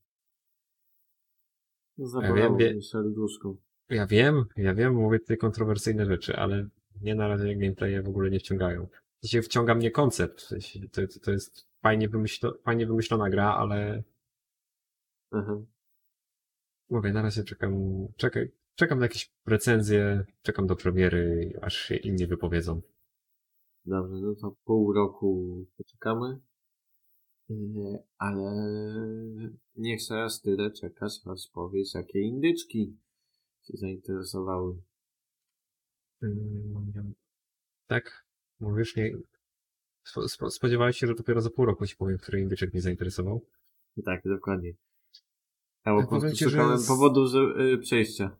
wiem, 1.97 2.07
Zabolało 2.07 2.57
wie- 2.57 2.73
mnie 2.73 2.81
serduszko. 2.81 3.55
Ja 3.89 4.07
wiem, 4.07 4.45
ja 4.57 4.73
wiem, 4.75 4.93
mówię 4.93 5.19
tutaj 5.19 5.37
kontrowersyjne 5.37 6.05
rzeczy, 6.05 6.35
ale 6.35 6.67
mnie 7.01 7.15
na 7.15 7.27
razie 7.27 7.55
gameplaye 7.55 8.01
w 8.01 8.09
ogóle 8.09 8.29
nie 8.29 8.39
wciągają. 8.39 8.87
Sensie 9.21 9.41
wciąga 9.41 9.75
mnie 9.75 9.91
koncept, 9.91 10.41
w 10.41 10.47
sensie 10.47 10.79
to, 10.89 11.07
to, 11.07 11.19
to 11.19 11.31
jest 11.31 11.67
fajnie, 11.81 12.09
wymyślo, 12.09 12.53
fajnie 12.63 12.87
wymyślona 12.87 13.29
gra, 13.29 13.53
ale 13.53 14.03
Aha. 15.31 15.61
mówię, 16.89 17.13
na 17.13 17.21
razie 17.21 17.43
czekam, 17.43 17.73
czekaj, 18.17 18.51
czekam 18.75 18.99
na 18.99 19.05
jakieś 19.05 19.31
recenzje, 19.45 20.25
czekam 20.41 20.67
do 20.67 20.75
premiery, 20.75 21.53
aż 21.61 21.75
się 21.75 21.95
inni 21.95 22.27
wypowiedzą. 22.27 22.81
Dobrze, 23.85 24.15
no 24.21 24.35
to 24.35 24.55
pół 24.65 24.93
roku 24.93 25.65
poczekamy. 25.77 26.39
Yy, 27.49 28.03
Ale 28.17 28.51
niech 29.75 30.07
teraz 30.07 30.41
tyle 30.41 30.71
czekasz, 30.71 31.27
aż 31.27 31.47
powiesz, 31.53 31.93
jakie 31.93 32.21
indyczki 32.21 32.97
się 33.63 33.77
zainteresowały. 33.77 34.81
Tak? 37.87 38.25
Mówisz, 38.59 38.95
nie... 38.95 39.11
spo- 40.05 40.27
spo- 40.27 40.49
Spodziewałeś 40.51 40.97
się, 40.97 41.07
że 41.07 41.15
dopiero 41.15 41.41
za 41.41 41.49
pół 41.49 41.65
roku 41.65 41.87
ci 41.87 41.95
powiem, 41.95 42.17
który 42.17 42.39
indyczek 42.41 42.73
mnie 42.73 42.81
zainteresował? 42.81 43.45
Tak, 44.05 44.21
dokładnie. 44.25 44.69
Ja 45.85 45.93
po 45.93 45.99
Ja 45.99 46.05
powiem 46.05 46.21
prostu 46.21 46.37
ci, 46.37 46.45
szukałem 46.45 46.77
z- 46.77 46.87
powodu 46.87 47.27
że, 47.27 47.39
yy, 47.39 47.77
przejścia. 47.77 48.37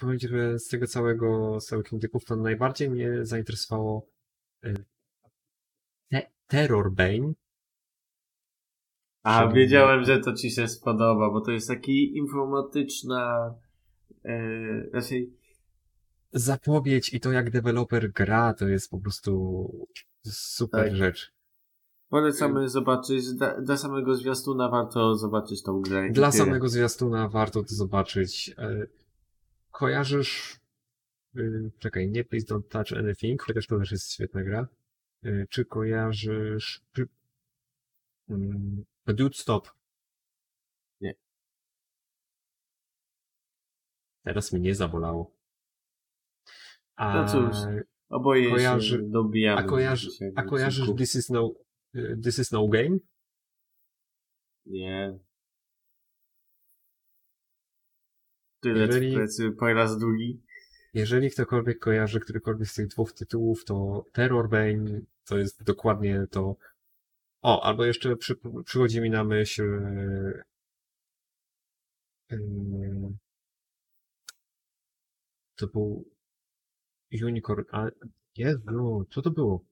Powiem 0.00 0.18
ci, 0.18 0.28
że 0.28 0.58
z 0.58 0.68
tego 0.68 0.86
całego, 0.86 1.60
z 1.60 1.66
całych 1.66 1.92
indyków 1.92 2.24
to 2.24 2.36
najbardziej 2.36 2.90
mnie 2.90 3.24
zainteresowało 3.24 4.06
y, 4.64 4.84
te, 6.10 6.30
Terror 6.46 6.92
Bane. 6.92 7.32
A, 9.22 9.52
wiedziałem, 9.52 10.04
że 10.04 10.20
to 10.20 10.32
ci 10.34 10.50
się 10.50 10.68
spodoba, 10.68 11.30
bo 11.30 11.40
to 11.40 11.50
jest 11.50 11.68
taki 11.68 12.16
informatyczna, 12.16 13.54
yy, 14.24 14.90
raczej 14.92 15.32
zapowiedź 16.32 17.14
i 17.14 17.20
to 17.20 17.32
jak 17.32 17.50
deweloper 17.50 18.12
gra, 18.12 18.54
to 18.54 18.68
jest 18.68 18.90
po 18.90 18.98
prostu 18.98 19.70
super 20.24 20.84
Tak. 20.84 20.96
rzecz. 20.96 21.32
Polecamy 22.08 22.68
zobaczyć, 22.68 23.32
dla, 23.34 23.60
dla 23.60 23.76
samego 23.76 24.14
zwiastuna 24.14 24.68
warto 24.68 25.14
zobaczyć 25.16 25.62
tą 25.62 25.80
grę. 25.80 26.10
Dla 26.10 26.32
samego 26.32 26.68
zwiastuna 26.68 27.28
warto 27.28 27.62
to 27.62 27.74
zobaczyć. 27.74 28.54
E, 28.58 28.86
Kojarzysz. 29.70 30.60
y, 31.36 31.70
Czekaj, 31.78 32.10
nie 32.10 32.24
Please 32.24 32.46
Don't 32.46 32.68
Touch 32.68 32.92
Anything, 32.98 33.42
chociaż 33.42 33.66
to 33.66 33.78
też 33.78 33.92
jest 33.92 34.12
świetna 34.12 34.42
gra. 34.44 34.68
Y, 35.24 35.46
Czy 35.50 35.64
kojarzysz. 35.64 36.80
Mm, 38.28 38.84
Dude 39.06 39.34
Stop. 39.36 39.68
Nie. 41.00 41.14
Teraz 44.22 44.52
mnie 44.52 44.60
nie 44.62 44.74
zabolało. 44.74 45.35
A, 46.96 47.14
No 47.22 47.28
cóż, 47.28 47.56
Oboje 48.08 48.50
Kojarzy- 48.50 48.80
się 48.90 48.98
dobijamy. 49.10 49.60
a, 49.60 49.64
kojarzy, 49.64 50.08
a 50.36 50.42
kojarzysz. 50.42 50.88
This 50.98 51.14
is 51.14 51.30
No, 51.30 51.52
y, 51.94 52.16
This 52.24 52.38
is 52.38 52.52
no 52.52 52.68
Game? 52.68 52.98
Nie. 54.66 55.18
Tyle 58.60 58.86
Jeżeli- 58.86 59.10
w 59.10 59.14
plecy 59.14 59.50
po 59.50 59.66
raz 59.74 59.98
drugi. 59.98 60.42
Jeżeli 60.94 61.30
ktokolwiek 61.30 61.78
kojarzy 61.78 62.20
którykolwiek 62.20 62.68
z 62.68 62.74
tych 62.74 62.86
dwóch 62.86 63.12
tytułów, 63.12 63.64
to 63.64 64.04
Terror 64.12 64.48
Bane 64.48 65.00
to 65.24 65.38
jest 65.38 65.62
dokładnie 65.64 66.26
to. 66.30 66.56
O, 67.42 67.62
albo 67.64 67.84
jeszcze 67.84 68.16
przy, 68.16 68.36
przychodzi 68.64 69.00
mi 69.00 69.10
na 69.10 69.24
myśl. 69.24 69.62
e, 69.62 70.42
em, 72.30 73.18
to 75.56 75.66
był 75.66 76.04
Unicorn. 77.12 77.64
A, 77.72 77.86
Jezu, 78.36 79.04
co 79.10 79.22
to 79.22 79.30
było? 79.30 79.64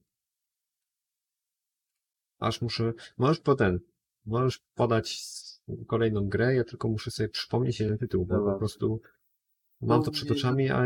Aż 2.39 2.62
muszę. 2.62 2.93
Możesz 3.18 3.41
potem. 3.41 3.80
Możesz 4.26 4.59
podać 4.74 5.22
kolejną 5.87 6.28
grę, 6.28 6.55
ja 6.55 6.64
tylko 6.64 6.89
muszę 6.89 7.11
sobie 7.11 7.28
przypomnieć 7.28 7.80
jeden 7.80 7.99
tytuł, 7.99 8.26
bo 8.26 8.35
Dobra. 8.35 8.53
po 8.53 8.59
prostu 8.59 9.01
mam 9.80 10.03
to 10.03 10.11
przed 10.11 10.30
oczami, 10.30 10.70
a 10.70 10.85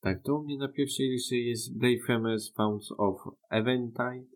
Tak, 0.00 0.22
to 0.22 0.36
u 0.36 0.44
mnie 0.44 0.58
na 0.58 0.68
pierwszej 0.68 1.08
liście 1.08 1.36
jest 1.40 1.78
Blasphemous 1.78 2.52
Founds 2.52 2.92
of 2.98 3.16
Eventide. 3.50 4.26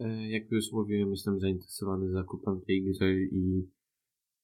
E, 0.00 0.28
Jak 0.28 0.50
już 0.50 0.72
mówiłem, 0.72 1.10
jestem 1.10 1.40
zainteresowany 1.40 2.10
zakupem 2.10 2.60
tej 2.60 2.82
gry 2.84 3.28
i 3.32 3.68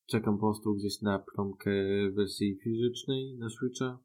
czekam 0.07 0.35
po 0.39 0.41
prostu 0.41 0.75
gdzieś 0.75 1.01
na 1.03 1.19
promkę 1.19 1.71
wersji 2.11 2.59
fizycznej 2.65 3.37
na 3.39 3.49
Switcha. 3.51 3.99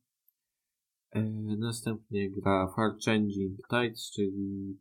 E, 1.11 1.21
Następnie 1.57 2.29
gra 2.29 2.67
Far 2.75 2.97
Changing 3.05 3.67
Tides, 3.67 4.11
czyli 4.11 4.77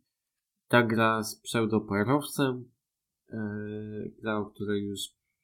ta 0.67 0.83
gra 0.83 1.23
z 1.23 1.35
pseudoparowcem. 1.35 2.69
E, 3.29 3.39
Gra, 4.21 4.37
o 4.37 4.45
której 4.45 4.83
już 4.83 4.99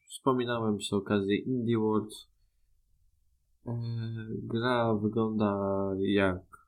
wspominałem 0.09 0.77
przy 0.77 0.95
okazji 0.95 1.49
Indie 1.49 1.77
World. 1.77 2.13
E, 3.65 3.77
Gra 4.29 4.95
wygląda 4.95 5.59
jak 5.99 6.67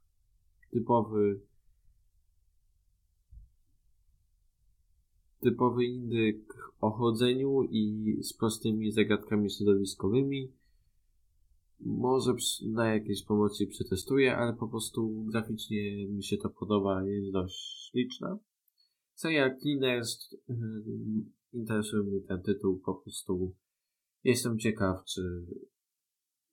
typowy 0.72 1.40
typowy 5.40 5.86
indyk 5.86 6.54
o 6.82 6.92
chodzeniu 6.92 7.64
i 7.64 8.18
z 8.22 8.34
prostymi 8.34 8.92
zagadkami 8.92 9.52
środowiskowymi. 9.52 10.52
Może 11.80 12.34
na 12.68 12.94
jakiejś 12.94 13.24
pomocy 13.24 13.68
przetestuję, 13.68 14.38
ale 14.38 14.54
po 14.54 14.68
prostu 14.68 15.24
graficznie 15.24 16.08
mi 16.08 16.24
się 16.24 16.38
to 16.38 16.50
podoba, 16.50 17.04
jest 17.04 17.32
dość 17.32 17.90
śliczna. 17.92 18.40
Seria 19.14 19.56
Cleaners, 19.56 20.36
yy, 20.50 20.56
interesuje 21.54 22.04
mnie 22.04 22.22
ten 22.22 22.42
tytuł, 22.42 22.80
po 22.80 22.96
prostu 22.96 23.56
jestem 24.24 24.60
ciekaw, 24.60 25.06
czy 25.06 25.46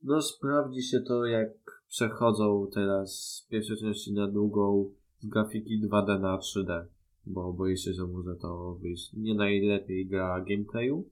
no 0.03 0.23
sprawdzi 0.23 0.83
się 0.83 1.01
to, 1.01 1.25
jak 1.25 1.83
przechodzą 1.89 2.67
teraz 2.75 3.15
z 3.15 3.47
pierwszej 3.51 3.77
części 3.77 4.13
na 4.13 4.29
drugą 4.31 4.95
z 5.19 5.27
grafiki 5.27 5.83
2D 5.83 6.21
na 6.21 6.39
3D, 6.39 6.85
bo 7.27 7.53
boję 7.53 7.77
się, 7.77 7.93
że 7.93 8.07
może 8.07 8.37
to 8.37 8.75
wyjść 8.75 9.13
nie 9.13 9.35
najlepiej 9.35 10.07
gra 10.07 10.45
gameplayu. 10.49 11.09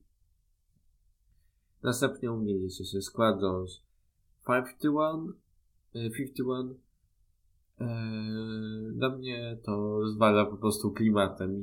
Następnie 1.82 2.32
u 2.32 2.36
mnie 2.36 2.54
jest 2.54 2.80
jeszcze 2.80 3.02
Squadrons 3.02 3.82
51, 4.46 5.32
e, 5.94 6.10
51. 6.10 6.74
Eee, 7.80 8.92
Dla 8.92 9.08
mnie 9.16 9.58
to 9.62 10.06
zwala 10.08 10.46
po 10.46 10.56
prostu 10.56 10.90
klimatem 10.90 11.54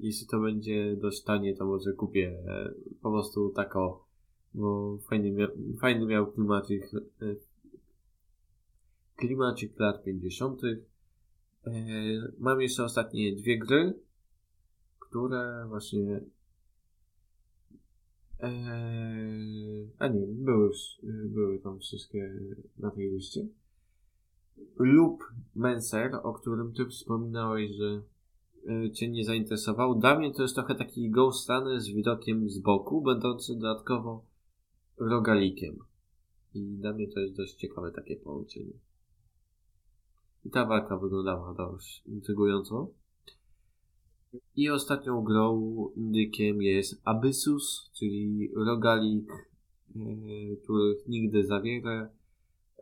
i 0.00 0.06
jeśli 0.06 0.26
to 0.26 0.40
będzie 0.40 0.96
dość 0.96 1.22
tanie, 1.22 1.56
to 1.56 1.64
może 1.66 1.92
kupię 1.92 2.28
e, 2.46 2.74
po 3.02 3.10
prostu 3.12 3.50
tako, 3.50 4.04
bo 4.54 4.98
fajny, 5.08 5.32
mia- 5.32 5.78
fajny 5.80 6.06
miał 6.06 6.32
klimacik, 6.32 6.82
e, 7.22 7.34
klimacik 9.16 9.78
lat 9.78 10.02
50. 10.04 10.60
Eee, 11.66 12.20
Mam 12.38 12.60
jeszcze 12.60 12.84
ostatnie 12.84 13.36
dwie 13.36 13.58
gry, 13.58 13.94
które 14.98 15.66
właśnie 15.68 16.20
Eee, 18.40 19.90
a 19.98 20.08
nie, 20.08 20.26
były, 20.26 20.70
były 21.24 21.58
tam 21.58 21.78
wszystkie 21.78 22.40
na 22.78 22.90
tej 22.90 23.10
liście. 23.10 23.46
Lub 24.78 25.24
Menser, 25.54 26.20
o 26.22 26.32
którym 26.32 26.72
ty 26.72 26.86
wspominałeś, 26.86 27.70
że 27.70 28.02
e, 28.68 28.90
cię 28.92 29.08
nie 29.08 29.24
zainteresował. 29.24 29.94
Dla 29.94 30.18
mnie 30.18 30.32
to 30.32 30.42
jest 30.42 30.54
trochę 30.54 30.74
taki 30.74 31.10
Ghost 31.10 31.48
Runner 31.48 31.80
z 31.80 31.88
widokiem 31.88 32.50
z 32.50 32.58
boku, 32.58 33.02
będący 33.02 33.54
dodatkowo 33.54 34.24
rogalikiem. 34.96 35.78
I 36.54 36.60
dla 36.60 36.92
mnie 36.92 37.08
to 37.08 37.20
jest 37.20 37.36
dość 37.36 37.54
ciekawe 37.54 37.92
takie 37.92 38.16
połączenie. 38.16 38.72
I 40.44 40.50
ta 40.50 40.66
walka 40.66 40.96
wyglądała 40.96 41.54
dość 41.54 42.02
intrygująco. 42.06 42.90
I 44.56 44.70
ostatnią 44.70 45.22
grą 45.22 45.72
indykiem 45.96 46.62
jest 46.62 47.00
Abyssus, 47.04 47.90
czyli 47.94 48.50
rogalik, 48.56 49.30
e, 49.32 50.00
których 50.62 51.06
nigdy 51.08 51.46
za 51.46 51.60
wiele, 51.60 52.10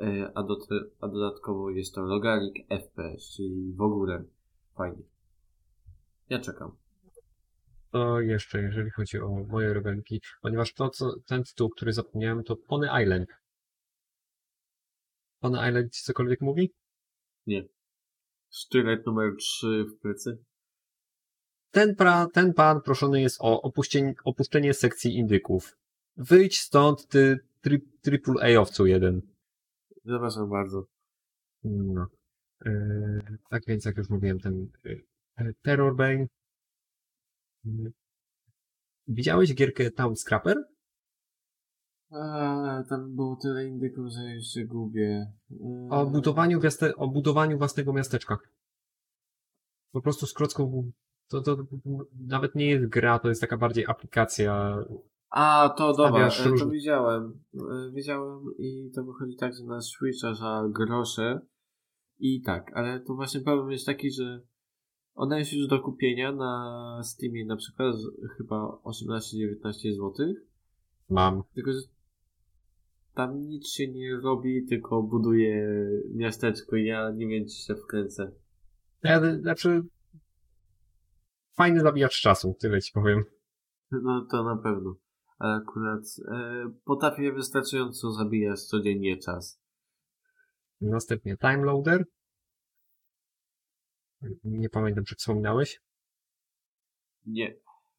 e, 0.00 0.32
a, 0.34 0.42
do, 0.42 0.59
a 1.00 1.09
dodatkowo 1.09 1.70
jest 1.70 1.94
to 1.94 2.07
rogalik 2.07 2.55
FPS, 2.68 3.36
czyli 3.36 3.72
w 3.72 3.80
ogóle 3.80 4.24
fajnie. 4.74 5.02
Ja 6.30 6.38
czekam. 6.38 6.76
To 7.90 8.20
jeszcze, 8.20 8.62
jeżeli 8.62 8.90
chodzi 8.90 9.18
o 9.18 9.28
moje 9.28 9.74
rogaliki, 9.74 10.20
ponieważ 10.42 10.74
to, 10.74 10.90
co, 10.90 11.14
ten 11.26 11.44
tytuł, 11.44 11.68
który 11.68 11.92
zapomniałem, 11.92 12.44
to 12.44 12.57
Pony 12.57 12.88
Island. 13.02 13.28
Pony 15.40 15.68
Island 15.68 15.92
ci 15.92 16.02
cokolwiek 16.02 16.40
mówi? 16.40 16.72
Sztylet 18.50 19.07
numer 19.07 19.36
3 19.36 19.84
w 19.84 20.00
plecy. 20.00 20.38
Ten, 21.75 21.97
pra, 21.97 22.27
ten 22.33 22.55
pan 22.55 22.81
proszony 22.81 23.20
jest 23.20 23.37
o 23.41 23.62
opuścienie, 23.62 24.14
opuszczenie 24.25 24.75
sekcji 24.75 25.16
indyków. 25.16 25.77
Wyjdź 26.16 26.61
stąd, 26.61 27.09
ty 27.09 27.39
tri, 27.61 27.81
triple 28.03 28.35
A-owcu 28.43 28.87
jeden. 28.87 29.20
Zapraszam 30.05 30.51
bardzo. 30.51 30.85
No. 31.64 32.07
E, 32.66 32.70
tak 33.51 33.62
więc, 33.66 33.85
jak 33.85 33.97
już 33.97 34.09
mówiłem, 34.09 34.41
ten 34.41 34.70
e, 35.37 35.53
Terror 35.62 35.97
Bane. 35.97 36.27
Mm. 37.66 37.93
Widziałeś 39.09 39.55
gierkę 39.55 39.91
Town 39.91 40.16
Scrapper? 40.16 40.57
A, 42.11 42.83
tam 42.89 43.16
było 43.16 43.37
tyle 43.43 43.66
indyków, 43.66 44.07
że 44.12 44.35
już 44.35 44.45
się 44.47 44.64
gubię. 44.64 45.33
E, 45.51 45.89
O 45.91 46.07
budowaniu, 46.07 46.61
o 46.97 47.09
budowaniu 47.09 47.59
własnego 47.59 47.93
miasteczka. 47.93 48.39
Po 49.93 50.03
prostu 50.03 50.27
z 50.27 50.35
klocką. 50.35 50.93
To, 51.29 51.41
to 51.41 51.57
nawet 52.27 52.55
nie 52.55 52.66
jest 52.66 52.87
gra, 52.87 53.18
to 53.18 53.29
jest 53.29 53.41
taka 53.41 53.57
bardziej 53.57 53.87
aplikacja. 53.87 54.85
A, 55.31 55.75
to 55.77 55.93
dobra, 55.93 56.31
Stawiasz 56.31 56.47
e, 56.47 56.64
to 56.64 56.70
widziałem. 56.70 57.41
E, 57.55 57.91
Widziałem 57.93 58.45
i 58.59 58.91
to 58.95 59.05
wychodzi 59.05 59.37
tak, 59.37 59.55
że 59.55 59.64
na 59.64 59.81
Switcha 59.81 60.35
za 60.35 60.64
grosze. 60.68 61.41
I 62.18 62.43
tak, 62.43 62.72
ale 62.75 63.01
to 63.01 63.14
właśnie 63.14 63.41
problem 63.41 63.70
jest 63.70 63.87
taki, 63.87 64.11
że 64.11 64.41
ona 65.14 65.39
jest 65.39 65.53
już 65.53 65.66
do 65.66 65.81
kupienia 65.81 66.33
na 66.33 67.01
Steamie 67.05 67.47
na 67.47 67.57
przykład 67.57 67.97
chyba 68.37 68.79
18-19 68.85 69.93
zł. 69.93 70.35
Mam. 71.11 71.43
Tylko, 71.55 71.72
że 71.72 71.79
tam 73.14 73.41
nic 73.41 73.68
się 73.68 73.89
nie 73.89 74.16
robi, 74.16 74.66
tylko 74.66 75.03
buduje 75.03 75.89
miasteczko 76.14 76.77
i 76.77 76.85
ja 76.85 77.11
nie 77.11 77.27
wiem, 77.27 77.45
czy 77.45 77.55
się 77.55 77.75
wkręcę. 77.75 78.33
Ja, 79.03 79.37
znaczy. 79.37 79.83
Fajny 81.57 81.80
zabijacz 81.80 82.20
czasu, 82.20 82.57
tyle 82.61 82.80
ci 82.82 82.92
powiem. 82.92 83.24
No 83.90 84.26
to 84.30 84.44
na 84.44 84.57
pewno. 84.57 84.96
Ale 85.38 85.55
akurat 85.55 86.02
e, 86.32 86.64
potrafię 86.84 87.32
wystarczająco 87.32 88.12
zabijać 88.12 88.62
codziennie 88.62 89.16
czas. 89.18 89.61
Następnie 90.80 91.36
Time 91.36 91.64
Loader. 91.64 92.05
Nie 94.44 94.68
pamiętam, 94.70 95.05
czy 95.05 95.14
wspominałeś. 95.14 95.80
Nie. 97.26 97.57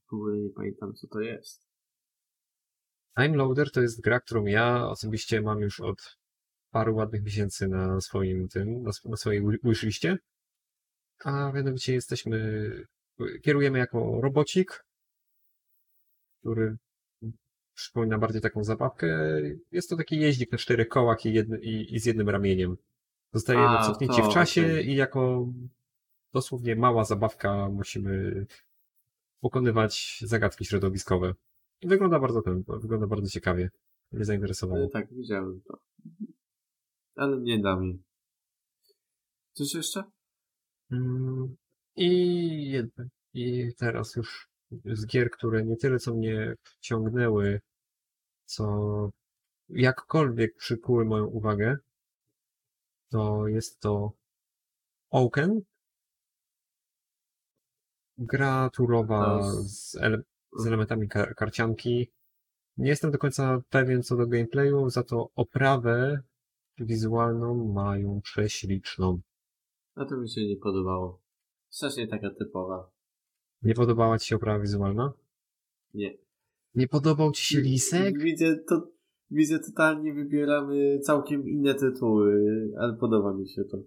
W 0.10 0.14
ogóle 0.14 0.38
nie 0.38 0.50
pamiętam, 0.50 0.94
co 0.94 1.08
to 1.08 1.20
jest. 1.20 1.68
Time 3.18 3.38
Loader 3.38 3.72
to 3.72 3.82
jest 3.82 4.02
gra, 4.02 4.20
którą 4.20 4.46
ja 4.46 4.88
osobiście 4.88 5.42
mam 5.42 5.60
już 5.60 5.80
od 5.80 6.18
paru 6.72 6.96
ładnych 6.96 7.24
miesięcy 7.24 7.68
na 7.68 8.02
swoim 8.02 8.48
tym, 8.48 8.82
na, 8.84 8.90
sw- 8.90 9.10
na 9.10 9.18
swojej 9.18 9.44
wishliście. 9.64 10.18
A 11.24 11.52
mianowicie 11.52 11.94
jesteśmy, 11.94 12.70
kierujemy 13.44 13.80
jako 13.80 14.22
robocik, 14.22 14.86
który 16.40 16.78
przypomina 17.74 18.18
bardziej 18.18 18.42
taką 18.42 18.64
zabawkę. 18.64 19.08
Jest 19.72 19.90
to 19.90 19.98
taki 19.98 20.20
jeździk 20.20 20.52
na 20.52 20.58
czterech 20.58 20.88
kołach 20.88 21.26
i, 21.26 21.30
i, 21.62 21.96
i 21.96 22.00
z 22.00 22.06
jednym 22.06 22.30
ramieniem. 22.30 22.78
Zostajemy 23.34 23.66
A, 23.68 23.88
cofnięci 23.88 24.22
to, 24.22 24.30
w 24.30 24.34
czasie 24.34 24.66
okej. 24.66 24.90
i 24.90 24.96
jako 24.96 25.48
dosłownie 26.34 26.76
mała 26.76 27.06
zabawka 27.06 27.70
musimy 27.70 28.46
pokonywać 29.40 30.20
zagadki 30.22 30.66
środowiskowe. 30.66 31.34
Wygląda 31.84 32.20
bardzo 32.20 32.42
ten, 32.42 32.64
wygląda 32.68 33.08
bardzo 33.08 33.30
ciekawie. 33.30 33.64
Mnie 33.64 34.20
Ale 34.20 34.26
zainteresowało. 34.26 34.90
tak, 34.90 35.14
widziałem 35.14 35.62
to. 35.68 35.78
Ale 37.16 37.38
nie 37.38 37.60
da 37.60 37.80
mi. 37.80 38.04
Coś 39.54 39.74
jeszcze? 39.74 40.04
Mm, 40.92 41.56
I, 41.96 42.84
I 43.34 43.74
teraz 43.78 44.16
już 44.16 44.50
z 44.86 45.06
gier, 45.06 45.32
które 45.32 45.64
nie 45.64 45.78
tyle 45.78 46.00
co 46.00 46.14
mnie 46.14 46.56
wciągnęły, 46.64 47.62
co 48.46 49.10
jakkolwiek 49.70 50.56
przykuły 50.56 51.06
moją 51.06 51.26
uwagę, 51.26 51.78
to 53.10 53.48
jest 53.48 53.80
to 53.80 54.12
Oaken. 55.10 55.62
Gra 58.18 58.70
turowa 58.70 59.52
z, 59.52 59.96
ele 59.96 60.24
z 60.60 60.68
elementami 60.68 61.08
kar 61.08 61.36
karcianki. 61.36 62.12
Nie 62.78 62.90
jestem 62.90 63.12
do 63.12 63.18
końca 63.18 63.62
pewien 63.70 64.04
co 64.04 64.16
do 64.16 64.28
gameplayu, 64.28 64.90
za 64.90 65.04
to 65.04 65.30
oprawę 65.36 66.20
wizualną 66.78 67.74
mają 67.74 68.22
prześliczną. 68.22 69.20
A 69.96 70.06
to 70.06 70.18
mi 70.18 70.30
się 70.30 70.46
nie 70.48 70.58
podobało. 70.58 71.25
Strasznie 71.76 72.08
taka 72.08 72.30
typowa. 72.30 72.92
Nie 73.62 73.74
podobała 73.74 74.20
Ci 74.20 74.28
się 74.28 74.36
oprawa 74.36 74.60
wizualna? 74.60 75.14
Nie. 75.94 76.18
Nie 76.76 76.88
podobał 76.88 77.32
Ci 77.32 77.46
się 77.46 77.62
Lisek? 77.62 78.20
Widzę 78.20 78.58
to, 78.58 78.92
widzę 79.32 79.60
totalnie 79.60 80.14
wybieramy 80.14 81.00
całkiem 81.00 81.50
inne 81.50 81.74
tytuły, 81.74 82.44
ale 82.80 82.94
podoba 82.94 83.34
mi 83.34 83.50
się 83.50 83.64
to. 83.64 83.78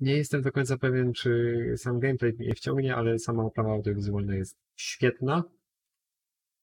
Nie 0.00 0.16
jestem 0.16 0.42
do 0.42 0.52
końca 0.52 0.78
pewien, 0.78 1.12
czy 1.12 1.54
sam 1.76 2.00
gameplay 2.00 2.32
mnie 2.32 2.54
wciągnie, 2.54 2.96
ale 2.96 3.18
sama 3.18 3.44
oprawa 3.44 3.72
audiowizualna 3.72 4.34
jest 4.34 4.58
świetna. 4.76 5.44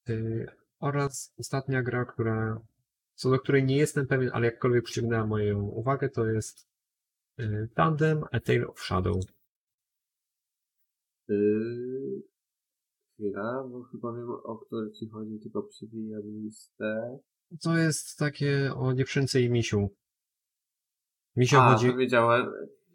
Yy, 0.07 0.45
oraz 0.79 1.33
ostatnia 1.39 1.83
gra, 1.83 2.05
która, 2.05 2.61
co 3.15 3.29
do 3.29 3.39
której 3.39 3.63
nie 3.63 3.77
jestem 3.77 4.07
pewien, 4.07 4.29
ale 4.33 4.45
jakkolwiek 4.45 4.83
przyciągnęła 4.83 5.25
moją 5.25 5.61
uwagę, 5.61 6.09
to 6.09 6.25
jest 6.25 6.67
yy, 7.37 7.69
Tandem 7.75 8.23
A 8.31 8.39
Tale 8.39 8.67
of 8.67 8.79
Shadow. 8.79 9.15
Yy... 11.31 12.21
Chwila, 13.13 13.63
bo 13.71 13.83
chyba 13.83 14.13
wiem 14.13 14.29
o 14.29 14.57
które 14.57 14.91
ci 14.91 15.09
chodzi, 15.09 15.39
tylko 15.39 15.63
przybijam 15.63 16.21
listę. 16.25 17.19
To 17.63 17.77
jest 17.77 18.17
takie 18.17 18.71
o 18.75 18.93
dziewczynce 18.93 19.41
i 19.41 19.49
misiu. 19.49 19.89
Misio 21.35 21.57
A, 21.57 21.73
chodzi, 21.73 21.91
to 21.91 21.97
wiedziałem. 21.97 22.45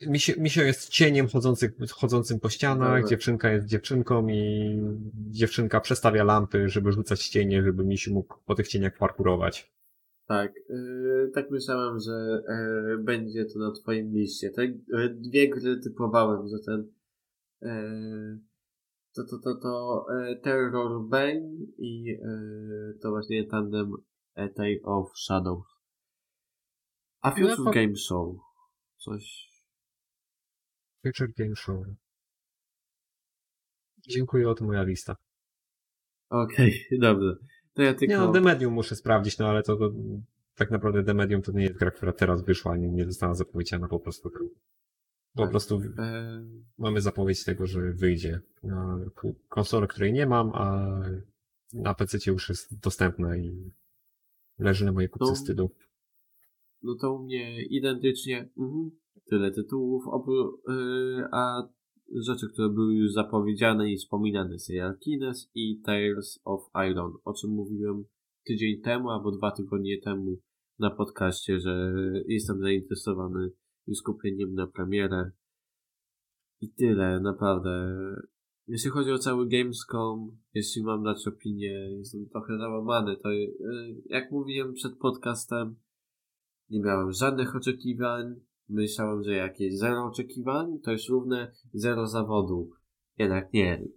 Misio, 0.06 0.32
misio 0.38 0.62
jest 0.62 0.88
cieniem 0.88 1.28
chodzący, 1.28 1.72
chodzącym 1.92 2.40
po 2.40 2.48
ścianach, 2.48 2.88
Dobra. 2.88 3.08
dziewczynka 3.08 3.52
jest 3.52 3.66
dziewczynką 3.66 4.28
i 4.28 4.80
dziewczynka 5.30 5.80
przestawia 5.80 6.24
lampy, 6.24 6.68
żeby 6.68 6.92
rzucać 6.92 7.28
cienie, 7.28 7.62
żeby 7.62 7.84
misiu 7.84 8.14
mógł 8.14 8.34
po 8.46 8.54
tych 8.54 8.68
cieniach 8.68 8.98
parkurować. 8.98 9.72
Tak, 10.26 10.52
yy, 10.68 11.30
tak 11.34 11.50
myślałem, 11.50 12.00
że 12.00 12.42
yy, 12.88 12.98
będzie 12.98 13.44
to 13.44 13.58
na 13.58 13.72
twoim 13.72 14.12
liście. 14.12 14.50
Te 14.50 14.66
yy, 14.66 15.14
dwie 15.14 15.48
gry 15.48 15.80
typowałem, 15.80 16.48
że 16.48 16.58
ten 16.58 16.92
to, 19.12 19.24
to, 19.24 19.38
to, 19.38 19.54
to 19.62 20.06
yy, 20.10 20.40
Terror 20.40 21.08
Bane 21.08 21.48
i 21.78 22.04
yy, 22.04 22.98
to 23.02 23.10
właśnie 23.10 23.46
tandem 23.46 23.92
A 24.34 24.48
Tale 24.48 24.82
of 24.82 25.18
Shadows. 25.18 25.66
A 27.22 27.30
No 27.30 27.36
Future 27.36 27.64
po- 27.64 27.70
Game 27.70 27.96
Show. 27.96 28.36
Coś... 28.96 29.50
Future 31.06 31.28
Game 31.38 31.56
Show. 31.56 31.84
Dziękuję, 34.08 34.50
oto 34.50 34.64
moja 34.64 34.82
lista. 34.82 35.16
Okej, 36.30 36.86
dobrze. 37.00 37.36
To 37.74 37.82
ja 37.82 37.94
tylko... 37.94 38.14
Nie 38.14 38.18
no, 38.18 38.32
The 38.32 38.40
Medium 38.40 38.72
muszę 38.72 38.96
sprawdzić, 38.96 39.38
no 39.38 39.48
ale 39.48 39.62
to, 39.62 39.76
to 39.76 39.90
tak 40.54 40.70
naprawdę 40.70 41.04
The 41.04 41.14
Medium 41.14 41.42
to 41.42 41.52
nie 41.52 41.62
jest 41.62 41.78
gra, 41.78 41.90
która 41.90 42.12
teraz 42.12 42.44
wyszła, 42.44 42.76
nie, 42.76 42.88
nie 42.88 43.04
została 43.04 43.34
zapowiedziana 43.34 43.88
po 43.88 44.00
prostu. 44.00 44.30
Po 45.36 45.42
Tak. 45.42 45.50
prostu 45.50 45.80
Yy, 45.80 45.90
mamy 46.78 47.00
zapowiedź 47.00 47.44
tego, 47.44 47.66
że 47.66 47.92
wyjdzie 47.92 48.40
na 48.62 48.98
konsolę, 49.48 49.86
której 49.86 50.12
nie 50.12 50.26
mam, 50.26 50.50
a 50.54 50.86
na 51.72 51.94
PC 51.94 52.18
już 52.30 52.48
jest 52.48 52.80
dostępna 52.80 53.36
i 53.36 53.72
leży 54.58 54.84
na 54.84 54.92
mojej 54.92 55.10
kupce 55.10 55.28
No. 55.28 55.34
wstydu. 55.34 55.70
No 56.82 56.94
to 57.00 57.12
u 57.14 57.22
mnie 57.24 57.64
identycznie 57.64 58.48
mhm, 58.58 58.90
tyle 59.30 59.50
tytułów, 59.50 60.04
oprócz, 60.06 60.60
yy, 60.68 61.24
a 61.32 61.68
rzeczy, 62.26 62.46
które 62.52 62.68
były 62.68 62.94
już 62.94 63.12
zapowiedziane 63.12 63.92
i 63.92 63.96
wspominane, 63.96 64.58
serial 64.58 64.98
Kines 64.98 65.50
i 65.54 65.80
Tales 65.84 66.40
of 66.44 66.60
Iron, 66.90 67.12
o 67.24 67.32
czym 67.34 67.50
mówiłem 67.50 68.04
tydzień 68.46 68.80
temu 68.80 69.10
albo 69.10 69.30
dwa 69.32 69.50
tygodnie 69.50 70.00
temu 70.00 70.36
na 70.78 70.90
podcaście, 70.90 71.60
że 71.60 71.92
jestem 72.28 72.60
zainteresowany 72.60 73.50
już 73.86 74.02
kupieniem 74.02 74.54
na 74.54 74.66
premierę. 74.66 75.30
I 76.60 76.70
tyle, 76.70 77.20
naprawdę. 77.20 77.96
Jeśli 78.68 78.90
chodzi 78.90 79.12
o 79.12 79.18
cały 79.18 79.48
Gamescom, 79.48 80.36
jeśli 80.54 80.82
mam 80.82 81.02
dać 81.02 81.28
opinię, 81.28 81.90
jestem 81.98 82.28
trochę 82.28 82.58
załamany. 82.58 83.16
To 83.16 83.30
yy, 83.30 83.48
jak 84.06 84.30
mówiłem 84.30 84.74
przed 84.74 84.98
podcastem, 84.98 85.76
nie 86.70 86.80
miałem 86.80 87.12
żadnych 87.12 87.56
oczekiwań. 87.56 88.34
Myślałem, 88.68 89.22
że 89.22 89.32
jakieś 89.32 89.78
zero 89.78 90.04
oczekiwań 90.04 90.78
to 90.84 90.92
jest 90.92 91.08
równe 91.08 91.52
zero 91.72 92.06
zawodu. 92.06 92.70
Jednak 93.18 93.52
nie. 93.52 93.88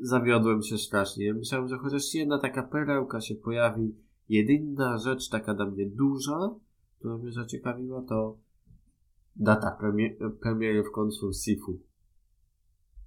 Zawiodłem 0.00 0.62
się 0.62 0.78
strasznie. 0.78 1.34
Myślałem, 1.34 1.68
że 1.68 1.78
chociaż 1.78 2.14
jedna 2.14 2.38
taka 2.38 2.62
perełka 2.62 3.20
się 3.20 3.34
pojawi. 3.34 3.94
Jedyna 4.28 4.98
rzecz 4.98 5.28
taka 5.28 5.54
dla 5.54 5.66
mnie 5.66 5.86
duża, 5.86 6.54
która 6.98 7.18
mnie 7.18 7.32
zaciekawiła, 7.32 8.02
to 8.02 8.38
data 9.38 9.78
premie- 9.80 10.30
premiery 10.40 10.82
w 10.82 10.90
końcu 10.92 11.32
Sifu. 11.32 11.80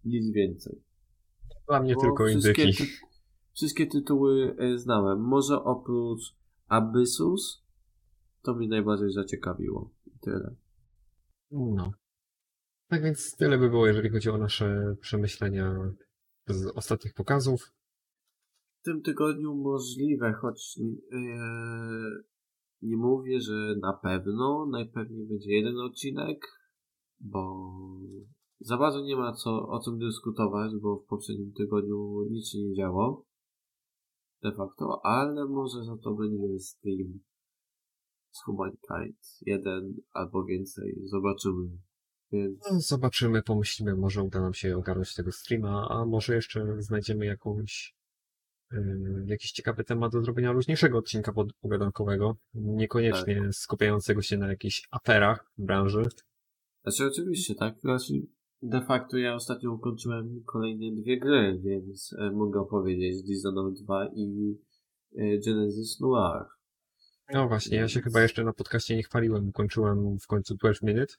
Nic 0.06 0.34
więcej. 0.34 0.84
Dla 1.68 1.80
mnie 1.82 1.96
Bo 1.96 2.02
tylko 2.02 2.26
wszystkie, 2.26 2.64
indyki. 2.64 2.84
ty- 2.84 2.90
wszystkie 3.54 3.88
tytuły 3.88 4.56
e, 4.60 4.78
znałem. 4.78 5.20
Może 5.20 5.64
oprócz 5.64 6.22
Abyssus, 6.68 7.64
to 8.42 8.54
mnie 8.54 8.68
najbardziej 8.68 9.12
zaciekawiło. 9.12 9.92
I 10.06 10.20
tyle. 10.20 10.56
No. 11.52 11.92
Tak 12.88 13.04
więc 13.04 13.36
tyle 13.36 13.58
by 13.58 13.70
było, 13.70 13.88
jeżeli 13.88 14.10
chodzi 14.10 14.30
o 14.30 14.38
nasze 14.38 14.96
przemyślenia 15.02 15.94
z 16.48 16.66
ostatnich 16.66 17.14
pokazów. 17.14 17.72
W 18.80 18.84
tym 18.84 19.02
tygodniu 19.02 19.56
możliwe, 19.56 20.34
choć 20.34 20.80
e, 21.12 21.18
nie 22.82 22.98
mówię, 22.98 23.42
że 23.42 23.76
na 23.82 23.94
pewno, 23.94 24.66
najpewniej 24.66 25.28
będzie 25.28 25.52
jeden 25.54 25.78
odcinek, 25.78 26.48
bo 27.20 27.70
za 28.60 28.78
bardzo 28.78 29.02
nie 29.02 29.16
ma 29.16 29.34
co, 29.34 29.68
o 29.68 29.80
czym 29.86 30.00
dyskutować, 30.00 30.72
bo 30.82 30.96
w 30.96 31.06
poprzednim 31.06 31.54
tygodniu 31.54 32.28
nic 32.30 32.50
się 32.50 32.58
nie 32.60 32.76
działo. 32.76 33.26
De 34.44 34.52
facto, 34.52 35.00
ale 35.04 35.46
może 35.46 35.84
za 35.84 35.98
to 35.98 36.14
będzie 36.14 36.60
stream 36.60 37.20
z 38.32 38.44
Humankind. 38.44 39.18
Jeden 39.42 39.94
albo 40.14 40.44
więcej, 40.46 41.02
zobaczymy. 41.04 41.78
Więc 42.32 42.60
No, 42.72 42.80
Zobaczymy, 42.80 43.44
pomyślimy, 43.44 43.96
może 43.96 44.24
uda 44.24 44.42
nam 44.42 44.54
się 44.54 44.78
ogarnąć 44.78 45.16
tego 45.16 45.32
streama, 45.32 45.88
a 45.90 46.06
może 46.06 46.36
jeszcze 46.36 46.76
znajdziemy 46.80 47.26
jakąś, 47.26 47.96
jakiś 49.26 49.52
ciekawy 49.52 49.84
temat 49.84 50.12
do 50.12 50.22
zrobienia 50.22 50.52
luźniejszego 50.52 50.98
odcinka 50.98 51.34
pogadankowego, 51.62 52.38
niekoniecznie 52.54 53.54
skupiającego 53.54 54.22
się 54.22 54.38
na 54.38 54.48
jakichś 54.48 54.88
aferach 54.92 55.52
w 55.58 55.66
branży. 55.66 56.04
Znaczy 56.84 57.06
oczywiście, 57.06 57.56
tak? 57.56 57.80
Znaczy, 57.80 58.14
de 58.62 58.82
facto 58.82 59.18
ja 59.18 59.36
ostatnio 59.36 59.72
ukończyłem 59.72 60.44
kolejne 60.46 61.02
dwie 61.02 61.20
gry, 61.20 61.60
więc 61.64 62.16
e, 62.20 62.32
mogę 62.32 62.60
opowiedzieć 62.60 63.24
Dishonored 63.24 63.80
2 63.84 64.08
i 64.16 64.58
e, 65.18 65.38
Genesis 65.46 66.00
Noir. 66.00 66.46
No 67.34 67.48
właśnie, 67.48 67.78
ja 67.78 67.88
się 67.88 68.02
chyba 68.02 68.22
jeszcze 68.22 68.44
na 68.44 68.54
podcaście 68.54 68.96
nie 68.96 69.04
chwaliłem, 69.04 69.50
ukończyłem 69.50 70.20
w 70.20 70.28
końcu 70.28 70.56
12 70.56 70.86
Minute 70.86 71.14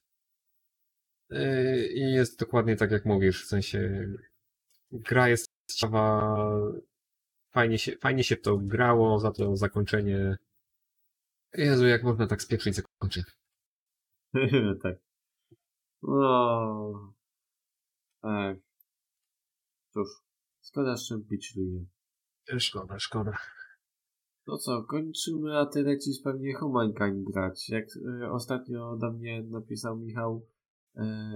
Yy, 1.32 1.86
I 1.86 2.12
jest 2.12 2.38
dokładnie 2.38 2.76
tak 2.76 2.90
jak 2.90 3.05
mówisz, 3.05 3.44
w 3.44 3.48
sensie 3.48 4.07
gra 4.92 5.28
jest 5.28 5.46
ciekawa, 5.70 6.36
fajnie 7.53 7.78
się, 7.78 7.96
fajnie 7.96 8.24
się 8.24 8.36
w 8.36 8.42
to 8.42 8.59
grało, 8.59 9.18
za 9.18 9.32
to 9.32 9.57
zakończenie. 9.57 10.36
Jezu, 11.55 11.86
jak 11.86 12.03
można 12.03 12.26
tak 12.26 12.42
spieprzyć 12.42 12.74
zakończenie. 12.74 13.26
tak. 14.82 14.96
No. 16.03 17.14
Ech. 18.24 18.59
Cóż, 19.90 20.09
szkoda 20.62 20.96
szczępić 20.96 21.55
ryję. 21.57 21.84
Szkoda, 22.59 22.98
szkoda. 22.98 23.38
No 24.46 24.57
co, 24.57 24.82
kończymy, 24.82 25.59
a 25.59 25.66
ty 25.66 25.82
lecisz 25.82 26.20
pewnie 26.24 26.55
Humankind 26.55 27.24
grać. 27.32 27.68
Jak 27.68 27.84
e, 28.22 28.30
ostatnio 28.30 28.96
do 28.96 29.12
mnie 29.12 29.42
napisał 29.42 29.96
Michał, 29.96 30.46
e, 30.96 31.32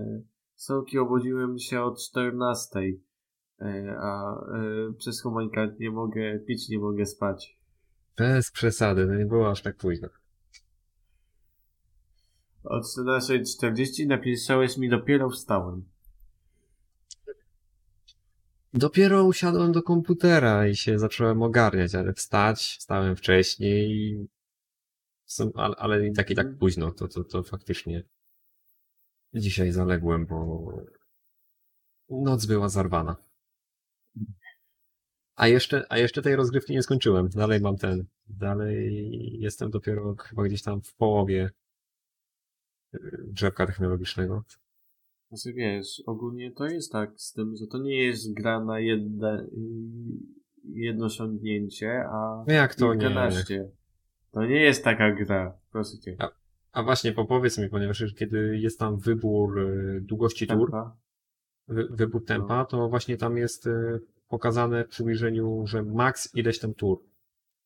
Soki 0.55 0.99
obudziłem 0.99 1.59
się 1.59 1.83
o 1.83 1.95
14, 1.95 2.81
e, 2.81 2.93
a 3.99 4.35
e, 4.35 4.93
przez 4.99 5.23
Humankind 5.23 5.81
nie 5.81 5.91
mogę 5.91 6.39
pić, 6.39 6.69
nie 6.69 6.79
mogę 6.79 7.07
spać. 7.07 7.59
Bez 8.17 8.51
przesady, 8.51 9.07
to 9.07 9.15
nie 9.15 9.27
było 9.27 9.51
aż 9.51 9.63
tak 9.63 9.77
późno. 9.77 10.09
O 12.65 12.81
14.40 12.81 14.07
napisałeś 14.07 14.77
mi 14.77 14.89
dopiero 14.89 15.31
wstałem. 15.31 15.85
Dopiero 18.75 19.25
usiadłem 19.25 19.73
do 19.73 19.83
komputera 19.83 20.69
i 20.69 20.77
się 20.77 20.99
zacząłem 20.99 21.43
ogarniać, 21.43 21.95
ale 21.95 22.13
wstać, 22.13 22.77
wstałem 22.79 23.17
wcześniej, 23.17 24.17
ale, 25.55 25.77
ale 25.77 26.07
i 26.07 26.13
tak 26.13 26.31
i 26.31 26.35
tak 26.35 26.59
późno, 26.59 26.91
to, 26.91 27.09
to, 27.09 27.25
to 27.25 27.43
faktycznie 27.43 28.03
dzisiaj 29.35 29.73
zaległem, 29.73 30.27
bo 30.27 30.73
noc 32.11 32.47
była 32.47 32.69
zarwana. 32.69 33.26
A 35.37 35.49
jeszcze, 35.49 35.85
a 35.89 35.99
jeszcze 35.99 36.23
tej 36.23 36.37
rozgrywki 36.37 36.73
nie 36.73 36.83
skończyłem. 36.83 37.29
Dalej 37.29 37.61
mam 37.61 37.77
ten. 37.77 38.05
Dalej 38.29 39.11
jestem 39.41 39.71
dopiero 39.71 40.15
chyba 40.17 40.43
gdzieś 40.45 40.63
tam 40.63 40.83
w 40.83 40.95
połowie 40.95 41.51
y, 42.95 42.99
drzewka 43.27 43.67
technologicznego. 43.67 44.45
Znaczy 45.29 45.53
wiesz, 45.53 46.03
ogólnie 46.07 46.53
to 46.53 46.65
jest 46.67 46.93
tak 46.93 47.11
z 47.21 47.33
tym, 47.33 47.57
że 47.57 47.67
to 47.67 47.79
nie 47.79 48.05
jest 48.05 48.35
gra 48.35 48.65
na 48.65 48.81
jedne, 48.81 49.41
y, 49.43 49.49
jedno 50.65 51.09
siągnięcie, 51.09 52.05
a 52.09 52.45
No 52.49 52.55
jak 52.55 52.75
to 52.75 52.95
nie? 52.95 53.01
kilkanaście. 53.01 53.71
To 54.31 54.45
nie 54.47 54.61
jest 54.61 54.85
taka 54.85 55.13
gra, 55.15 55.59
proszę 55.73 55.99
cię. 55.99 56.17
A 56.73 56.83
właśnie, 56.83 57.13
powiedz 57.13 57.59
mi, 57.59 57.69
ponieważ 57.69 58.05
kiedy 58.19 58.59
jest 58.59 58.79
tam 58.79 58.99
wybór 58.99 59.59
y, 59.59 60.01
długości 60.01 60.47
tur, 60.47 60.71
Tempa. 60.71 60.85
wy, 60.85 61.06
wybór 61.69 62.25
tempa, 62.25 62.65
to 62.65 62.89
właśnie 62.89 63.17
tam 63.17 63.37
jest 63.37 63.67
y, 63.67 64.01
pokazane 64.29 64.85
w 64.85 64.89
przybliżeniu, 64.89 65.63
że 65.67 65.83
max 65.83 66.35
ileś 66.35 66.59
tam 66.59 66.75
tur. 66.75 66.99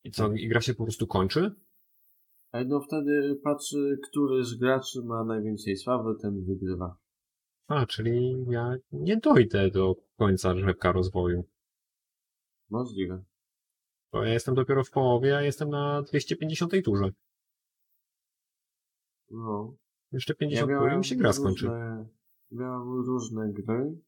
I 0.03 0.11
co, 0.11 0.33
i 0.33 0.47
gra 0.47 0.61
się 0.61 0.73
po 0.73 0.83
prostu 0.83 1.07
kończy? 1.07 1.51
Ale 2.51 2.65
no 2.65 2.81
wtedy 2.81 3.39
patrzy, 3.43 3.99
który 4.09 4.43
z 4.43 4.55
graczy 4.55 5.01
ma 5.03 5.23
najwięcej 5.23 5.77
sławy, 5.77 6.15
ten 6.21 6.45
wygrywa. 6.45 6.97
A, 7.67 7.85
czyli 7.85 8.45
ja 8.49 8.75
nie 8.91 9.17
dojdę 9.17 9.69
do 9.69 9.95
końca 10.17 10.53
drzewka 10.53 10.91
rozwoju. 10.91 11.43
Możliwe. 12.69 13.23
Bo 14.11 14.23
ja 14.23 14.33
jestem 14.33 14.55
dopiero 14.55 14.83
w 14.83 14.91
połowie, 14.91 15.37
a 15.37 15.41
jestem 15.41 15.69
na 15.69 16.01
250 16.01 16.73
turze. 16.85 17.11
No. 19.29 19.75
Jeszcze 20.11 20.33
Ja 20.33 20.37
50 20.37 20.71
tur 20.71 20.93
i 20.93 20.97
mi 20.97 21.05
się 21.05 21.15
gra 21.15 21.33
skończy. 21.33 21.69
Miałem 22.51 23.05
różne 23.05 23.53
gry. 23.53 23.99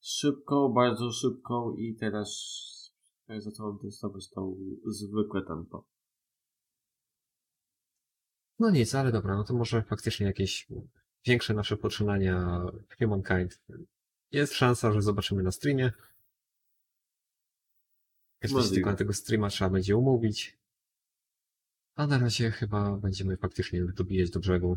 Szybką, 0.00 0.68
bardzo 0.68 1.12
szybką 1.12 1.76
i 1.76 1.94
teraz 1.94 2.30
zacząłem 3.38 3.78
testować 3.78 4.30
tą 4.30 4.56
zwykłe 4.86 5.42
tempo. 5.42 5.84
No 8.58 8.70
nic, 8.70 8.94
ale 8.94 9.12
dobra, 9.12 9.36
no 9.36 9.44
to 9.44 9.54
może 9.54 9.82
faktycznie 9.82 10.26
jakieś 10.26 10.68
większe 11.26 11.54
nasze 11.54 11.76
poczynania 11.76 12.66
w 12.88 12.98
Humankind. 12.98 13.62
Jest 14.32 14.52
szansa, 14.52 14.92
że 14.92 15.02
zobaczymy 15.02 15.42
na 15.42 15.52
streamie. 15.52 15.92
Jeszcze 18.42 18.74
tylko 18.74 18.90
na 18.90 18.96
tego 18.96 19.12
streama 19.12 19.48
trzeba 19.48 19.70
będzie 19.70 19.96
umówić. 19.96 20.58
A 21.96 22.06
na 22.06 22.18
razie 22.18 22.50
chyba 22.50 22.96
będziemy 22.96 23.36
faktycznie 23.36 23.84
dobijać 23.84 24.30
do 24.30 24.40
brzegu. 24.40 24.76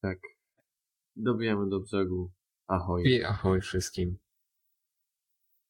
Tak. 0.00 0.18
Dobijamy 1.16 1.68
do 1.68 1.80
brzegu. 1.80 2.30
Ahoj. 2.66 3.02
I 3.06 3.24
ahoj 3.24 3.60
wszystkim. 3.60 4.18